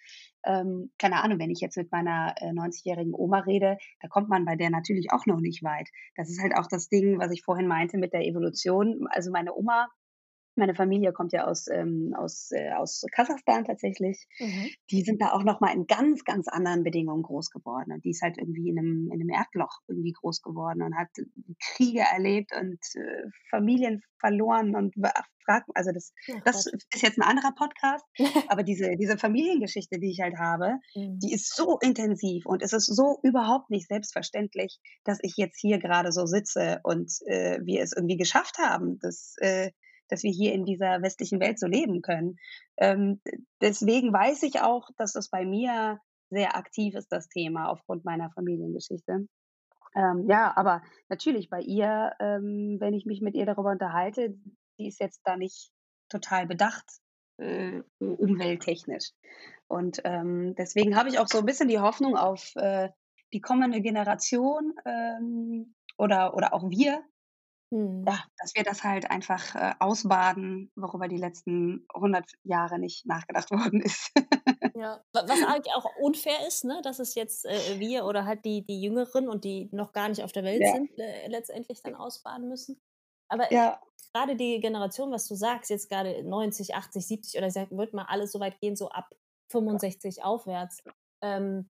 Ähm, 0.45 0.91
keine 0.99 1.23
Ahnung, 1.23 1.39
wenn 1.39 1.49
ich 1.49 1.59
jetzt 1.59 1.77
mit 1.77 1.91
meiner 1.91 2.35
äh, 2.37 2.51
90-jährigen 2.51 3.13
Oma 3.13 3.39
rede, 3.39 3.77
da 4.01 4.07
kommt 4.07 4.29
man 4.29 4.45
bei 4.45 4.55
der 4.55 4.69
natürlich 4.69 5.11
auch 5.11 5.25
noch 5.25 5.39
nicht 5.39 5.63
weit. 5.63 5.89
Das 6.15 6.29
ist 6.29 6.41
halt 6.41 6.55
auch 6.55 6.67
das 6.67 6.87
Ding, 6.87 7.19
was 7.19 7.31
ich 7.31 7.43
vorhin 7.43 7.67
meinte 7.67 7.97
mit 7.97 8.13
der 8.13 8.25
Evolution. 8.25 9.07
Also 9.09 9.31
meine 9.31 9.55
Oma 9.55 9.87
meine 10.57 10.75
Familie 10.75 11.13
kommt 11.13 11.33
ja 11.33 11.45
aus, 11.45 11.67
ähm, 11.67 12.13
aus, 12.17 12.51
äh, 12.51 12.71
aus 12.73 13.05
Kasachstan 13.11 13.65
tatsächlich. 13.65 14.27
Mhm. 14.39 14.69
Die 14.91 15.01
sind 15.01 15.21
da 15.21 15.31
auch 15.31 15.43
nochmal 15.43 15.73
in 15.75 15.87
ganz, 15.87 16.23
ganz 16.23 16.47
anderen 16.47 16.83
Bedingungen 16.83 17.23
groß 17.23 17.49
geworden. 17.51 17.91
Und 17.91 18.03
die 18.03 18.11
ist 18.11 18.21
halt 18.21 18.37
irgendwie 18.37 18.69
in 18.69 18.79
einem, 18.79 19.09
in 19.11 19.21
einem 19.21 19.29
Erdloch 19.29 19.81
irgendwie 19.87 20.13
groß 20.13 20.41
geworden 20.41 20.81
und 20.81 20.95
hat 20.95 21.09
Kriege 21.59 22.01
erlebt 22.11 22.51
und 22.59 22.79
äh, 22.95 23.29
Familien 23.49 24.01
verloren 24.19 24.75
und 24.75 24.95
fragt, 25.45 25.69
also 25.75 25.91
das, 25.91 26.11
ja, 26.27 26.35
das 26.43 26.65
ist 26.65 27.01
jetzt 27.01 27.17
ein 27.17 27.23
anderer 27.23 27.53
Podcast, 27.55 28.05
aber 28.49 28.63
diese, 28.63 28.95
diese 28.97 29.17
Familiengeschichte, 29.17 29.99
die 29.99 30.11
ich 30.11 30.21
halt 30.21 30.37
habe, 30.37 30.79
mhm. 30.95 31.19
die 31.19 31.33
ist 31.33 31.55
so 31.55 31.77
intensiv 31.79 32.45
und 32.45 32.61
es 32.61 32.73
ist 32.73 32.87
so 32.87 33.19
überhaupt 33.23 33.69
nicht 33.69 33.87
selbstverständlich, 33.87 34.79
dass 35.03 35.19
ich 35.21 35.35
jetzt 35.37 35.59
hier 35.59 35.79
gerade 35.79 36.11
so 36.11 36.25
sitze 36.25 36.79
und 36.83 37.11
äh, 37.27 37.59
wir 37.63 37.81
es 37.81 37.93
irgendwie 37.95 38.17
geschafft 38.17 38.57
haben, 38.57 38.99
das 38.99 39.35
äh, 39.37 39.71
dass 40.09 40.23
wir 40.23 40.31
hier 40.31 40.53
in 40.53 40.65
dieser 40.65 41.01
westlichen 41.01 41.39
Welt 41.39 41.59
so 41.59 41.67
leben 41.67 42.01
können. 42.01 42.37
Ähm, 42.77 43.21
deswegen 43.61 44.13
weiß 44.13 44.43
ich 44.43 44.61
auch, 44.61 44.89
dass 44.97 45.13
das 45.13 45.29
bei 45.29 45.45
mir 45.45 45.99
sehr 46.29 46.55
aktiv 46.55 46.95
ist, 46.95 47.11
das 47.11 47.29
Thema, 47.29 47.69
aufgrund 47.69 48.05
meiner 48.05 48.31
Familiengeschichte. 48.31 49.27
Ähm, 49.95 50.25
ja, 50.27 50.53
aber 50.55 50.81
natürlich 51.07 51.49
bei 51.49 51.61
ihr, 51.61 52.11
ähm, 52.19 52.77
wenn 52.79 52.93
ich 52.93 53.05
mich 53.05 53.21
mit 53.21 53.35
ihr 53.35 53.45
darüber 53.45 53.71
unterhalte, 53.71 54.35
die 54.77 54.87
ist 54.87 54.99
jetzt 54.99 55.21
da 55.23 55.37
nicht 55.37 55.71
total 56.09 56.47
bedacht, 56.47 56.85
äh, 57.37 57.81
umwelttechnisch. 57.99 59.11
Und 59.67 60.01
ähm, 60.03 60.55
deswegen 60.55 60.95
habe 60.95 61.09
ich 61.09 61.19
auch 61.19 61.27
so 61.27 61.39
ein 61.39 61.45
bisschen 61.45 61.69
die 61.69 61.79
Hoffnung 61.79 62.15
auf 62.15 62.51
äh, 62.55 62.89
die 63.33 63.41
kommende 63.41 63.81
Generation 63.81 64.73
ähm, 64.85 65.73
oder, 65.97 66.35
oder 66.35 66.53
auch 66.53 66.69
wir, 66.69 67.03
Mhm. 67.75 68.05
Ja, 68.07 68.23
dass 68.37 68.55
wir 68.55 68.63
das 68.63 68.85
halt 68.85 69.11
einfach 69.11 69.53
äh, 69.53 69.73
ausbaden, 69.79 70.71
worüber 70.77 71.09
die 71.09 71.17
letzten 71.17 71.85
100 71.93 72.23
Jahre 72.43 72.79
nicht 72.79 73.05
nachgedacht 73.05 73.51
worden 73.51 73.81
ist. 73.81 74.11
ja, 74.75 75.03
was 75.11 75.43
eigentlich 75.43 75.75
auch 75.75 75.85
unfair 75.99 76.47
ist, 76.47 76.63
ne, 76.63 76.81
dass 76.83 76.99
es 76.99 77.15
jetzt 77.15 77.45
äh, 77.45 77.77
wir 77.77 78.05
oder 78.05 78.25
halt 78.25 78.45
die, 78.45 78.65
die 78.65 78.81
Jüngeren 78.81 79.27
und 79.27 79.43
die 79.43 79.67
noch 79.73 79.91
gar 79.91 80.07
nicht 80.07 80.23
auf 80.23 80.31
der 80.31 80.45
Welt 80.45 80.61
ja. 80.61 80.71
sind, 80.71 80.97
äh, 80.97 81.27
letztendlich 81.27 81.81
dann 81.83 81.95
ausbaden 81.95 82.47
müssen. 82.47 82.79
Aber 83.27 83.51
ja. 83.51 83.81
gerade 84.13 84.37
die 84.37 84.61
Generation, 84.61 85.11
was 85.11 85.27
du 85.27 85.35
sagst, 85.35 85.69
jetzt 85.69 85.89
gerade 85.89 86.23
90, 86.23 86.75
80, 86.75 87.05
70 87.05 87.37
oder 87.37 87.53
wird 87.71 87.93
mal 87.93 88.05
alles 88.07 88.31
so 88.31 88.39
weit 88.39 88.57
gehen, 88.61 88.77
so 88.77 88.87
ab 88.87 89.09
65 89.51 90.23
aufwärts. 90.23 90.81
Ähm, 91.21 91.69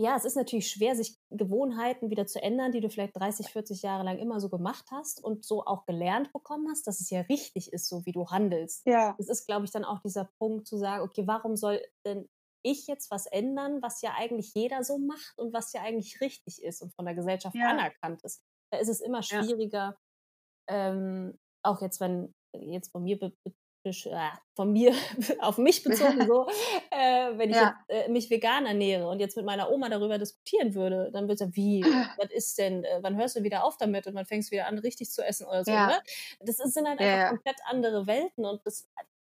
ja, 0.00 0.14
es 0.16 0.24
ist 0.24 0.36
natürlich 0.36 0.70
schwer, 0.70 0.94
sich 0.94 1.18
Gewohnheiten 1.30 2.08
wieder 2.08 2.26
zu 2.26 2.40
ändern, 2.40 2.70
die 2.70 2.80
du 2.80 2.88
vielleicht 2.88 3.16
30, 3.16 3.48
40 3.48 3.82
Jahre 3.82 4.04
lang 4.04 4.18
immer 4.18 4.38
so 4.38 4.48
gemacht 4.48 4.86
hast 4.92 5.22
und 5.22 5.44
so 5.44 5.64
auch 5.64 5.86
gelernt 5.86 6.32
bekommen 6.32 6.68
hast, 6.70 6.86
dass 6.86 7.00
es 7.00 7.10
ja 7.10 7.22
richtig 7.22 7.72
ist, 7.72 7.88
so 7.88 8.06
wie 8.06 8.12
du 8.12 8.28
handelst. 8.28 8.86
Ja. 8.86 9.16
Es 9.18 9.28
ist, 9.28 9.46
glaube 9.46 9.64
ich, 9.64 9.72
dann 9.72 9.84
auch 9.84 10.00
dieser 10.00 10.30
Punkt 10.38 10.68
zu 10.68 10.78
sagen, 10.78 11.02
okay, 11.02 11.26
warum 11.26 11.56
soll 11.56 11.82
denn 12.06 12.28
ich 12.62 12.86
jetzt 12.86 13.10
was 13.10 13.26
ändern, 13.26 13.82
was 13.82 14.00
ja 14.02 14.14
eigentlich 14.16 14.54
jeder 14.54 14.84
so 14.84 14.98
macht 14.98 15.36
und 15.36 15.52
was 15.52 15.72
ja 15.72 15.82
eigentlich 15.82 16.20
richtig 16.20 16.62
ist 16.62 16.80
und 16.80 16.94
von 16.94 17.04
der 17.04 17.14
Gesellschaft 17.14 17.56
ja. 17.56 17.70
anerkannt 17.70 18.22
ist. 18.22 18.42
Da 18.72 18.78
ist 18.78 18.88
es 18.88 19.00
immer 19.00 19.22
schwieriger, 19.22 19.98
ja. 20.68 20.90
ähm, 20.90 21.38
auch 21.64 21.80
jetzt, 21.82 22.00
wenn 22.00 22.34
jetzt 22.54 22.92
von 22.92 23.02
mir 23.02 23.18
äh, 24.06 24.30
von 24.54 24.72
mir 24.72 24.92
auf 25.40 25.58
mich 25.58 25.82
bezogen 25.82 26.26
so, 26.26 26.48
äh, 26.90 27.38
wenn 27.38 27.50
ich 27.50 27.56
ja. 27.56 27.76
jetzt, 27.88 28.06
äh, 28.06 28.10
mich 28.10 28.30
vegan 28.30 28.66
ernähre 28.66 29.08
und 29.08 29.20
jetzt 29.20 29.36
mit 29.36 29.46
meiner 29.46 29.70
Oma 29.70 29.88
darüber 29.88 30.18
diskutieren 30.18 30.74
würde, 30.74 31.10
dann 31.12 31.28
wird 31.28 31.40
es 31.40 31.54
wie, 31.54 31.82
was 32.18 32.30
ist 32.30 32.58
denn, 32.58 32.84
äh, 32.84 32.98
wann 33.02 33.16
hörst 33.16 33.36
du 33.36 33.42
wieder 33.42 33.64
auf 33.64 33.76
damit 33.76 34.06
und 34.06 34.14
wann 34.14 34.26
fängst 34.26 34.50
du 34.50 34.52
wieder 34.52 34.66
an, 34.66 34.78
richtig 34.78 35.10
zu 35.10 35.24
essen 35.24 35.46
oder 35.46 35.64
so. 35.64 35.70
Ja. 35.70 35.86
Ne? 35.88 36.02
Das 36.40 36.56
sind 36.56 36.88
halt 36.88 37.00
einfach 37.00 37.18
ja. 37.18 37.28
komplett 37.28 37.58
andere 37.66 38.06
Welten 38.06 38.44
und 38.44 38.60
das, 38.64 38.88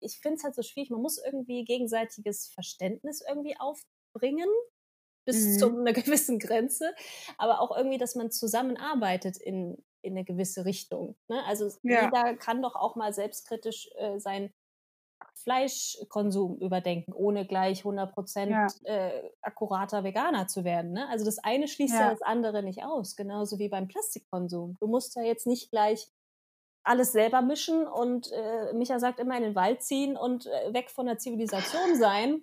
ich 0.01 0.19
finde 0.19 0.37
es 0.37 0.45
halt 0.45 0.55
so 0.55 0.63
schwierig. 0.63 0.91
Man 0.91 1.03
muss 1.03 1.19
irgendwie 1.19 1.65
gegenseitiges 1.65 2.47
Verständnis 2.49 3.23
irgendwie 3.27 3.57
aufbringen 3.59 4.49
bis 5.29 5.45
mhm. 5.45 5.59
zu 5.59 5.79
einer 5.79 5.93
gewissen 5.93 6.39
Grenze, 6.39 6.95
aber 7.37 7.61
auch 7.61 7.77
irgendwie, 7.77 7.99
dass 7.99 8.15
man 8.15 8.31
zusammenarbeitet 8.31 9.37
in, 9.37 9.77
in 10.03 10.13
eine 10.13 10.25
gewisse 10.25 10.65
Richtung. 10.65 11.17
Ne? 11.29 11.43
Also 11.47 11.67
ja. 11.83 12.05
jeder 12.05 12.37
kann 12.37 12.63
doch 12.63 12.75
auch 12.75 12.97
mal 12.97 13.13
selbstkritisch 13.13 13.91
äh, 13.97 14.19
sein 14.19 14.53
Fleischkonsum 15.35 16.59
überdenken, 16.59 17.13
ohne 17.13 17.47
gleich 17.47 17.83
100% 17.83 18.49
ja. 18.49 18.67
äh, 18.85 19.31
akkurater 19.41 20.05
Veganer 20.05 20.49
zu 20.49 20.65
werden. 20.65 20.93
Ne? 20.93 21.09
Also 21.09 21.25
das 21.25 21.39
eine 21.39 21.69
schließt 21.69 21.95
ja. 21.95 22.01
ja 22.01 22.11
das 22.11 22.23
andere 22.23 22.63
nicht 22.63 22.85
aus, 22.85 23.17
genauso 23.17 23.59
wie 23.59 23.69
beim 23.69 23.89
Plastikkonsum. 23.89 24.77
Du 24.81 24.87
musst 24.87 25.17
ja 25.17 25.23
jetzt 25.23 25.47
nicht 25.47 25.71
gleich 25.71 26.09
alles 26.83 27.13
selber 27.13 27.43
mischen 27.43 27.87
und 27.87 28.33
äh, 28.33 28.73
Micha 28.73 28.99
sagt 28.99 29.21
immer 29.21 29.37
in 29.37 29.43
den 29.43 29.55
Wald 29.55 29.83
ziehen 29.83 30.17
und 30.17 30.47
äh, 30.47 30.73
weg 30.73 30.91
von 30.91 31.07
der 31.07 31.19
Zivilisation 31.19 31.97
sein, 31.97 32.43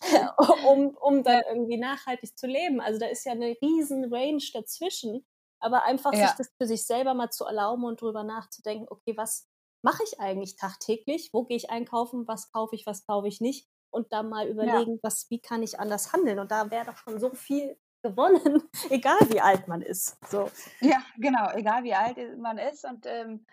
um, 0.68 0.96
um 1.00 1.22
dann 1.22 1.42
irgendwie 1.48 1.78
nachhaltig 1.78 2.36
zu 2.36 2.46
leben. 2.46 2.80
Also 2.80 3.00
da 3.00 3.06
ist 3.06 3.24
ja 3.24 3.32
eine 3.32 3.56
riesen 3.62 4.12
Range 4.12 4.42
dazwischen. 4.52 5.24
Aber 5.60 5.84
einfach 5.84 6.12
ja. 6.12 6.26
sich 6.26 6.36
das 6.36 6.52
für 6.58 6.66
sich 6.66 6.86
selber 6.86 7.14
mal 7.14 7.30
zu 7.30 7.44
erlauben 7.44 7.84
und 7.84 8.00
drüber 8.00 8.24
nachzudenken, 8.24 8.86
okay, 8.90 9.16
was 9.16 9.48
mache 9.82 10.02
ich 10.04 10.20
eigentlich 10.20 10.56
tagtäglich? 10.56 11.30
Wo 11.32 11.44
gehe 11.44 11.56
ich 11.56 11.70
einkaufen? 11.70 12.26
Was 12.26 12.50
kaufe 12.52 12.74
ich, 12.74 12.86
was 12.86 13.06
kaufe 13.06 13.28
ich 13.28 13.40
nicht? 13.40 13.68
Und 13.90 14.12
dann 14.12 14.28
mal 14.28 14.48
überlegen, 14.48 14.94
ja. 14.94 14.98
was, 15.02 15.28
wie 15.30 15.40
kann 15.40 15.62
ich 15.62 15.80
anders 15.80 16.12
handeln? 16.12 16.38
Und 16.38 16.50
da 16.50 16.70
wäre 16.70 16.86
doch 16.86 16.96
schon 16.96 17.18
so 17.18 17.30
viel 17.30 17.76
gewonnen, 18.02 18.62
egal 18.88 19.18
wie 19.28 19.40
alt 19.40 19.68
man 19.68 19.82
ist. 19.82 20.16
So. 20.30 20.50
Ja, 20.80 21.02
genau, 21.18 21.50
egal 21.52 21.84
wie 21.84 21.94
alt 21.94 22.16
man 22.38 22.56
ist 22.56 22.86
und 22.86 23.04
ähm, 23.06 23.44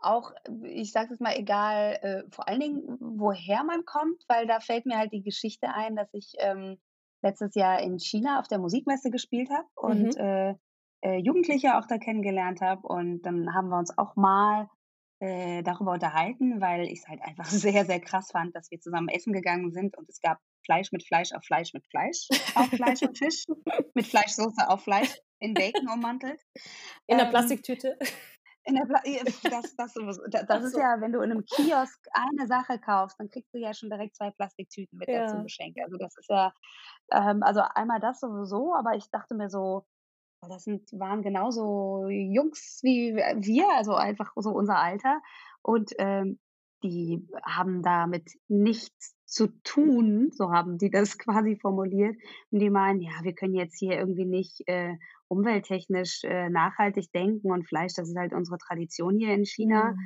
auch, 0.00 0.32
ich 0.64 0.92
sage 0.92 1.14
es 1.14 1.20
mal, 1.20 1.36
egal, 1.36 1.98
äh, 2.02 2.30
vor 2.30 2.48
allen 2.48 2.60
Dingen, 2.60 2.98
woher 3.00 3.64
man 3.64 3.84
kommt, 3.84 4.24
weil 4.28 4.46
da 4.46 4.60
fällt 4.60 4.86
mir 4.86 4.98
halt 4.98 5.12
die 5.12 5.22
Geschichte 5.22 5.68
ein, 5.68 5.96
dass 5.96 6.12
ich 6.12 6.34
ähm, 6.38 6.78
letztes 7.22 7.54
Jahr 7.54 7.80
in 7.80 7.98
China 7.98 8.38
auf 8.40 8.48
der 8.48 8.58
Musikmesse 8.58 9.10
gespielt 9.10 9.48
habe 9.50 9.66
und 9.74 10.16
mhm. 10.16 10.20
äh, 10.20 10.54
äh, 11.04 11.18
Jugendliche 11.18 11.76
auch 11.78 11.86
da 11.86 11.98
kennengelernt 11.98 12.60
habe. 12.60 12.86
Und 12.86 13.22
dann 13.22 13.54
haben 13.54 13.68
wir 13.68 13.78
uns 13.78 13.96
auch 13.96 14.16
mal 14.16 14.68
äh, 15.20 15.62
darüber 15.62 15.92
unterhalten, 15.92 16.60
weil 16.60 16.86
ich 16.86 17.00
es 17.00 17.08
halt 17.08 17.22
einfach 17.22 17.44
sehr, 17.76 17.84
sehr 17.84 18.00
krass 18.00 18.30
fand, 18.32 18.54
dass 18.56 18.70
wir 18.70 18.80
zusammen 18.80 19.08
essen 19.08 19.32
gegangen 19.32 19.70
sind 19.72 19.96
und 19.96 20.08
es 20.08 20.20
gab 20.20 20.38
Fleisch 20.64 20.92
mit 20.92 21.06
Fleisch 21.06 21.32
auf 21.32 21.44
Fleisch 21.44 21.74
mit 21.74 21.86
Fleisch 21.86 22.26
auf 22.54 22.68
Fleisch 22.68 23.02
und 23.02 23.18
Fisch, 23.18 23.44
mit 23.94 24.06
Fleischsoße 24.06 24.68
auf 24.68 24.82
Fleisch 24.82 25.14
in 25.38 25.52
Bacon 25.52 25.88
ummantelt. 25.88 26.40
In 27.06 27.18
der 27.18 27.26
ähm, 27.26 27.30
Plastiktüte. 27.30 27.98
In 28.66 28.76
der 28.76 28.86
Pla 28.86 29.02
das, 29.50 29.76
das, 29.76 29.92
das, 29.92 30.46
das 30.46 30.64
ist 30.64 30.76
ja, 30.76 30.98
wenn 31.00 31.12
du 31.12 31.20
in 31.20 31.30
einem 31.30 31.44
Kiosk 31.44 32.00
eine 32.12 32.46
Sache 32.46 32.78
kaufst, 32.78 33.20
dann 33.20 33.28
kriegst 33.28 33.52
du 33.52 33.58
ja 33.58 33.74
schon 33.74 33.90
direkt 33.90 34.16
zwei 34.16 34.30
Plastiktüten 34.30 34.98
mit 34.98 35.08
ja. 35.08 35.26
dazu 35.26 35.42
geschenkt. 35.42 35.78
Also 35.84 35.98
das 35.98 36.16
ist 36.16 36.30
ja, 36.30 36.54
ähm, 37.12 37.42
also 37.42 37.60
einmal 37.74 38.00
das 38.00 38.20
sowieso, 38.20 38.74
aber 38.74 38.94
ich 38.96 39.10
dachte 39.10 39.34
mir 39.34 39.50
so, 39.50 39.84
das 40.48 40.64
sind, 40.64 40.90
waren 40.92 41.22
genauso 41.22 42.08
Jungs 42.08 42.80
wie 42.82 43.14
wir, 43.14 43.68
also 43.76 43.94
einfach 43.94 44.32
so 44.36 44.50
unser 44.50 44.78
Alter. 44.78 45.20
Und 45.62 45.92
ähm, 45.98 46.38
die 46.82 47.26
haben 47.44 47.82
damit 47.82 48.30
nichts 48.48 49.14
zu 49.24 49.48
tun, 49.64 50.30
so 50.32 50.52
haben 50.52 50.78
die 50.78 50.90
das 50.90 51.18
quasi 51.18 51.56
formuliert. 51.60 52.16
Und 52.50 52.58
die 52.60 52.70
meinen, 52.70 53.00
ja, 53.00 53.12
wir 53.22 53.34
können 53.34 53.54
jetzt 53.54 53.78
hier 53.78 53.98
irgendwie 53.98 54.26
nicht 54.26 54.62
äh, 54.66 54.94
umwelttechnisch 55.28 56.22
äh, 56.24 56.50
nachhaltig 56.50 57.10
denken 57.12 57.50
und 57.50 57.66
Fleisch, 57.66 57.94
das 57.94 58.08
ist 58.08 58.16
halt 58.16 58.32
unsere 58.32 58.58
Tradition 58.58 59.18
hier 59.18 59.34
in 59.34 59.44
China. 59.44 59.92
Mhm. 59.92 59.98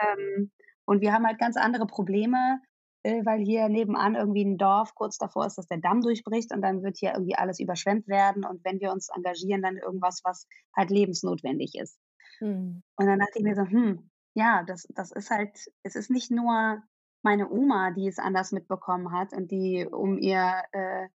Ähm, 0.00 0.52
und 0.84 1.00
wir 1.00 1.12
haben 1.12 1.26
halt 1.26 1.38
ganz 1.38 1.56
andere 1.56 1.86
Probleme 1.86 2.60
weil 3.04 3.40
hier 3.40 3.68
nebenan 3.68 4.14
irgendwie 4.14 4.44
ein 4.44 4.58
Dorf 4.58 4.94
kurz 4.94 5.18
davor 5.18 5.46
ist, 5.46 5.58
dass 5.58 5.66
der 5.66 5.78
Damm 5.78 6.00
durchbricht 6.00 6.52
und 6.52 6.62
dann 6.62 6.82
wird 6.82 6.96
hier 6.98 7.12
irgendwie 7.12 7.36
alles 7.36 7.60
überschwemmt 7.60 8.08
werden 8.08 8.44
und 8.44 8.64
wenn 8.64 8.80
wir 8.80 8.92
uns 8.92 9.08
engagieren, 9.14 9.62
dann 9.62 9.76
irgendwas, 9.76 10.20
was 10.24 10.46
halt 10.74 10.90
lebensnotwendig 10.90 11.74
ist. 11.74 11.98
Hm. 12.38 12.82
Und 12.96 13.06
dann 13.06 13.18
dachte 13.18 13.38
ich 13.38 13.44
mir 13.44 13.54
so, 13.54 13.62
hm, 13.62 14.10
ja, 14.34 14.64
das, 14.64 14.86
das 14.94 15.12
ist 15.12 15.30
halt, 15.30 15.56
es 15.82 15.94
ist 15.94 16.10
nicht 16.10 16.30
nur 16.30 16.82
meine 17.22 17.50
Oma, 17.50 17.90
die 17.92 18.08
es 18.08 18.18
anders 18.18 18.52
mitbekommen 18.52 19.12
hat 19.12 19.32
und 19.32 19.50
die 19.50 19.86
um 19.86 20.18
ihr, 20.18 20.62
äh, 20.72 21.08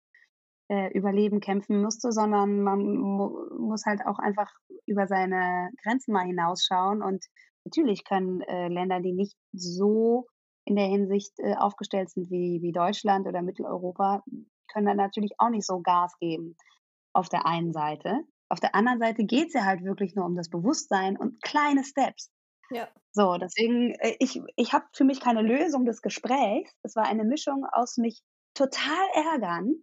äh, 0.69 0.91
Überleben 0.93 1.39
kämpfen 1.39 1.81
musste, 1.81 2.11
sondern 2.11 2.61
man 2.61 2.79
mu 2.79 3.31
muss 3.57 3.85
halt 3.85 4.05
auch 4.05 4.19
einfach 4.19 4.51
über 4.85 5.07
seine 5.07 5.71
Grenzen 5.83 6.13
mal 6.13 6.25
hinausschauen. 6.25 7.01
Und 7.01 7.25
natürlich 7.65 8.05
können 8.05 8.41
äh, 8.41 8.67
Länder, 8.67 9.01
die 9.01 9.13
nicht 9.13 9.35
so 9.51 10.27
in 10.69 10.75
der 10.75 10.87
Hinsicht 10.87 11.33
äh, 11.39 11.55
aufgestellt 11.55 12.09
sind 12.09 12.29
wie, 12.29 12.61
wie 12.61 12.71
Deutschland 12.71 13.27
oder 13.27 13.41
Mitteleuropa, 13.41 14.23
können 14.71 14.85
dann 14.85 14.97
natürlich 14.97 15.31
auch 15.39 15.49
nicht 15.49 15.65
so 15.65 15.81
Gas 15.81 16.17
geben 16.19 16.55
auf 17.13 17.29
der 17.29 17.45
einen 17.45 17.73
Seite. 17.73 18.21
Auf 18.49 18.59
der 18.59 18.75
anderen 18.75 18.99
Seite 18.99 19.23
geht 19.23 19.47
es 19.47 19.53
ja 19.53 19.65
halt 19.65 19.83
wirklich 19.83 20.15
nur 20.15 20.25
um 20.25 20.35
das 20.35 20.49
Bewusstsein 20.49 21.17
und 21.17 21.41
kleine 21.41 21.83
Steps. 21.83 22.31
Ja. 22.71 22.87
So, 23.11 23.37
deswegen, 23.37 23.95
äh, 23.95 24.15
ich, 24.19 24.41
ich 24.55 24.73
habe 24.73 24.85
für 24.93 25.03
mich 25.03 25.19
keine 25.19 25.41
Lösung 25.41 25.85
des 25.85 26.01
Gesprächs. 26.01 26.71
Es 26.83 26.95
war 26.95 27.05
eine 27.05 27.23
Mischung 27.23 27.65
aus 27.71 27.97
mich 27.97 28.21
total 28.53 29.07
ärgern, 29.13 29.73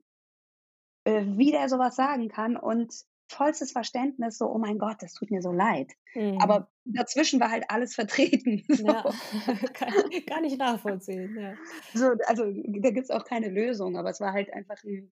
äh, 1.04 1.24
wie 1.26 1.50
der 1.50 1.68
sowas 1.68 1.96
sagen 1.96 2.28
kann 2.28 2.56
und 2.56 2.92
vollstes 3.28 3.72
Verständnis, 3.72 4.38
so, 4.38 4.46
oh 4.46 4.58
mein 4.58 4.78
Gott, 4.78 4.96
das 5.00 5.14
tut 5.14 5.30
mir 5.30 5.42
so 5.42 5.52
leid. 5.52 5.92
Mhm. 6.14 6.38
Aber 6.40 6.68
dazwischen 6.84 7.40
war 7.40 7.50
halt 7.50 7.64
alles 7.68 7.94
vertreten. 7.94 8.64
So. 8.76 8.86
Ja, 8.86 9.02
kann, 9.74 9.92
kann 10.26 10.44
ich 10.44 10.56
nachvollziehen. 10.58 11.36
Ja. 11.38 11.54
So, 11.94 12.10
also 12.26 12.44
da 12.44 12.90
gibt 12.90 13.04
es 13.04 13.10
auch 13.10 13.24
keine 13.24 13.48
Lösung, 13.48 13.96
aber 13.96 14.10
es 14.10 14.20
war 14.20 14.32
halt 14.32 14.52
einfach 14.52 14.82
ein 14.84 15.12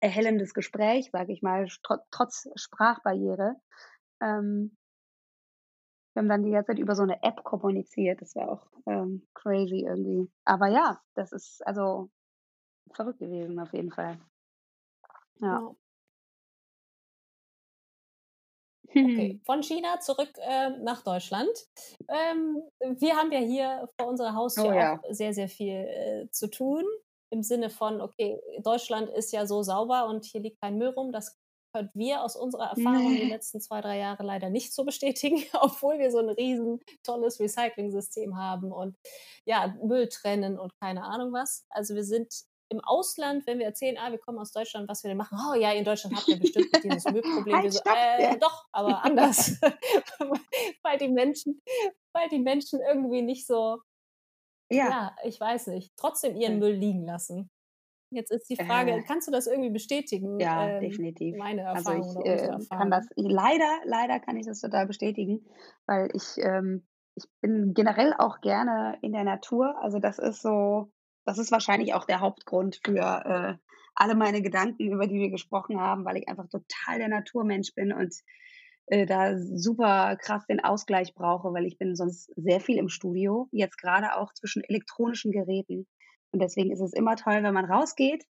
erhellendes 0.00 0.52
Gespräch, 0.52 1.10
sage 1.12 1.32
ich 1.32 1.42
mal, 1.42 1.66
trotz 2.10 2.48
Sprachbarriere. 2.56 3.56
Ähm, 4.20 4.76
wir 6.12 6.20
haben 6.20 6.28
dann 6.28 6.44
die 6.44 6.52
ganze 6.52 6.68
Zeit 6.68 6.78
über 6.78 6.94
so 6.94 7.02
eine 7.02 7.22
App 7.22 7.42
kommuniziert. 7.42 8.20
Das 8.20 8.36
war 8.36 8.48
auch 8.48 8.66
ähm, 8.86 9.26
crazy 9.34 9.84
irgendwie. 9.86 10.30
Aber 10.44 10.68
ja, 10.68 11.00
das 11.14 11.32
ist 11.32 11.66
also 11.66 12.10
verrückt 12.92 13.18
gewesen 13.18 13.58
auf 13.58 13.72
jeden 13.72 13.90
Fall. 13.90 14.18
Ja. 15.40 15.74
Okay, 18.94 19.40
von 19.44 19.62
China 19.62 20.00
zurück 20.00 20.30
äh, 20.38 20.70
nach 20.82 21.02
Deutschland. 21.02 21.50
Ähm, 22.08 22.62
wir 22.98 23.16
haben 23.16 23.32
ja 23.32 23.40
hier 23.40 23.88
vor 23.98 24.08
unserer 24.08 24.34
Haustür 24.34 24.68
oh, 24.68 24.72
ja. 24.72 24.98
auch 24.98 25.04
sehr, 25.10 25.34
sehr 25.34 25.48
viel 25.48 25.74
äh, 25.74 26.30
zu 26.30 26.48
tun. 26.48 26.84
Im 27.30 27.42
Sinne 27.42 27.70
von, 27.70 28.00
okay, 28.00 28.40
Deutschland 28.62 29.10
ist 29.10 29.32
ja 29.32 29.46
so 29.46 29.62
sauber 29.62 30.06
und 30.06 30.24
hier 30.24 30.40
liegt 30.40 30.60
kein 30.60 30.78
Müll 30.78 30.90
rum. 30.90 31.10
Das 31.10 31.36
können 31.74 31.90
wir 31.94 32.22
aus 32.22 32.36
unserer 32.36 32.70
Erfahrung 32.70 33.12
nee. 33.12 33.20
die 33.24 33.30
letzten 33.30 33.60
zwei, 33.60 33.80
drei 33.80 33.98
Jahre 33.98 34.22
leider 34.22 34.50
nicht 34.50 34.72
so 34.72 34.84
bestätigen, 34.84 35.42
obwohl 35.60 35.98
wir 35.98 36.10
so 36.10 36.18
ein 36.18 36.28
riesen 36.28 36.80
tolles 37.02 37.40
Recycling-System 37.40 38.36
haben 38.36 38.72
und 38.72 38.96
ja, 39.44 39.76
Müll 39.82 40.08
trennen 40.08 40.58
und 40.58 40.72
keine 40.80 41.02
Ahnung 41.02 41.32
was. 41.32 41.66
Also 41.70 41.94
wir 41.94 42.04
sind 42.04 42.44
im 42.74 42.80
Ausland, 42.80 43.46
wenn 43.46 43.58
wir 43.58 43.66
erzählen, 43.66 43.96
ah, 43.98 44.10
wir 44.10 44.18
kommen 44.18 44.38
aus 44.38 44.52
Deutschland, 44.52 44.88
was 44.88 45.02
wir 45.02 45.08
denn 45.08 45.18
machen, 45.18 45.38
oh 45.50 45.54
ja, 45.54 45.72
in 45.72 45.84
Deutschland 45.84 46.16
habt 46.16 46.28
ihr 46.28 46.38
bestimmt 46.38 46.68
dieses 46.84 47.04
Müllproblem. 47.04 47.56
halt, 47.56 47.72
so, 47.72 47.80
äh, 47.84 48.38
doch, 48.38 48.66
aber 48.72 49.04
anders. 49.04 49.60
weil 50.82 50.98
die 50.98 51.08
Menschen, 51.08 51.62
weil 52.12 52.28
die 52.28 52.40
Menschen 52.40 52.80
irgendwie 52.80 53.22
nicht 53.22 53.46
so, 53.46 53.78
ja, 54.70 54.88
ja 54.88 55.16
ich 55.24 55.40
weiß 55.40 55.68
nicht, 55.68 55.92
trotzdem 55.96 56.36
ihren 56.36 56.58
Müll 56.58 56.74
liegen 56.74 57.04
lassen. 57.04 57.50
Jetzt 58.10 58.30
ist 58.30 58.48
die 58.48 58.56
Frage, 58.56 58.92
äh, 58.92 59.02
kannst 59.02 59.26
du 59.26 59.32
das 59.32 59.46
irgendwie 59.46 59.70
bestätigen? 59.70 60.38
Ja, 60.38 60.68
ähm, 60.68 60.80
definitiv. 60.80 61.36
Meine 61.36 61.66
also 61.68 61.90
Erfahrung 61.90 62.16
also 62.16 62.20
ich, 62.20 62.26
äh, 62.26 62.46
Erfahrung. 62.46 62.68
kann 62.68 62.90
das, 62.90 63.06
leider, 63.16 63.80
leider 63.84 64.20
kann 64.20 64.36
ich 64.36 64.46
das 64.46 64.60
total 64.60 64.86
bestätigen, 64.86 65.44
weil 65.86 66.10
ich, 66.14 66.38
ähm, 66.38 66.86
ich 67.16 67.24
bin 67.40 67.74
generell 67.74 68.14
auch 68.16 68.40
gerne 68.40 68.98
in 69.02 69.12
der 69.12 69.24
Natur. 69.24 69.76
Also 69.80 69.98
das 69.98 70.18
ist 70.18 70.42
so, 70.42 70.92
das 71.24 71.38
ist 71.38 71.52
wahrscheinlich 71.52 71.94
auch 71.94 72.04
der 72.04 72.20
Hauptgrund 72.20 72.80
für 72.84 72.98
äh, 72.98 73.54
alle 73.94 74.14
meine 74.14 74.42
Gedanken, 74.42 74.90
über 74.90 75.06
die 75.06 75.20
wir 75.20 75.30
gesprochen 75.30 75.80
haben, 75.80 76.04
weil 76.04 76.16
ich 76.16 76.28
einfach 76.28 76.48
total 76.48 76.98
der 76.98 77.08
Naturmensch 77.08 77.74
bin 77.74 77.92
und 77.92 78.14
äh, 78.86 79.06
da 79.06 79.38
super 79.38 80.16
krass 80.16 80.46
den 80.46 80.62
Ausgleich 80.62 81.14
brauche, 81.14 81.52
weil 81.52 81.66
ich 81.66 81.78
bin 81.78 81.94
sonst 81.94 82.30
sehr 82.36 82.60
viel 82.60 82.78
im 82.78 82.88
Studio, 82.88 83.48
jetzt 83.52 83.78
gerade 83.78 84.16
auch 84.16 84.32
zwischen 84.34 84.62
elektronischen 84.64 85.32
Geräten. 85.32 85.86
Und 86.32 86.40
deswegen 86.40 86.72
ist 86.72 86.80
es 86.80 86.92
immer 86.92 87.16
toll, 87.16 87.42
wenn 87.42 87.54
man 87.54 87.64
rausgeht, 87.64 88.24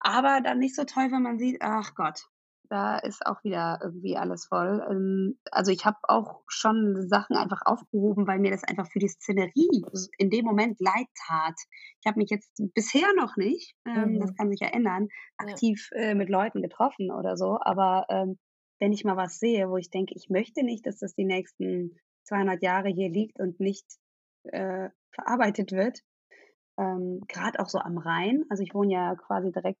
aber 0.00 0.40
dann 0.42 0.58
nicht 0.58 0.74
so 0.74 0.84
toll, 0.84 1.08
wenn 1.10 1.22
man 1.22 1.38
sieht, 1.38 1.58
ach 1.60 1.94
Gott, 1.94 2.26
da 2.68 2.98
ist 2.98 3.24
auch 3.26 3.42
wieder 3.44 3.78
irgendwie 3.82 4.16
alles 4.16 4.46
voll. 4.46 4.84
Ähm, 4.90 5.38
also 5.50 5.70
ich 5.70 5.84
habe 5.84 5.98
auch 6.02 6.42
schon 6.48 7.08
Sachen 7.08 7.36
einfach 7.36 7.62
aufgehoben, 7.64 8.26
weil 8.26 8.38
mir 8.38 8.50
das 8.50 8.64
einfach 8.64 8.86
für 8.90 8.98
die 8.98 9.08
Szenerie 9.08 9.84
in 10.18 10.30
dem 10.30 10.44
Moment 10.44 10.80
leid 10.80 11.06
tat. 11.26 11.54
Ich 12.00 12.06
habe 12.06 12.18
mich 12.18 12.30
jetzt 12.30 12.50
bisher 12.74 13.08
noch 13.16 13.36
nicht, 13.36 13.74
ähm, 13.86 14.14
mhm. 14.14 14.20
das 14.20 14.34
kann 14.34 14.50
sich 14.50 14.60
ja 14.60 14.68
ändern, 14.68 15.08
aktiv 15.36 15.88
ja. 15.92 16.00
Äh, 16.00 16.14
mit 16.14 16.28
Leuten 16.28 16.62
getroffen 16.62 17.10
oder 17.10 17.36
so. 17.36 17.58
Aber 17.60 18.06
ähm, 18.08 18.38
wenn 18.78 18.92
ich 18.92 19.04
mal 19.04 19.16
was 19.16 19.38
sehe, 19.38 19.70
wo 19.70 19.76
ich 19.76 19.90
denke, 19.90 20.14
ich 20.16 20.28
möchte 20.28 20.62
nicht, 20.62 20.86
dass 20.86 20.98
das 20.98 21.14
die 21.14 21.24
nächsten 21.24 21.96
200 22.24 22.62
Jahre 22.62 22.88
hier 22.88 23.08
liegt 23.08 23.40
und 23.40 23.60
nicht 23.60 23.86
äh, 24.44 24.90
verarbeitet 25.12 25.72
wird, 25.72 26.00
ähm, 26.78 27.20
gerade 27.28 27.58
auch 27.60 27.68
so 27.68 27.78
am 27.78 27.98
Rhein. 27.98 28.44
Also 28.48 28.62
ich 28.62 28.74
wohne 28.74 28.92
ja 28.92 29.14
quasi 29.14 29.50
direkt 29.50 29.80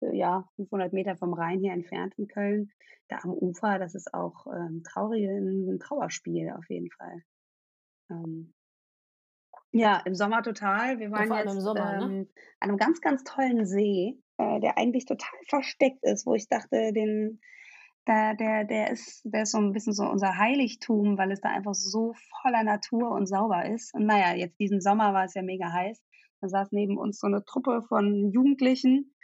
ja, 0.00 0.48
500 0.56 0.92
Meter 0.92 1.16
vom 1.16 1.32
Rhein 1.32 1.60
hier 1.60 1.72
entfernt 1.72 2.14
in 2.16 2.28
Köln, 2.28 2.70
da 3.08 3.18
am 3.22 3.30
Ufer, 3.30 3.78
das 3.78 3.94
ist 3.94 4.12
auch 4.14 4.46
ähm, 4.46 4.82
traurig, 4.82 5.24
ein 5.26 5.78
Trauerspiel 5.78 6.50
auf 6.50 6.68
jeden 6.68 6.90
Fall. 6.90 7.22
Ähm, 8.10 8.54
ja, 9.72 10.00
im 10.04 10.14
Sommer 10.14 10.42
total. 10.42 10.98
Wir 10.98 11.10
waren 11.10 11.28
ja, 11.28 11.42
jetzt 11.42 11.60
Sommer, 11.60 11.98
ne? 11.98 12.04
ähm, 12.04 12.28
an 12.60 12.70
einem 12.70 12.78
ganz, 12.78 13.00
ganz 13.00 13.24
tollen 13.24 13.66
See, 13.66 14.18
äh, 14.38 14.60
der 14.60 14.78
eigentlich 14.78 15.04
total 15.04 15.38
versteckt 15.48 16.02
ist, 16.02 16.26
wo 16.26 16.34
ich 16.34 16.48
dachte, 16.48 16.92
den, 16.92 17.40
der, 18.06 18.34
der, 18.36 18.64
der, 18.64 18.90
ist, 18.90 19.22
der 19.24 19.42
ist 19.42 19.52
so 19.52 19.58
ein 19.58 19.72
bisschen 19.72 19.92
so 19.92 20.04
unser 20.04 20.38
Heiligtum, 20.38 21.18
weil 21.18 21.32
es 21.32 21.40
da 21.40 21.50
einfach 21.50 21.74
so 21.74 22.14
voller 22.40 22.62
Natur 22.62 23.10
und 23.10 23.26
sauber 23.26 23.66
ist. 23.66 23.94
Und 23.94 24.06
naja, 24.06 24.34
jetzt 24.34 24.58
diesen 24.58 24.80
Sommer 24.80 25.12
war 25.12 25.24
es 25.24 25.34
ja 25.34 25.42
mega 25.42 25.72
heiß. 25.72 26.00
Da 26.40 26.48
saß 26.48 26.68
neben 26.72 26.96
uns 26.96 27.18
so 27.18 27.26
eine 27.26 27.44
Truppe 27.44 27.82
von 27.88 28.30
Jugendlichen, 28.30 29.14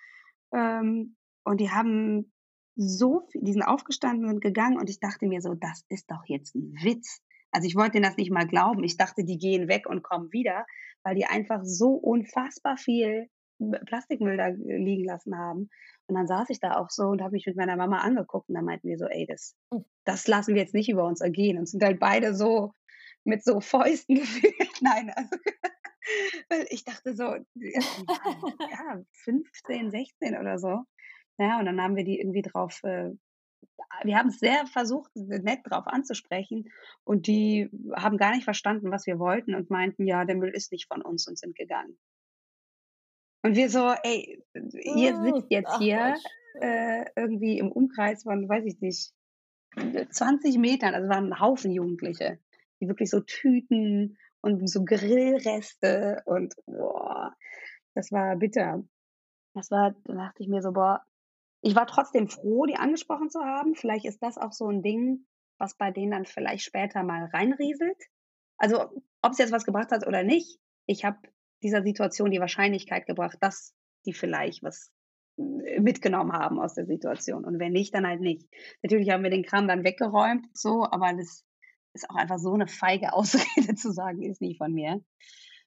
ähm, 0.53 1.17
und 1.45 1.61
die 1.61 1.71
haben 1.71 2.33
so 2.77 3.27
viel, 3.31 3.43
die 3.43 3.53
sind 3.53 3.63
aufgestanden 3.63 4.29
und 4.29 4.41
gegangen 4.41 4.79
und 4.79 4.89
ich 4.89 5.01
dachte 5.01 5.27
mir 5.27 5.41
so, 5.41 5.55
das 5.55 5.85
ist 5.89 6.11
doch 6.11 6.23
jetzt 6.27 6.55
ein 6.55 6.73
Witz. 6.83 7.21
Also 7.51 7.67
ich 7.67 7.77
wollte 7.77 8.01
das 8.01 8.17
nicht 8.17 8.31
mal 8.31 8.47
glauben. 8.47 8.83
Ich 8.83 8.97
dachte, 8.97 9.25
die 9.25 9.39
gehen 9.39 9.69
weg 9.69 9.87
und 9.87 10.03
kommen 10.03 10.33
wieder, 10.33 10.65
weil 11.05 11.15
die 11.15 11.27
einfach 11.27 11.61
so 11.65 11.91
unfassbar 11.91 12.79
viel 12.79 13.29
Plastikmüll 13.87 14.37
da 14.37 14.49
liegen 14.49 15.05
lassen 15.05 15.37
haben. 15.37 15.69
Und 16.07 16.17
dann 16.17 16.27
saß 16.27 16.49
ich 16.51 16.61
da 16.61 16.77
auch 16.77 16.91
so 16.91 17.05
und 17.05 17.23
habe 17.23 17.33
mich 17.33 17.47
mit 17.47 17.57
meiner 17.57 17.77
Mama 17.77 17.99
angeguckt 17.99 18.49
und 18.49 18.55
dann 18.55 18.65
meinten 18.65 18.89
wir 18.89 18.99
so, 18.99 19.07
ey, 19.07 19.27
das, 19.27 19.55
hm. 19.73 19.85
das 20.05 20.27
lassen 20.27 20.55
wir 20.55 20.63
jetzt 20.63 20.75
nicht 20.75 20.89
über 20.89 21.05
uns 21.05 21.21
ergehen. 21.21 21.59
Und 21.59 21.69
sind 21.69 21.83
halt 21.85 22.01
beide 22.01 22.35
so 22.35 22.73
mit 23.25 23.45
so 23.45 23.61
Fäusten 23.61 24.15
gefühlt. 24.17 24.81
Nein, 24.81 25.11
also 25.15 25.37
weil 26.49 26.67
ich 26.71 26.85
dachte 26.85 27.15
so, 27.15 27.25
ja, 27.55 29.03
15, 29.25 29.91
16 29.91 30.37
oder 30.37 30.59
so. 30.59 30.85
Ja, 31.39 31.59
und 31.59 31.67
dann 31.67 31.81
haben 31.81 31.97
wir 31.97 32.05
die 32.05 32.19
irgendwie 32.19 32.43
drauf, 32.43 32.81
äh, 32.85 33.11
wir 34.05 34.17
haben 34.17 34.29
es 34.29 34.39
sehr 34.39 34.67
versucht, 34.67 35.11
nett 35.15 35.61
drauf 35.65 35.87
anzusprechen. 35.87 36.71
Und 37.05 37.27
die 37.27 37.71
haben 37.95 38.17
gar 38.17 38.33
nicht 38.33 38.45
verstanden, 38.45 38.91
was 38.91 39.07
wir 39.07 39.19
wollten 39.19 39.55
und 39.55 39.71
meinten, 39.71 40.07
ja, 40.07 40.25
der 40.25 40.37
Müll 40.37 40.51
ist 40.51 40.73
nicht 40.73 40.89
von 40.89 41.03
uns 41.03 41.27
und 41.29 41.39
sind 41.39 41.57
gegangen. 41.57 41.99
Und 43.43 43.57
wir 43.57 43.69
so, 43.71 43.93
ey, 44.03 44.45
ihr 44.55 45.17
hm, 45.17 45.25
sitzt 45.25 45.51
jetzt 45.51 45.79
hier 45.79 46.15
äh, 46.61 47.05
irgendwie 47.17 47.59
im 47.59 47.73
Umkreis 47.73 48.23
von, 48.23 48.49
weiß 48.49 48.65
ich 48.67 48.81
nicht, 48.81 49.13
20 49.75 50.59
Metern, 50.59 50.95
also 50.95 51.09
waren 51.09 51.33
ein 51.33 51.41
Haufen 51.41 51.73
Jugendliche, 51.73 52.39
die 52.81 52.89
wirklich 52.89 53.11
so 53.11 53.21
Tüten 53.21 54.19
und 54.43 54.69
so 54.69 54.85
Grillreste 54.85 56.23
und 56.27 56.55
boah, 56.67 57.35
das 57.95 58.13
war 58.13 58.37
bitter. 58.37 58.83
Das 59.55 59.71
war, 59.71 59.95
da 60.05 60.15
dachte 60.15 60.43
ich 60.43 60.49
mir 60.49 60.63
so, 60.63 60.73
boah, 60.73 61.03
ich 61.63 61.77
war 61.77 61.87
trotzdem 61.87 62.29
froh, 62.29 62.67
die 62.67 62.77
angesprochen 62.77 63.31
zu 63.31 63.41
haben. 63.41 63.75
Vielleicht 63.75 64.05
ist 64.05 64.23
das 64.23 64.37
auch 64.37 64.53
so 64.53 64.69
ein 64.69 64.83
Ding, 64.83 65.27
was 65.59 65.77
bei 65.77 65.91
denen 65.91 66.11
dann 66.11 66.27
vielleicht 66.27 66.65
später 66.65 67.03
mal 67.05 67.27
reinrieselt. 67.27 67.97
Also, 68.59 68.91
ob 69.23 69.33
es 69.33 69.39
jetzt 69.39 69.53
was 69.53 69.65
gebracht 69.65 69.93
hat 69.93 70.07
oder 70.07 70.25
nicht, 70.25 70.59
ich 70.87 71.05
habe 71.05 71.19
dieser 71.63 71.83
Situation 71.83 72.31
die 72.31 72.41
Wahrscheinlichkeit 72.41 73.07
gebracht, 73.07 73.39
dass 73.41 73.75
die 74.05 74.13
vielleicht 74.13 74.65
was 74.65 74.91
äh, 75.39 75.81
mitgenommen 75.81 76.33
haben 76.33 76.61
aus 76.61 76.75
der 76.75 76.87
Situation. 76.87 77.45
Und 77.45 77.61
wenn 77.61 77.73
nicht, 77.73 77.95
dann 77.95 78.07
halt 78.07 78.21
nicht. 78.21 78.49
Natürlich 78.83 79.11
haben 79.11 79.23
wir 79.23 79.31
den 79.31 79.45
Kram 79.45 79.69
dann 79.69 79.85
weggeräumt, 79.85 80.47
so, 80.53 80.85
aber 80.91 81.13
das 81.13 81.45
ist 81.95 82.09
auch 82.11 82.17
einfach 82.17 82.39
so 82.39 82.53
eine 82.53 82.67
feige 82.67 83.13
Ausrede 83.13 83.75
zu 83.77 83.93
sagen, 83.93 84.23
ist 84.23 84.41
nicht 84.41 84.59
von 84.59 84.73
mir. 84.73 85.01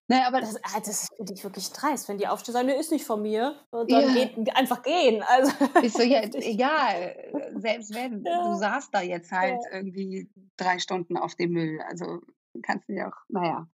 Naja, 0.07 0.27
aber 0.27 0.39
das, 0.39 0.55
ah, 0.57 0.79
das 0.85 1.09
finde 1.17 1.33
ich 1.33 1.43
wirklich 1.43 1.71
dreist, 1.71 2.07
wenn 2.07 2.19
die 2.19 2.27
aufstehen 2.27 2.53
sagen, 2.53 2.69
ist 2.69 2.91
nicht 2.91 3.05
von 3.05 3.23
mir. 3.23 3.55
Und 3.71 3.91
dann 3.91 4.15
ja. 4.15 4.25
geht, 4.25 4.55
einfach 4.55 4.83
gehen. 4.83 5.23
Also, 5.23 5.51
ist 5.81 5.97
so, 5.97 6.03
ja, 6.03 6.21
egal, 6.21 7.15
selbst 7.55 7.93
wenn, 7.93 8.23
ja. 8.23 8.43
du 8.43 8.55
saßt 8.55 8.93
da 8.93 9.01
jetzt 9.01 9.31
halt 9.31 9.59
ja. 9.71 9.77
irgendwie 9.77 10.29
drei 10.57 10.77
Stunden 10.77 11.17
auf 11.17 11.33
dem 11.35 11.53
Müll. 11.53 11.81
Also 11.89 12.21
kannst 12.61 12.87
du 12.87 12.93
ja 12.93 13.09
auch, 13.09 13.17
naja. 13.29 13.67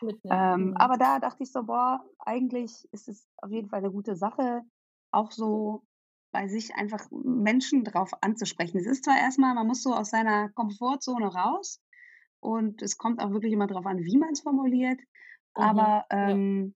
Ähm, 0.00 0.68
mhm. 0.68 0.76
aber 0.76 0.96
da 0.96 1.18
dachte 1.18 1.42
ich 1.42 1.52
so, 1.52 1.64
boah, 1.64 2.00
eigentlich 2.20 2.88
ist 2.92 3.08
es 3.08 3.28
auf 3.38 3.50
jeden 3.50 3.68
Fall 3.68 3.80
eine 3.80 3.90
gute 3.90 4.16
Sache. 4.16 4.62
Auch 5.10 5.32
so 5.32 5.82
bei 6.30 6.48
sich 6.48 6.74
einfach 6.74 7.08
Menschen 7.10 7.84
drauf 7.84 8.10
anzusprechen. 8.20 8.78
Es 8.78 8.86
ist 8.86 9.04
zwar 9.04 9.18
erstmal, 9.18 9.54
man 9.54 9.66
muss 9.66 9.82
so 9.82 9.94
aus 9.94 10.10
seiner 10.10 10.50
Komfortzone 10.50 11.26
raus 11.26 11.80
und 12.40 12.82
es 12.82 12.98
kommt 12.98 13.20
auch 13.20 13.30
wirklich 13.30 13.52
immer 13.52 13.66
darauf 13.66 13.86
an, 13.86 13.98
wie 13.98 14.18
man 14.18 14.32
es 14.32 14.40
formuliert, 14.40 15.00
mhm. 15.00 15.62
aber 15.62 16.06
ähm, 16.10 16.64
ja. 16.66 16.72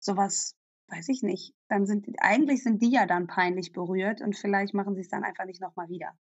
sowas 0.00 0.56
weiß 0.88 1.08
ich 1.08 1.22
nicht. 1.22 1.54
Dann 1.68 1.86
sind 1.86 2.06
eigentlich 2.18 2.62
sind 2.62 2.82
die 2.82 2.90
ja 2.90 3.06
dann 3.06 3.26
peinlich 3.26 3.72
berührt 3.72 4.20
und 4.20 4.36
vielleicht 4.36 4.74
machen 4.74 4.94
sie 4.94 5.00
es 5.00 5.08
dann 5.08 5.24
einfach 5.24 5.44
nicht 5.44 5.60
nochmal 5.60 5.88
wieder. 5.88 6.12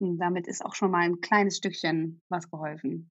Und 0.00 0.18
damit 0.18 0.46
ist 0.46 0.64
auch 0.64 0.74
schon 0.74 0.90
mal 0.90 1.02
ein 1.02 1.20
kleines 1.20 1.56
Stückchen 1.56 2.22
was 2.28 2.50
geholfen. 2.50 3.10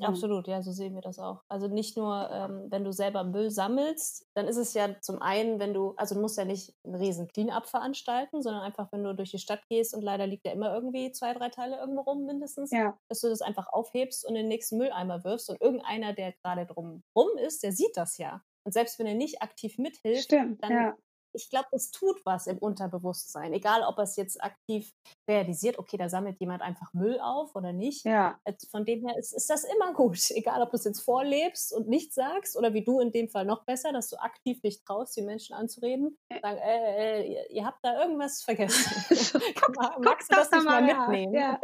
Absolut, 0.00 0.46
ja, 0.46 0.62
so 0.62 0.72
sehen 0.72 0.94
wir 0.94 1.00
das 1.00 1.18
auch. 1.18 1.42
Also 1.48 1.68
nicht 1.68 1.96
nur, 1.96 2.30
ähm, 2.30 2.66
wenn 2.70 2.84
du 2.84 2.92
selber 2.92 3.24
Müll 3.24 3.50
sammelst, 3.50 4.26
dann 4.34 4.46
ist 4.46 4.56
es 4.56 4.74
ja 4.74 5.00
zum 5.00 5.20
einen, 5.22 5.58
wenn 5.58 5.74
du, 5.74 5.94
also 5.96 6.14
du 6.14 6.20
musst 6.20 6.36
ja 6.36 6.44
nicht 6.44 6.74
einen 6.84 6.96
riesen 6.96 7.28
Clean-up 7.28 7.66
veranstalten, 7.66 8.42
sondern 8.42 8.62
einfach, 8.62 8.92
wenn 8.92 9.02
du 9.02 9.14
durch 9.14 9.30
die 9.30 9.38
Stadt 9.38 9.62
gehst 9.68 9.94
und 9.94 10.02
leider 10.02 10.26
liegt 10.26 10.46
ja 10.46 10.52
immer 10.52 10.72
irgendwie 10.72 11.12
zwei, 11.12 11.32
drei 11.34 11.48
Teile 11.48 11.78
irgendwo 11.78 12.02
rum 12.02 12.26
mindestens, 12.26 12.70
ja. 12.70 12.98
dass 13.08 13.20
du 13.20 13.28
das 13.28 13.42
einfach 13.42 13.68
aufhebst 13.72 14.24
und 14.26 14.30
in 14.36 14.42
den 14.42 14.48
nächsten 14.48 14.76
Mülleimer 14.76 15.24
wirfst 15.24 15.50
und 15.50 15.60
irgendeiner, 15.60 16.12
der 16.12 16.32
gerade 16.32 16.66
drum 16.66 17.02
rum 17.16 17.30
ist, 17.38 17.62
der 17.62 17.72
sieht 17.72 17.96
das 17.96 18.18
ja. 18.18 18.42
Und 18.64 18.72
selbst 18.72 18.98
wenn 18.98 19.06
er 19.06 19.14
nicht 19.14 19.42
aktiv 19.42 19.78
mithilft, 19.78 20.24
Stimmt, 20.24 20.62
dann 20.62 20.72
ja 20.72 20.96
ich 21.32 21.50
glaube, 21.50 21.68
es 21.72 21.90
tut 21.90 22.24
was 22.24 22.46
im 22.46 22.58
Unterbewusstsein. 22.58 23.52
Egal, 23.52 23.82
ob 23.82 23.98
er 23.98 24.04
es 24.04 24.16
jetzt 24.16 24.42
aktiv 24.42 24.92
realisiert, 25.28 25.78
okay, 25.78 25.96
da 25.96 26.08
sammelt 26.08 26.40
jemand 26.40 26.62
einfach 26.62 26.92
Müll 26.92 27.18
auf 27.20 27.54
oder 27.54 27.72
nicht. 27.72 28.04
Ja. 28.04 28.40
Von 28.70 28.84
dem 28.84 29.06
her 29.06 29.16
ist, 29.18 29.32
ist 29.32 29.50
das 29.50 29.64
immer 29.64 29.92
gut. 29.94 30.18
Egal, 30.30 30.62
ob 30.62 30.70
du 30.70 30.76
es 30.76 30.84
jetzt 30.84 31.00
vorlebst 31.00 31.72
und 31.72 31.88
nichts 31.88 32.14
sagst 32.14 32.56
oder 32.56 32.74
wie 32.74 32.84
du 32.84 33.00
in 33.00 33.12
dem 33.12 33.28
Fall 33.28 33.44
noch 33.44 33.64
besser, 33.64 33.92
dass 33.92 34.08
du 34.08 34.16
aktiv 34.16 34.62
nicht 34.62 34.84
traust, 34.84 35.16
die 35.16 35.22
Menschen 35.22 35.54
anzureden. 35.54 36.18
Sagen, 36.42 36.58
äh, 36.58 37.22
äh, 37.22 37.52
ihr 37.52 37.64
habt 37.64 37.78
da 37.82 38.02
irgendwas 38.02 38.42
vergessen. 38.42 38.90
Magst 40.00 40.30
du 40.30 40.36
das, 40.36 40.50
das 40.50 40.62
nicht 40.62 40.64
mal 40.64 40.82
mitnehmen? 40.82 41.34
Ja. 41.34 41.60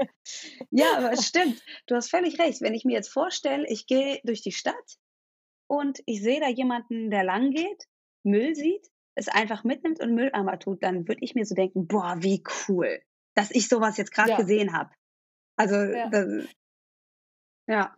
ja, 0.71 0.87
aber 0.97 1.13
es 1.13 1.27
stimmt. 1.27 1.63
Du 1.87 1.95
hast 1.95 2.11
völlig 2.11 2.39
recht. 2.39 2.61
Wenn 2.61 2.75
ich 2.75 2.85
mir 2.85 2.95
jetzt 2.95 3.09
vorstelle, 3.09 3.67
ich 3.69 3.87
gehe 3.87 4.21
durch 4.25 4.43
die 4.43 4.53
Stadt 4.53 4.99
und 5.69 6.01
ich 6.07 6.23
sehe 6.23 6.41
da 6.41 6.49
jemanden, 6.49 7.11
der 7.11 7.25
lang 7.25 7.51
geht, 7.51 7.85
Müll 8.23 8.55
sieht 8.55 8.91
es 9.17 9.29
einfach 9.29 9.65
mitnimmt 9.65 10.01
und 10.01 10.15
Mülleimer 10.15 10.59
tut, 10.59 10.83
dann 10.83 11.09
würde 11.09 11.25
ich 11.25 11.35
mir 11.35 11.45
so 11.45 11.55
denken, 11.55 11.87
boah, 11.87 12.17
wie 12.21 12.43
cool, 12.69 13.03
dass 13.35 13.51
ich 13.51 13.69
sowas 13.69 13.97
jetzt 13.97 14.13
gerade 14.13 14.31
ja. 14.31 14.37
gesehen 14.37 14.73
habe. 14.73 14.91
Also, 15.59 15.75
ja. 15.75 16.09
Das, 16.09 16.47
ja. 17.69 17.97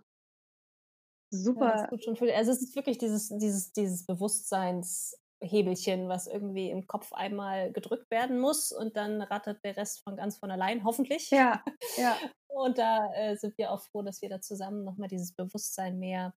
Super. 1.30 1.90
Ja, 1.92 2.14
viel, 2.14 2.30
also 2.30 2.52
es 2.52 2.62
ist 2.62 2.74
wirklich 2.74 2.96
dieses, 2.96 3.28
dieses, 3.28 3.72
dieses 3.72 4.06
Bewusstseinshebelchen, 4.06 6.08
was 6.08 6.26
irgendwie 6.26 6.70
im 6.70 6.86
Kopf 6.86 7.12
einmal 7.12 7.70
gedrückt 7.72 8.10
werden 8.10 8.40
muss 8.40 8.72
und 8.72 8.96
dann 8.96 9.20
rattert 9.20 9.62
der 9.62 9.76
Rest 9.76 10.02
von 10.04 10.16
ganz 10.16 10.38
von 10.38 10.50
allein, 10.50 10.84
hoffentlich. 10.84 11.30
Ja, 11.30 11.62
ja. 11.98 12.16
Und 12.50 12.78
da 12.78 13.12
äh, 13.14 13.36
sind 13.36 13.56
wir 13.56 13.70
auch 13.70 13.82
froh, 13.82 14.02
dass 14.02 14.20
wir 14.20 14.30
da 14.30 14.40
zusammen 14.40 14.82
nochmal 14.82 15.06
dieses 15.06 15.32
Bewusstsein 15.32 15.96
mehr 15.98 16.34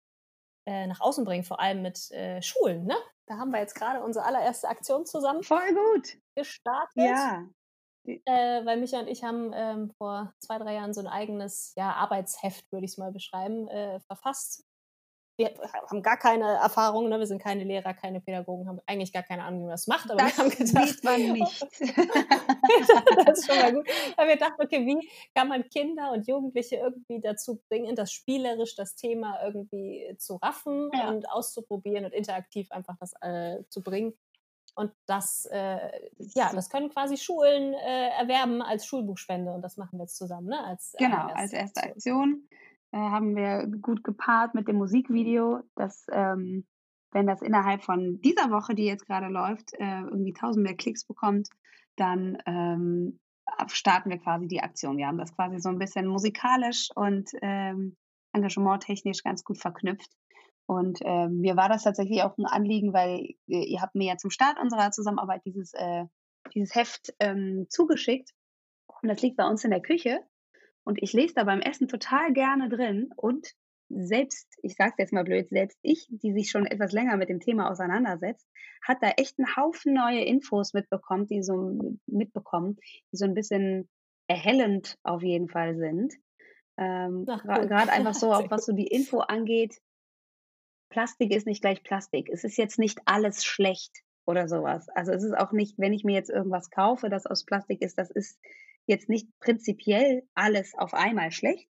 äh, 0.67 0.85
nach 0.85 0.99
außen 0.99 1.25
bringen, 1.25 1.43
vor 1.43 1.59
allem 1.59 1.81
mit 1.81 2.11
äh, 2.11 2.43
Schulen. 2.43 2.85
Ne? 2.85 2.95
Da 3.31 3.37
haben 3.37 3.51
wir 3.51 3.59
jetzt 3.59 3.75
gerade 3.75 4.03
unsere 4.03 4.25
allererste 4.25 4.67
Aktion 4.67 5.05
zusammen. 5.05 5.41
Voll 5.41 5.73
gut. 5.73 6.17
Gestartet. 6.35 6.97
Ja. 6.97 7.47
Äh, 8.05 8.65
weil 8.65 8.77
Micha 8.77 8.99
und 8.99 9.07
ich 9.07 9.23
haben 9.23 9.53
ähm, 9.53 9.89
vor 9.97 10.33
zwei, 10.39 10.57
drei 10.57 10.73
Jahren 10.73 10.93
so 10.93 10.99
ein 10.99 11.07
eigenes 11.07 11.71
ja, 11.77 11.93
Arbeitsheft, 11.93 12.69
würde 12.73 12.83
ich 12.83 12.91
es 12.91 12.97
mal 12.97 13.13
beschreiben, 13.13 13.69
äh, 13.69 14.01
verfasst 14.01 14.65
wir 15.49 15.89
haben 15.89 16.01
gar 16.01 16.17
keine 16.17 16.45
Erfahrung, 16.55 17.09
ne? 17.09 17.19
wir 17.19 17.25
sind 17.25 17.41
keine 17.41 17.63
Lehrer, 17.63 17.93
keine 17.93 18.21
Pädagogen, 18.21 18.67
haben 18.67 18.79
eigentlich 18.85 19.13
gar 19.13 19.23
keine 19.23 19.43
Ahnung, 19.43 19.61
wie 19.61 19.63
man 19.63 19.71
das 19.71 19.87
macht, 19.87 20.09
aber 20.09 20.21
das 20.21 20.37
wir 20.37 20.43
haben 20.43 20.49
gedacht, 20.49 21.03
man 21.03 21.21
nicht. 21.33 21.61
das 23.25 23.39
ist 23.39 23.47
schon 23.47 23.61
mal 23.61 23.73
gut. 23.73 23.87
Aber 24.17 24.27
wir 24.27 24.37
dachten, 24.37 24.61
okay, 24.61 24.85
wie 24.85 25.09
kann 25.35 25.47
man 25.47 25.67
Kinder 25.69 26.11
und 26.11 26.27
Jugendliche 26.27 26.77
irgendwie 26.77 27.21
dazu 27.21 27.61
bringen, 27.69 27.95
das 27.95 28.11
spielerisch 28.11 28.75
das 28.75 28.95
Thema 28.95 29.39
irgendwie 29.43 30.15
zu 30.17 30.35
raffen 30.35 30.89
ja. 30.93 31.09
und 31.09 31.29
auszuprobieren 31.29 32.05
und 32.05 32.13
interaktiv 32.13 32.71
einfach 32.71 32.95
das 32.99 33.13
äh, 33.21 33.63
zu 33.69 33.81
bringen. 33.81 34.13
Und 34.75 34.93
das, 35.05 35.45
äh, 35.51 35.77
ja, 36.17 36.53
das 36.53 36.69
können 36.69 36.89
quasi 36.89 37.17
Schulen 37.17 37.73
äh, 37.73 38.09
erwerben 38.17 38.61
als 38.61 38.85
Schulbuchspende 38.85 39.51
und 39.51 39.61
das 39.61 39.75
machen 39.75 39.99
wir 39.99 40.03
jetzt 40.03 40.15
zusammen, 40.15 40.47
ne? 40.47 40.63
Als, 40.63 40.93
äh, 40.93 41.03
genau, 41.03 41.27
als 41.27 41.51
erste 41.51 41.83
Aktion 41.83 42.47
äh, 42.91 42.97
haben 42.97 43.35
wir 43.35 43.67
gut 43.67 44.03
gepaart 44.03 44.53
mit 44.53 44.67
dem 44.67 44.77
Musikvideo, 44.77 45.61
dass 45.75 46.05
ähm, 46.11 46.65
wenn 47.11 47.27
das 47.27 47.41
innerhalb 47.41 47.83
von 47.83 48.21
dieser 48.21 48.51
Woche, 48.51 48.73
die 48.73 48.85
jetzt 48.85 49.05
gerade 49.05 49.27
läuft, 49.27 49.73
äh, 49.73 50.01
irgendwie 50.01 50.33
tausend 50.33 50.63
mehr 50.63 50.75
Klicks 50.75 51.05
bekommt, 51.05 51.49
dann 51.97 52.37
ähm, 52.45 53.19
starten 53.67 54.09
wir 54.09 54.17
quasi 54.17 54.47
die 54.47 54.61
Aktion. 54.61 54.97
Wir 54.97 55.07
haben 55.07 55.17
das 55.17 55.35
quasi 55.35 55.59
so 55.59 55.69
ein 55.69 55.79
bisschen 55.79 56.07
musikalisch 56.07 56.89
und 56.95 57.29
ähm, 57.41 57.97
engagementtechnisch 58.33 59.23
ganz 59.23 59.43
gut 59.43 59.57
verknüpft. 59.57 60.11
Und 60.67 60.99
äh, 61.01 61.27
mir 61.27 61.57
war 61.57 61.67
das 61.67 61.83
tatsächlich 61.83 62.23
auch 62.23 62.37
ein 62.37 62.45
Anliegen, 62.45 62.93
weil 62.93 63.35
äh, 63.47 63.65
ihr 63.65 63.81
habt 63.81 63.95
mir 63.95 64.07
ja 64.07 64.17
zum 64.17 64.31
Start 64.31 64.57
unserer 64.59 64.91
Zusammenarbeit 64.91 65.41
dieses, 65.45 65.73
äh, 65.73 66.05
dieses 66.53 66.73
Heft 66.75 67.13
ähm, 67.19 67.65
zugeschickt. 67.69 68.31
Und 69.01 69.09
das 69.09 69.21
liegt 69.21 69.35
bei 69.35 69.45
uns 69.45 69.65
in 69.65 69.71
der 69.71 69.81
Küche. 69.81 70.21
Und 70.83 71.01
ich 71.01 71.13
lese 71.13 71.35
da 71.35 71.43
beim 71.43 71.61
Essen 71.61 71.87
total 71.87 72.33
gerne 72.33 72.69
drin 72.69 73.09
und 73.15 73.53
selbst, 73.93 74.47
ich 74.63 74.75
sage 74.75 74.91
es 74.91 74.97
jetzt 74.97 75.13
mal 75.13 75.23
blöd, 75.23 75.49
selbst 75.49 75.77
ich, 75.81 76.07
die 76.09 76.33
sich 76.33 76.49
schon 76.49 76.65
etwas 76.65 76.91
länger 76.91 77.17
mit 77.17 77.29
dem 77.29 77.39
Thema 77.39 77.69
auseinandersetzt, 77.69 78.47
hat 78.81 78.97
da 79.01 79.09
echt 79.17 79.37
einen 79.37 79.55
Haufen 79.55 79.93
neue 79.93 80.23
Infos 80.23 80.73
mitbekommen, 80.73 81.27
die 81.27 81.43
so 81.43 81.97
mitbekommen, 82.07 82.77
die 83.11 83.17
so 83.17 83.25
ein 83.25 83.33
bisschen 83.33 83.89
erhellend 84.27 84.97
auf 85.03 85.21
jeden 85.23 85.49
Fall 85.49 85.75
sind. 85.75 86.13
Ähm, 86.77 87.25
Gerade 87.25 87.91
einfach 87.91 88.13
so, 88.13 88.33
auch 88.33 88.49
was 88.49 88.65
so 88.65 88.73
die 88.73 88.87
Info 88.87 89.19
angeht. 89.19 89.77
Plastik 90.89 91.33
ist 91.33 91.47
nicht 91.47 91.61
gleich 91.61 91.83
Plastik. 91.83 92.29
Es 92.29 92.43
ist 92.43 92.57
jetzt 92.57 92.79
nicht 92.79 92.99
alles 93.05 93.43
schlecht 93.43 94.03
oder 94.25 94.47
sowas. 94.47 94.87
Also 94.89 95.11
es 95.11 95.23
ist 95.23 95.37
auch 95.37 95.51
nicht, 95.51 95.77
wenn 95.77 95.93
ich 95.93 96.03
mir 96.03 96.13
jetzt 96.13 96.29
irgendwas 96.29 96.69
kaufe, 96.69 97.09
das 97.09 97.25
aus 97.25 97.45
Plastik 97.45 97.81
ist, 97.81 97.97
das 97.97 98.11
ist 98.11 98.39
jetzt 98.85 99.09
nicht 99.09 99.27
prinzipiell 99.39 100.23
alles 100.33 100.73
auf 100.77 100.93
einmal 100.93 101.31
schlecht, 101.31 101.69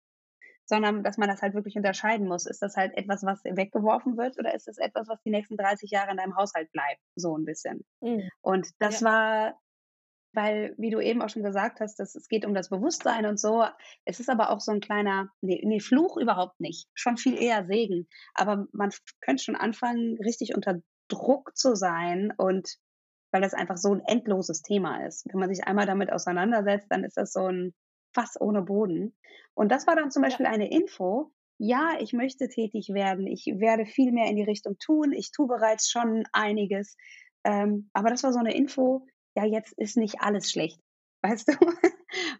sondern 0.64 1.02
dass 1.02 1.18
man 1.18 1.28
das 1.28 1.42
halt 1.42 1.54
wirklich 1.54 1.76
unterscheiden 1.76 2.28
muss. 2.28 2.46
Ist 2.46 2.62
das 2.62 2.76
halt 2.76 2.96
etwas, 2.96 3.24
was 3.24 3.42
weggeworfen 3.44 4.16
wird 4.16 4.38
oder 4.38 4.54
ist 4.54 4.68
es 4.68 4.78
etwas, 4.78 5.08
was 5.08 5.20
die 5.22 5.30
nächsten 5.30 5.56
30 5.56 5.90
Jahre 5.90 6.12
in 6.12 6.16
deinem 6.16 6.36
Haushalt 6.36 6.70
bleibt? 6.72 7.00
So 7.16 7.36
ein 7.36 7.44
bisschen. 7.44 7.84
Mhm. 8.00 8.28
Und 8.40 8.68
das 8.78 9.00
ja. 9.00 9.06
war, 9.06 9.60
weil, 10.32 10.74
wie 10.78 10.90
du 10.90 11.00
eben 11.00 11.22
auch 11.22 11.28
schon 11.28 11.42
gesagt 11.42 11.80
hast, 11.80 11.96
dass 11.96 12.14
es 12.14 12.28
geht 12.28 12.46
um 12.46 12.54
das 12.54 12.70
Bewusstsein 12.70 13.26
und 13.26 13.40
so. 13.40 13.64
Es 14.04 14.20
ist 14.20 14.30
aber 14.30 14.50
auch 14.50 14.60
so 14.60 14.70
ein 14.70 14.80
kleiner, 14.80 15.28
nee, 15.40 15.60
nee, 15.64 15.80
Fluch 15.80 16.16
überhaupt 16.16 16.60
nicht. 16.60 16.88
Schon 16.94 17.16
viel 17.16 17.40
eher 17.40 17.66
Segen. 17.66 18.06
Aber 18.34 18.66
man 18.72 18.90
könnte 19.20 19.42
schon 19.42 19.56
anfangen, 19.56 20.18
richtig 20.24 20.54
unter 20.54 20.80
Druck 21.08 21.56
zu 21.56 21.74
sein 21.74 22.32
und 22.36 22.76
weil 23.30 23.42
das 23.42 23.54
einfach 23.54 23.76
so 23.76 23.94
ein 23.94 24.02
endloses 24.06 24.62
Thema 24.62 25.06
ist. 25.06 25.26
Wenn 25.30 25.40
man 25.40 25.52
sich 25.52 25.64
einmal 25.64 25.86
damit 25.86 26.12
auseinandersetzt, 26.12 26.86
dann 26.90 27.04
ist 27.04 27.16
das 27.16 27.32
so 27.32 27.46
ein 27.46 27.74
Fass 28.12 28.40
ohne 28.40 28.62
Boden. 28.62 29.14
Und 29.54 29.70
das 29.70 29.86
war 29.86 29.96
dann 29.96 30.10
zum 30.10 30.22
Beispiel 30.22 30.46
ja. 30.46 30.52
eine 30.52 30.70
Info. 30.70 31.32
Ja, 31.58 31.98
ich 32.00 32.12
möchte 32.12 32.48
tätig 32.48 32.88
werden. 32.92 33.26
Ich 33.26 33.46
werde 33.46 33.86
viel 33.86 34.12
mehr 34.12 34.28
in 34.28 34.36
die 34.36 34.42
Richtung 34.42 34.78
tun. 34.78 35.12
Ich 35.12 35.30
tue 35.30 35.46
bereits 35.46 35.90
schon 35.90 36.24
einiges. 36.32 36.96
Ähm, 37.44 37.90
aber 37.92 38.10
das 38.10 38.22
war 38.22 38.32
so 38.32 38.38
eine 38.38 38.54
Info. 38.54 39.06
Ja, 39.36 39.44
jetzt 39.44 39.72
ist 39.74 39.96
nicht 39.96 40.20
alles 40.20 40.50
schlecht. 40.50 40.80
Weißt 41.22 41.48
du? 41.48 41.52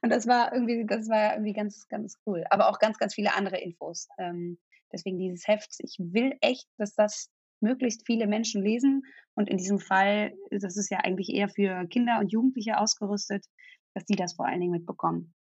Und 0.02 0.10
das 0.10 0.26
war 0.26 0.54
irgendwie, 0.54 0.86
das 0.86 1.08
war 1.08 1.34
irgendwie 1.34 1.52
ganz, 1.52 1.86
ganz 1.88 2.16
cool. 2.26 2.44
Aber 2.48 2.68
auch 2.70 2.78
ganz, 2.78 2.98
ganz 2.98 3.14
viele 3.14 3.34
andere 3.34 3.60
Infos. 3.60 4.08
Ähm, 4.18 4.58
deswegen 4.92 5.18
dieses 5.18 5.46
Heft. 5.46 5.74
Ich 5.78 5.96
will 5.98 6.36
echt, 6.40 6.66
dass 6.78 6.94
das 6.94 7.30
möglichst 7.60 8.06
viele 8.06 8.26
Menschen 8.26 8.62
lesen. 8.62 9.04
Und 9.34 9.48
in 9.48 9.56
diesem 9.56 9.78
Fall, 9.78 10.34
das 10.50 10.76
ist 10.76 10.90
ja 10.90 10.98
eigentlich 10.98 11.30
eher 11.30 11.48
für 11.48 11.86
Kinder 11.86 12.18
und 12.20 12.32
Jugendliche 12.32 12.78
ausgerüstet, 12.78 13.46
dass 13.94 14.04
die 14.04 14.16
das 14.16 14.34
vor 14.34 14.46
allen 14.46 14.60
Dingen 14.60 14.72
mitbekommen. 14.72 15.34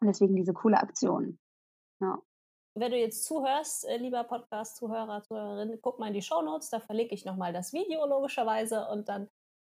Und 0.00 0.08
deswegen 0.08 0.36
diese 0.36 0.52
coole 0.52 0.78
Aktion. 0.78 1.38
Ja. 2.00 2.18
Wenn 2.76 2.90
du 2.90 2.98
jetzt 2.98 3.24
zuhörst, 3.24 3.86
äh, 3.86 3.98
lieber 3.98 4.24
Podcast-Zuhörer, 4.24 5.22
Zuhörerin, 5.22 5.78
guck 5.80 6.00
mal 6.00 6.08
in 6.08 6.14
die 6.14 6.22
Show 6.22 6.42
Notes, 6.42 6.70
da 6.70 6.80
verlinke 6.80 7.14
ich 7.14 7.24
nochmal 7.24 7.52
das 7.52 7.72
Video 7.72 8.04
logischerweise 8.04 8.88
und 8.88 9.08
dann 9.08 9.28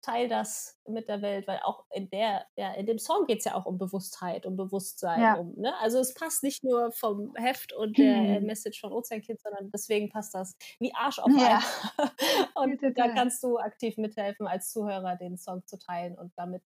teil 0.07 0.29
das 0.29 0.79
mit 0.87 1.09
der 1.09 1.21
Welt, 1.21 1.47
weil 1.47 1.59
auch 1.63 1.85
in 1.91 2.09
der, 2.09 2.45
ja, 2.55 2.73
in 2.73 2.85
dem 2.85 2.97
Song 2.97 3.25
geht 3.25 3.39
es 3.39 3.45
ja 3.45 3.55
auch 3.55 3.65
um 3.65 3.77
Bewusstheit, 3.77 4.45
um 4.45 4.55
Bewusstsein. 4.55 5.21
Ja. 5.21 5.33
Um, 5.35 5.53
ne? 5.57 5.73
Also 5.79 5.99
es 5.99 6.13
passt 6.13 6.43
nicht 6.43 6.63
nur 6.63 6.91
vom 6.91 7.33
Heft 7.35 7.73
und 7.73 7.97
der 7.97 8.39
mhm. 8.39 8.45
Message 8.45 8.79
von 8.79 8.93
Ozeankind, 8.93 9.41
sondern 9.41 9.69
deswegen 9.71 10.09
passt 10.09 10.33
das 10.33 10.55
wie 10.79 10.93
Arsch 10.93 11.19
auf 11.19 11.31
ja. 11.37 11.61
Und 12.55 12.81
da 12.81 13.09
kannst 13.09 13.43
du 13.43 13.57
aktiv 13.57 13.97
mithelfen, 13.97 14.47
als 14.47 14.71
Zuhörer 14.71 15.15
den 15.15 15.37
Song 15.37 15.65
zu 15.65 15.77
teilen 15.77 16.17
und 16.17 16.31
damit 16.37 16.63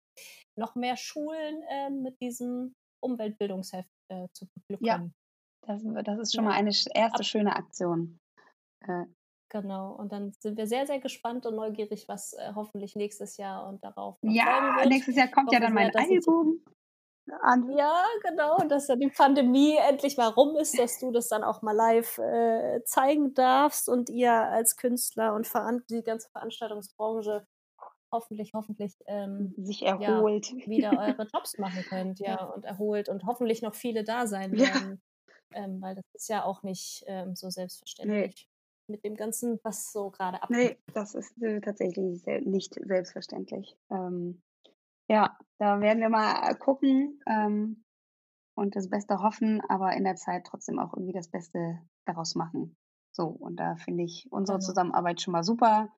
noch 0.57 0.75
mehr 0.75 0.97
Schulen 0.97 1.63
äh, 1.69 1.91
mit 1.91 2.21
diesem 2.21 2.75
Umweltbildungsheft 3.01 3.91
äh, 4.09 4.29
zu 4.33 4.47
beglücken. 4.55 4.87
Ja, 4.87 5.09
das, 5.67 5.83
das 6.05 6.19
ist 6.21 6.35
schon 6.35 6.45
mal 6.45 6.55
eine 6.55 6.73
erste 6.95 7.25
schöne 7.25 7.55
Aktion. 7.55 8.19
Äh, 8.87 9.05
Genau, 9.49 9.93
und 9.93 10.13
dann 10.13 10.33
sind 10.41 10.57
wir 10.57 10.67
sehr, 10.67 10.87
sehr 10.87 10.99
gespannt 10.99 11.47
und 11.47 11.55
neugierig, 11.55 12.09
was 12.09 12.33
äh, 12.33 12.53
hoffentlich 12.55 12.97
nächstes 12.97 13.37
Jahr 13.37 13.69
und 13.69 13.85
darauf 13.85 14.19
Ja, 14.23 14.85
nächstes 14.87 15.15
Jahr 15.15 15.29
kommt 15.29 15.53
ja 15.53 15.61
dann 15.61 15.73
mein 15.73 15.95
Album 15.95 16.65
an. 17.43 17.71
Ja, 17.77 18.05
genau, 18.23 18.59
dass 18.69 18.87
dann 18.87 19.01
die 19.01 19.11
Pandemie 19.11 19.77
endlich 19.77 20.17
mal 20.17 20.29
rum 20.29 20.57
ist, 20.57 20.79
dass 20.79 20.99
du 20.99 21.11
das 21.11 21.29
dann 21.29 21.45
auch 21.45 21.63
mal 21.63 21.73
live 21.73 22.19
äh, 22.19 22.83
zeigen 22.85 23.35
darfst 23.35 23.89
und 23.89 24.11
ihr 24.11 24.33
als 24.33 24.77
Künstler 24.77 25.35
und 25.35 25.49
die 25.91 26.03
ganze 26.03 26.29
Veranstaltungsbranche 26.31 27.47
hoffentlich, 28.13 28.53
hoffentlich 28.55 28.97
ähm, 29.07 29.55
sich 29.59 29.83
erholt. 29.83 30.51
Ja, 30.51 30.67
wieder 30.67 30.91
eure 30.99 31.29
Jobs 31.33 31.59
machen 31.59 31.85
könnt, 31.89 32.19
ja, 32.21 32.45
und 32.45 32.65
erholt 32.65 33.09
und 33.09 33.25
hoffentlich 33.25 33.63
noch 33.63 33.75
viele 33.75 34.05
da 34.05 34.27
sein 34.27 34.53
werden. 34.53 35.03
Ja. 35.53 35.65
Ähm, 35.65 35.81
weil 35.81 35.95
das 35.95 36.05
ist 36.13 36.29
ja 36.29 36.45
auch 36.45 36.63
nicht 36.63 37.05
ähm, 37.07 37.37
so 37.37 37.51
selbstverständlich. 37.51 38.49
Mit 38.89 39.05
dem 39.05 39.17
Ganzen, 39.17 39.59
was 39.63 39.93
so 39.93 40.11
gerade 40.11 40.43
abgeht. 40.43 40.59
Nee, 40.59 40.93
das 40.95 41.15
ist 41.15 41.41
äh, 41.43 41.61
tatsächlich 41.61 42.25
nicht 42.45 42.75
selbstverständlich. 42.75 43.77
Ähm, 43.91 44.43
ja, 45.09 45.37
da 45.59 45.81
werden 45.81 46.01
wir 46.01 46.09
mal 46.09 46.55
gucken 46.57 47.21
ähm, 47.27 47.85
und 48.55 48.77
das 48.77 48.89
Beste 48.89 49.23
hoffen, 49.23 49.61
aber 49.69 49.93
in 49.95 50.05
der 50.05 50.17
Zeit 50.17 50.45
trotzdem 50.47 50.79
auch 50.79 50.93
irgendwie 50.95 51.13
das 51.13 51.29
Beste 51.29 51.81
daraus 52.07 52.35
machen. 52.35 52.77
So, 53.13 53.27
und 53.27 53.57
da 53.57 53.77
finde 53.77 54.05
ich 54.05 54.27
unsere 54.31 54.59
genau. 54.59 54.67
Zusammenarbeit 54.67 55.21
schon 55.21 55.33
mal 55.33 55.43
super. 55.43 55.89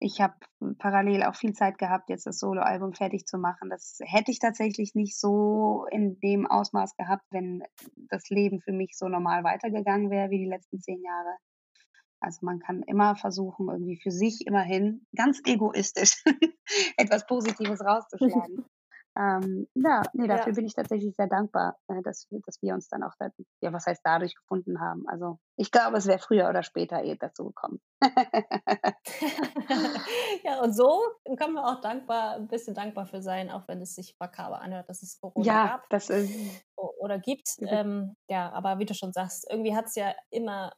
Ich 0.00 0.20
habe 0.20 0.34
parallel 0.78 1.22
auch 1.22 1.34
viel 1.34 1.52
Zeit 1.52 1.78
gehabt, 1.78 2.10
jetzt 2.10 2.26
das 2.26 2.38
Soloalbum 2.38 2.94
fertig 2.94 3.26
zu 3.26 3.38
machen. 3.38 3.70
Das 3.70 3.98
hätte 4.02 4.30
ich 4.30 4.38
tatsächlich 4.38 4.94
nicht 4.94 5.18
so 5.18 5.86
in 5.90 6.18
dem 6.20 6.46
Ausmaß 6.46 6.96
gehabt, 6.96 7.24
wenn 7.30 7.62
das 8.08 8.28
Leben 8.28 8.60
für 8.60 8.72
mich 8.72 8.96
so 8.96 9.08
normal 9.08 9.44
weitergegangen 9.44 10.10
wäre 10.10 10.30
wie 10.30 10.38
die 10.38 10.50
letzten 10.50 10.80
zehn 10.80 11.02
Jahre. 11.02 11.36
Also 12.24 12.44
man 12.46 12.58
kann 12.58 12.82
immer 12.82 13.16
versuchen, 13.16 13.68
irgendwie 13.68 14.00
für 14.00 14.10
sich 14.10 14.46
immerhin 14.46 15.06
ganz 15.14 15.40
egoistisch 15.44 16.24
etwas 16.96 17.26
Positives 17.26 17.84
rauszuschlagen. 17.84 18.64
ähm, 19.18 19.68
ja, 19.74 20.02
nee, 20.14 20.26
dafür 20.26 20.52
ja. 20.52 20.56
bin 20.56 20.66
ich 20.66 20.74
tatsächlich 20.74 21.14
sehr 21.16 21.26
dankbar, 21.26 21.76
äh, 21.88 22.00
dass, 22.02 22.26
dass 22.46 22.62
wir 22.62 22.72
uns 22.74 22.88
dann 22.88 23.02
auch, 23.02 23.12
da, 23.18 23.28
ja, 23.60 23.72
was 23.74 23.86
heißt 23.86 24.00
dadurch 24.02 24.34
gefunden 24.34 24.80
haben. 24.80 25.04
Also 25.06 25.38
ich 25.56 25.70
glaube, 25.70 25.98
es 25.98 26.06
wäre 26.06 26.18
früher 26.18 26.48
oder 26.48 26.62
später 26.62 27.04
eh 27.04 27.14
dazu 27.16 27.44
gekommen. 27.46 27.80
ja, 30.44 30.60
und 30.62 30.74
so 30.74 31.02
können 31.36 31.54
wir 31.54 31.66
auch 31.66 31.80
dankbar, 31.80 32.36
ein 32.36 32.48
bisschen 32.48 32.74
dankbar 32.74 33.06
für 33.06 33.20
sein, 33.20 33.50
auch 33.50 33.68
wenn 33.68 33.82
es 33.82 33.94
sich 33.94 34.16
makaber 34.18 34.62
anhört, 34.62 34.88
dass 34.88 35.02
es 35.02 35.20
Corona 35.20 35.46
ja, 35.46 35.66
gab. 35.66 35.88
Das 35.90 36.08
ist, 36.08 36.64
oder 36.76 37.18
gibt. 37.18 37.48
Ähm, 37.60 38.16
ja, 38.28 38.50
aber 38.52 38.78
wie 38.78 38.86
du 38.86 38.94
schon 38.94 39.12
sagst, 39.12 39.46
irgendwie 39.50 39.76
hat 39.76 39.86
es 39.86 39.94
ja 39.94 40.14
immer 40.30 40.72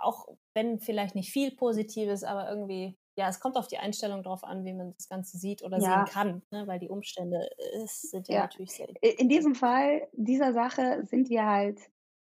auch 0.00 0.26
wenn 0.54 0.78
vielleicht 0.78 1.14
nicht 1.14 1.32
viel 1.32 1.50
Positives, 1.54 2.24
aber 2.24 2.48
irgendwie, 2.48 2.96
ja, 3.16 3.28
es 3.28 3.40
kommt 3.40 3.56
auf 3.56 3.68
die 3.68 3.78
Einstellung 3.78 4.22
drauf 4.22 4.44
an, 4.44 4.64
wie 4.64 4.72
man 4.72 4.94
das 4.96 5.08
Ganze 5.08 5.38
sieht 5.38 5.62
oder 5.62 5.78
ja. 5.78 6.04
sehen 6.06 6.12
kann, 6.12 6.42
ne? 6.50 6.66
weil 6.66 6.78
die 6.78 6.88
Umstände 6.88 7.48
ist, 7.82 8.10
sind 8.10 8.28
ja, 8.28 8.36
ja 8.36 8.40
natürlich 8.42 8.72
sehr. 8.72 8.88
In 9.18 9.28
diesem 9.28 9.54
Fall, 9.54 10.08
dieser 10.12 10.52
Sache 10.52 11.04
sind 11.04 11.28
wir 11.28 11.46
halt 11.46 11.80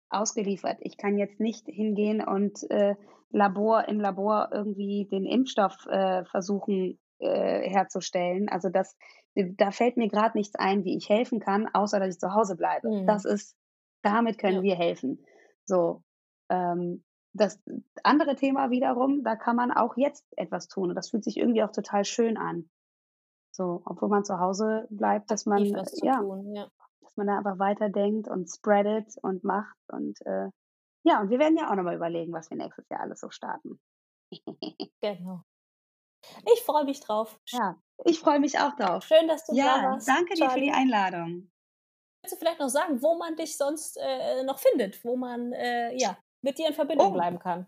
ausgeliefert. 0.09 0.79
Ich 0.81 0.97
kann 0.97 1.19
jetzt 1.19 1.41
nicht 1.41 1.67
hingehen 1.67 2.23
und 2.27 2.71
äh, 2.71 2.95
Labor 3.31 3.89
im 3.89 4.01
Labor 4.01 4.51
irgendwie 4.53 5.09
den 5.11 5.25
Impfstoff 5.25 5.87
äh, 5.87 6.25
versuchen 6.25 6.99
äh, 7.19 7.69
herzustellen. 7.69 8.49
Also 8.49 8.69
das, 8.69 8.97
da 9.35 9.71
fällt 9.71 9.97
mir 9.97 10.09
gerade 10.09 10.39
nichts 10.39 10.55
ein, 10.57 10.85
wie 10.85 10.97
ich 10.97 11.09
helfen 11.09 11.41
kann, 11.41 11.69
außer 11.73 11.99
dass 11.99 12.15
ich 12.15 12.21
zu 12.21 12.33
Hause 12.33 12.57
bleibe. 12.57 12.89
Mhm. 12.89 13.07
Das 13.07 13.25
ist, 13.25 13.57
damit 14.03 14.39
können 14.39 14.59
ja. 14.59 14.63
wir 14.63 14.77
helfen. 14.77 15.25
So, 15.65 16.03
ähm, 16.51 17.03
das 17.37 17.61
andere 18.03 18.35
Thema 18.37 18.71
wiederum, 18.71 19.23
da 19.23 19.37
kann 19.37 19.57
man 19.57 19.71
auch 19.71 19.97
jetzt 19.97 20.27
etwas 20.37 20.69
tun. 20.69 20.91
Und 20.91 20.95
das 20.95 21.11
fühlt 21.11 21.25
sich 21.25 21.37
irgendwie 21.37 21.63
auch 21.63 21.73
total 21.73 22.05
schön 22.05 22.37
an. 22.37 22.69
So, 23.53 23.83
obwohl 23.85 24.09
man 24.09 24.25
zu 24.25 24.39
Hause 24.39 24.87
bleibt, 24.91 25.31
dass 25.31 25.47
man, 25.47 25.65
ja, 25.65 26.19
tun, 26.19 26.55
ja, 26.55 26.69
dass 27.01 27.17
man 27.17 27.27
da 27.27 27.39
einfach 27.39 27.59
weiterdenkt 27.59 28.29
und 28.29 28.49
spreadet 28.49 29.15
und 29.23 29.45
macht. 29.45 29.77
Und 29.89 30.21
äh, 30.27 30.51
ja, 31.05 31.21
und 31.21 31.31
wir 31.31 31.39
werden 31.39 31.57
ja 31.57 31.71
auch 31.71 31.77
nochmal 31.77 31.97
überlegen, 31.97 32.33
was 32.33 32.51
wir 32.51 32.57
nächstes 32.57 32.89
Jahr 32.91 33.01
alles 33.01 33.21
so 33.21 33.31
starten. 33.31 33.81
genau. 35.01 35.43
Ich 36.53 36.63
freue 36.65 36.85
mich 36.85 37.01
drauf. 37.01 37.39
Ja, 37.47 37.81
ich 38.05 38.19
freue 38.19 38.41
mich 38.41 38.59
auch 38.59 38.75
drauf. 38.75 39.05
Schön, 39.05 39.29
dass 39.29 39.47
du 39.47 39.55
ja, 39.55 39.79
da 39.79 39.91
warst. 39.91 40.09
Danke 40.09 40.35
dir 40.35 40.51
für 40.51 40.61
die 40.61 40.73
Einladung. 40.73 41.51
Kannst 42.23 42.35
du 42.35 42.37
vielleicht 42.37 42.59
noch 42.59 42.69
sagen, 42.69 43.01
wo 43.01 43.17
man 43.17 43.37
dich 43.37 43.57
sonst 43.57 43.97
äh, 43.99 44.43
noch 44.43 44.59
findet, 44.59 45.03
wo 45.05 45.17
man 45.17 45.53
äh, 45.53 45.97
ja 45.97 46.19
mit 46.47 46.59
dir 46.59 46.69
in 46.69 46.75
Verbindung 46.75 47.09
oh. 47.09 47.13
bleiben 47.13 47.41
kann. 47.41 47.67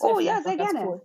oh 0.00 0.18
ja, 0.18 0.40
sehr 0.40 0.56
gerne. 0.56 0.86
Cool. 0.86 1.02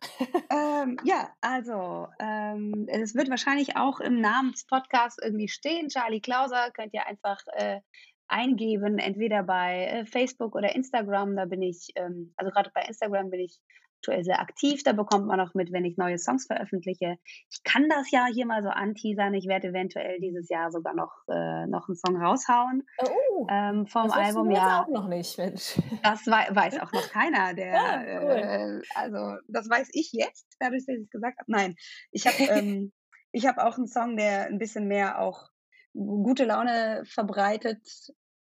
ähm, 0.50 0.98
ja, 1.04 1.30
also 1.42 2.08
ähm, 2.20 2.88
es 2.88 3.14
wird 3.14 3.30
wahrscheinlich 3.30 3.76
auch 3.76 4.00
im 4.00 4.22
Namen 4.22 4.54
des 4.54 4.66
Podcasts 4.66 5.22
irgendwie 5.22 5.50
stehen. 5.50 5.90
Charlie 5.90 6.22
Klauser 6.22 6.72
könnt 6.72 6.94
ihr 6.94 7.06
einfach 7.06 7.40
äh, 7.52 7.82
eingeben, 8.30 8.98
entweder 8.98 9.44
bei 9.44 9.86
äh, 9.86 10.06
Facebook 10.06 10.56
oder 10.56 10.74
Instagram. 10.74 11.36
Da 11.36 11.46
bin 11.46 11.62
ich, 11.62 11.90
ähm, 11.96 12.34
also 12.38 12.50
gerade 12.50 12.72
bei 12.74 12.84
Instagram 12.84 13.30
bin 13.30 13.42
ich 13.42 13.60
aktuell 14.02 14.24
sehr 14.24 14.40
aktiv. 14.40 14.82
Da 14.84 14.94
bekommt 14.94 15.28
man 15.28 15.40
auch 15.40 15.54
mit, 15.54 15.72
wenn 15.72 15.86
ich 15.86 15.96
neue 15.96 16.18
Songs 16.18 16.48
veröffentliche. 16.48 17.18
Ich 17.52 17.64
kann 17.64 17.88
das 17.88 18.10
ja 18.10 18.26
hier 18.26 18.48
mal 18.48 18.64
so 18.64 18.70
anteasern. 18.70 19.34
Ich 19.36 19.48
werde 19.48 19.68
eventuell 19.68 20.20
dieses 20.20 20.50
Jahr 20.50 20.72
sogar 20.72 20.96
noch, 20.96 21.12
äh, 21.30 21.68
noch 21.68 21.88
einen 21.88 21.96
Song 21.96 22.18
raushauen. 22.18 22.84
Oh, 23.04 23.46
ähm, 23.50 23.86
vom 23.86 24.08
das 24.08 24.18
Album. 24.18 24.50
Du 24.50 24.56
ja. 24.56 24.82
auch 24.82 24.88
noch 24.88 25.08
nicht, 25.08 25.38
Mensch. 25.38 25.78
Das 26.02 26.26
weiß 26.26 26.80
auch 26.80 26.92
noch 26.92 27.10
keiner. 27.10 27.54
Der, 27.62 27.74
ja, 27.74 28.22
cool. 28.22 28.32
äh, 28.32 28.82
also, 28.96 29.38
das 29.48 29.70
weiß 29.70 29.90
ich 29.92 30.12
jetzt, 30.14 30.48
dadurch, 30.60 30.86
dass 30.86 30.96
ich 30.96 31.04
es 31.04 31.10
gesagt 31.10 31.38
habe. 31.38 31.52
Nein, 31.52 31.76
ich 32.12 32.26
habe 32.26 32.38
ähm, 32.60 32.92
ich 33.32 33.46
hab 33.46 33.60
auch 33.60 33.78
einen 33.78 33.88
Song, 33.88 34.18
der 34.18 34.48
ein 34.48 34.58
bisschen 34.58 34.88
mehr 34.88 35.20
auch 35.20 35.50
gute 35.94 36.46
Laune 36.46 37.04
verbreitet, 37.06 37.86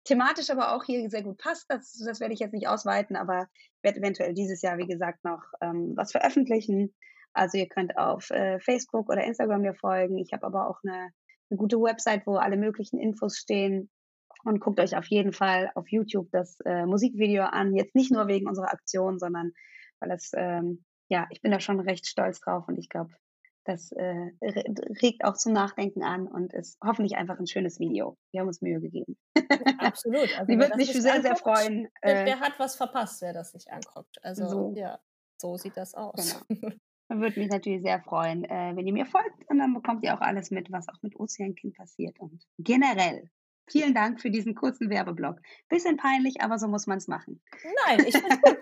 thematisch 0.06 0.50
aber 0.50 0.74
auch 0.74 0.84
hier 0.84 1.10
sehr 1.10 1.24
gut 1.24 1.38
passt. 1.38 1.66
Das, 1.70 1.92
das 1.94 2.20
werde 2.20 2.34
ich 2.34 2.40
jetzt 2.40 2.54
nicht 2.54 2.68
ausweiten, 2.68 3.16
aber 3.16 3.48
ich 3.78 3.84
werde 3.84 4.00
eventuell 4.00 4.34
dieses 4.34 4.62
Jahr, 4.62 4.78
wie 4.78 4.88
gesagt, 4.88 5.24
noch 5.24 5.44
ähm, 5.62 5.94
was 5.96 6.12
veröffentlichen. 6.12 6.96
Also 7.34 7.58
ihr 7.58 7.68
könnt 7.68 7.98
auf 7.98 8.30
äh, 8.30 8.60
Facebook 8.60 9.10
oder 9.10 9.24
Instagram 9.24 9.62
mir 9.62 9.76
folgen. 9.76 10.18
Ich 10.18 10.32
habe 10.32 10.46
aber 10.46 10.70
auch 10.70 10.80
eine, 10.84 11.12
eine 11.50 11.58
gute 11.58 11.78
Website, 11.78 12.26
wo 12.26 12.38
alle 12.38 12.56
möglichen 12.56 13.00
Infos 13.00 13.38
stehen. 13.38 13.90
Und 14.44 14.60
guckt 14.60 14.80
euch 14.80 14.96
auf 14.96 15.08
jeden 15.08 15.34
Fall 15.34 15.72
auf 15.74 15.90
YouTube 15.90 16.30
das 16.32 16.60
äh, 16.66 16.86
Musikvideo 16.86 17.44
an. 17.44 17.76
Jetzt 17.76 17.96
nicht 17.96 18.12
nur 18.12 18.28
wegen 18.28 18.48
unserer 18.48 18.72
Aktion, 18.72 19.18
sondern 19.18 19.54
weil 20.00 20.12
es, 20.12 20.32
ähm, 20.36 20.86
ja, 21.10 21.28
ich 21.32 21.42
bin 21.42 21.52
da 21.52 21.60
schon 21.60 21.80
recht 21.80 22.08
stolz 22.08 22.40
drauf 22.42 22.66
und 22.68 22.78
ich 22.78 22.88
glaube, 22.90 23.10
das 23.66 23.92
äh, 23.92 24.32
regt 25.02 25.24
auch 25.24 25.36
zum 25.36 25.54
Nachdenken 25.54 26.04
an 26.04 26.28
und 26.28 26.54
ist 26.54 26.78
hoffentlich 26.84 27.16
einfach 27.18 27.40
ein 27.40 27.48
schönes 27.48 27.80
Video. 27.80 28.18
Wir 28.32 28.42
haben 28.42 28.48
uns 28.48 28.62
Mühe 28.62 28.80
gegeben. 28.80 29.18
Absolut. 29.80 30.30
Also, 30.38 30.52
Sie 30.52 30.60
wird 30.60 30.76
sich 30.76 30.94
sehr, 30.94 31.22
sehr 31.22 31.36
freuen. 31.36 31.88
Der, 32.04 32.28
äh 32.28 32.32
hat 32.36 32.54
was 32.58 32.76
verpasst, 32.76 33.22
wer 33.22 33.34
das 33.34 33.52
sich 33.52 33.72
anguckt. 33.72 34.24
Also 34.24 34.48
so. 34.48 34.74
ja, 34.76 35.00
so 35.38 35.58
sieht 35.58 35.78
das 35.78 35.94
aus. 35.94 36.44
Genau. 36.48 36.70
Man 37.08 37.22
würde 37.22 37.40
mich 37.40 37.50
natürlich 37.50 37.84
sehr 37.84 38.02
freuen, 38.02 38.46
äh, 38.46 38.76
wenn 38.76 38.88
ihr 38.88 38.94
mir 38.94 39.06
folgt 39.06 39.48
und 39.50 39.60
dann 39.60 39.74
bekommt 39.76 40.04
ihr 40.04 40.16
auch 40.16 40.22
alles 40.22 40.50
mit, 40.50 40.72
was 40.72 40.88
auch 40.90 41.02
mit 41.04 41.20
Ozeankind 41.20 41.76
passiert. 41.76 42.20
Und 42.20 42.44
generell 42.58 43.30
Vielen 43.68 43.96
Dank 43.96 44.22
für 44.22 44.30
diesen 44.30 44.54
kurzen 44.54 44.90
Werbeblock. 44.92 45.40
Bisschen 45.70 45.98
peinlich, 45.98 46.42
aber 46.42 46.60
so 46.60 46.68
muss 46.68 46.86
man 46.86 47.00
es 47.00 47.08
machen. 47.08 47.42
Nein, 47.88 48.06
ich 48.08 48.16
finde 48.16 48.38
gut. 48.38 48.58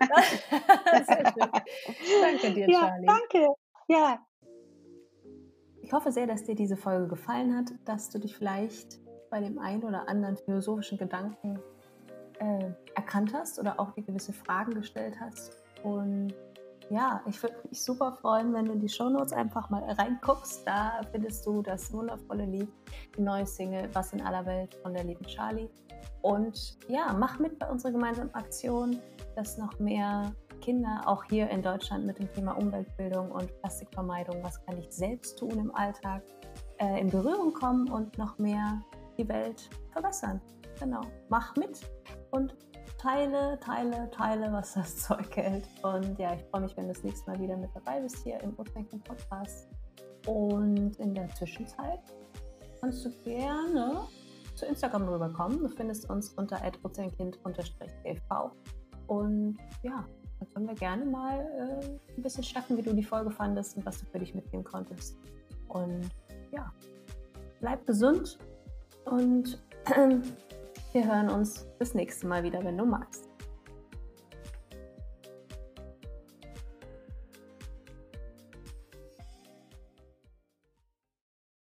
danke 2.22 2.54
dir, 2.54 2.70
ja, 2.70 2.80
Charlie. 2.80 3.06
Danke. 3.06 3.48
Ja, 3.86 4.26
ich 5.84 5.92
hoffe 5.92 6.10
sehr, 6.10 6.26
dass 6.26 6.44
dir 6.44 6.54
diese 6.54 6.76
Folge 6.78 7.08
gefallen 7.08 7.54
hat, 7.54 7.66
dass 7.84 8.08
du 8.08 8.18
dich 8.18 8.34
vielleicht 8.34 9.00
bei 9.30 9.40
dem 9.40 9.58
einen 9.58 9.84
oder 9.84 10.08
anderen 10.08 10.36
philosophischen 10.36 10.96
Gedanken 10.96 11.58
äh, 12.38 12.70
erkannt 12.94 13.34
hast 13.34 13.58
oder 13.58 13.78
auch 13.78 13.92
dir 13.92 14.02
gewisse 14.02 14.32
Fragen 14.32 14.72
gestellt 14.72 15.16
hast. 15.20 15.58
Und 15.82 16.32
ja, 16.88 17.22
ich 17.26 17.42
würde 17.42 17.56
mich 17.68 17.82
super 17.82 18.12
freuen, 18.12 18.54
wenn 18.54 18.64
du 18.64 18.72
in 18.72 18.80
die 18.80 18.88
Shownotes 18.88 19.34
einfach 19.34 19.68
mal 19.68 19.82
reinguckst. 19.82 20.66
Da 20.66 21.02
findest 21.12 21.44
du 21.44 21.60
das 21.60 21.92
wundervolle 21.92 22.46
Lied, 22.46 22.68
die 23.16 23.22
neue 23.22 23.46
Single 23.46 23.88
Was 23.92 24.14
in 24.14 24.22
aller 24.22 24.46
Welt 24.46 24.74
von 24.76 24.94
der 24.94 25.04
lieben 25.04 25.24
Charlie. 25.26 25.68
Und 26.22 26.78
ja, 26.88 27.12
mach 27.12 27.38
mit 27.38 27.58
bei 27.58 27.68
unserer 27.68 27.92
gemeinsamen 27.92 28.34
Aktion, 28.34 28.98
dass 29.36 29.58
noch 29.58 29.78
mehr 29.78 30.32
Kinder 30.64 31.02
auch 31.04 31.24
hier 31.24 31.50
in 31.50 31.60
Deutschland 31.60 32.06
mit 32.06 32.18
dem 32.18 32.32
Thema 32.32 32.52
Umweltbildung 32.52 33.30
und 33.30 33.54
Plastikvermeidung, 33.60 34.42
was 34.42 34.64
kann 34.64 34.78
ich 34.78 34.90
selbst 34.90 35.38
tun 35.38 35.58
im 35.58 35.74
Alltag, 35.74 36.22
äh, 36.78 37.00
in 37.00 37.10
Berührung 37.10 37.52
kommen 37.52 37.90
und 37.90 38.16
noch 38.16 38.38
mehr 38.38 38.82
die 39.18 39.28
Welt 39.28 39.68
verbessern. 39.92 40.40
Genau, 40.80 41.02
mach 41.28 41.54
mit 41.56 41.80
und 42.30 42.56
teile, 42.96 43.58
teile, 43.60 44.10
teile, 44.10 44.50
was 44.52 44.72
das 44.72 44.96
Zeug 45.02 45.36
hält. 45.36 45.68
Und 45.82 46.18
ja, 46.18 46.34
ich 46.34 46.42
freue 46.44 46.62
mich, 46.62 46.74
wenn 46.78 46.88
du 46.88 46.94
das 46.94 47.04
nächste 47.04 47.30
Mal 47.30 47.38
wieder 47.38 47.58
mit 47.58 47.68
dabei 47.74 48.00
bist 48.00 48.22
hier 48.24 48.40
im 48.40 48.54
Urdenken 48.56 49.00
Podcast. 49.00 49.68
Und 50.26 50.96
in 50.96 51.14
der 51.14 51.28
Zwischenzeit 51.34 52.00
kannst 52.80 53.04
du 53.04 53.10
gerne 53.22 54.00
zu 54.54 54.64
Instagram 54.64 55.06
rüberkommen. 55.08 55.58
Du 55.58 55.68
findest 55.68 56.08
uns 56.08 56.30
unter 56.30 56.58
@ozeankind-tv. 56.82 58.52
Und 59.06 59.58
ja, 59.82 60.06
können 60.46 60.68
wir 60.68 60.74
gerne 60.74 61.04
mal 61.04 61.40
äh, 61.40 62.16
ein 62.16 62.22
bisschen 62.22 62.44
schnacken, 62.44 62.76
wie 62.76 62.82
du 62.82 62.94
die 62.94 63.02
Folge 63.02 63.30
fandest 63.30 63.76
und 63.76 63.86
was 63.86 63.98
du 63.98 64.06
für 64.06 64.18
dich 64.18 64.34
mitnehmen 64.34 64.64
konntest. 64.64 65.16
Und 65.68 66.08
ja, 66.52 66.72
bleib 67.60 67.86
gesund 67.86 68.38
und 69.04 69.58
äh, 69.86 70.16
wir 70.92 71.06
hören 71.06 71.28
uns 71.28 71.66
das 71.78 71.94
nächste 71.94 72.26
Mal 72.26 72.42
wieder, 72.42 72.62
wenn 72.64 72.78
du 72.78 72.84
magst. 72.84 73.33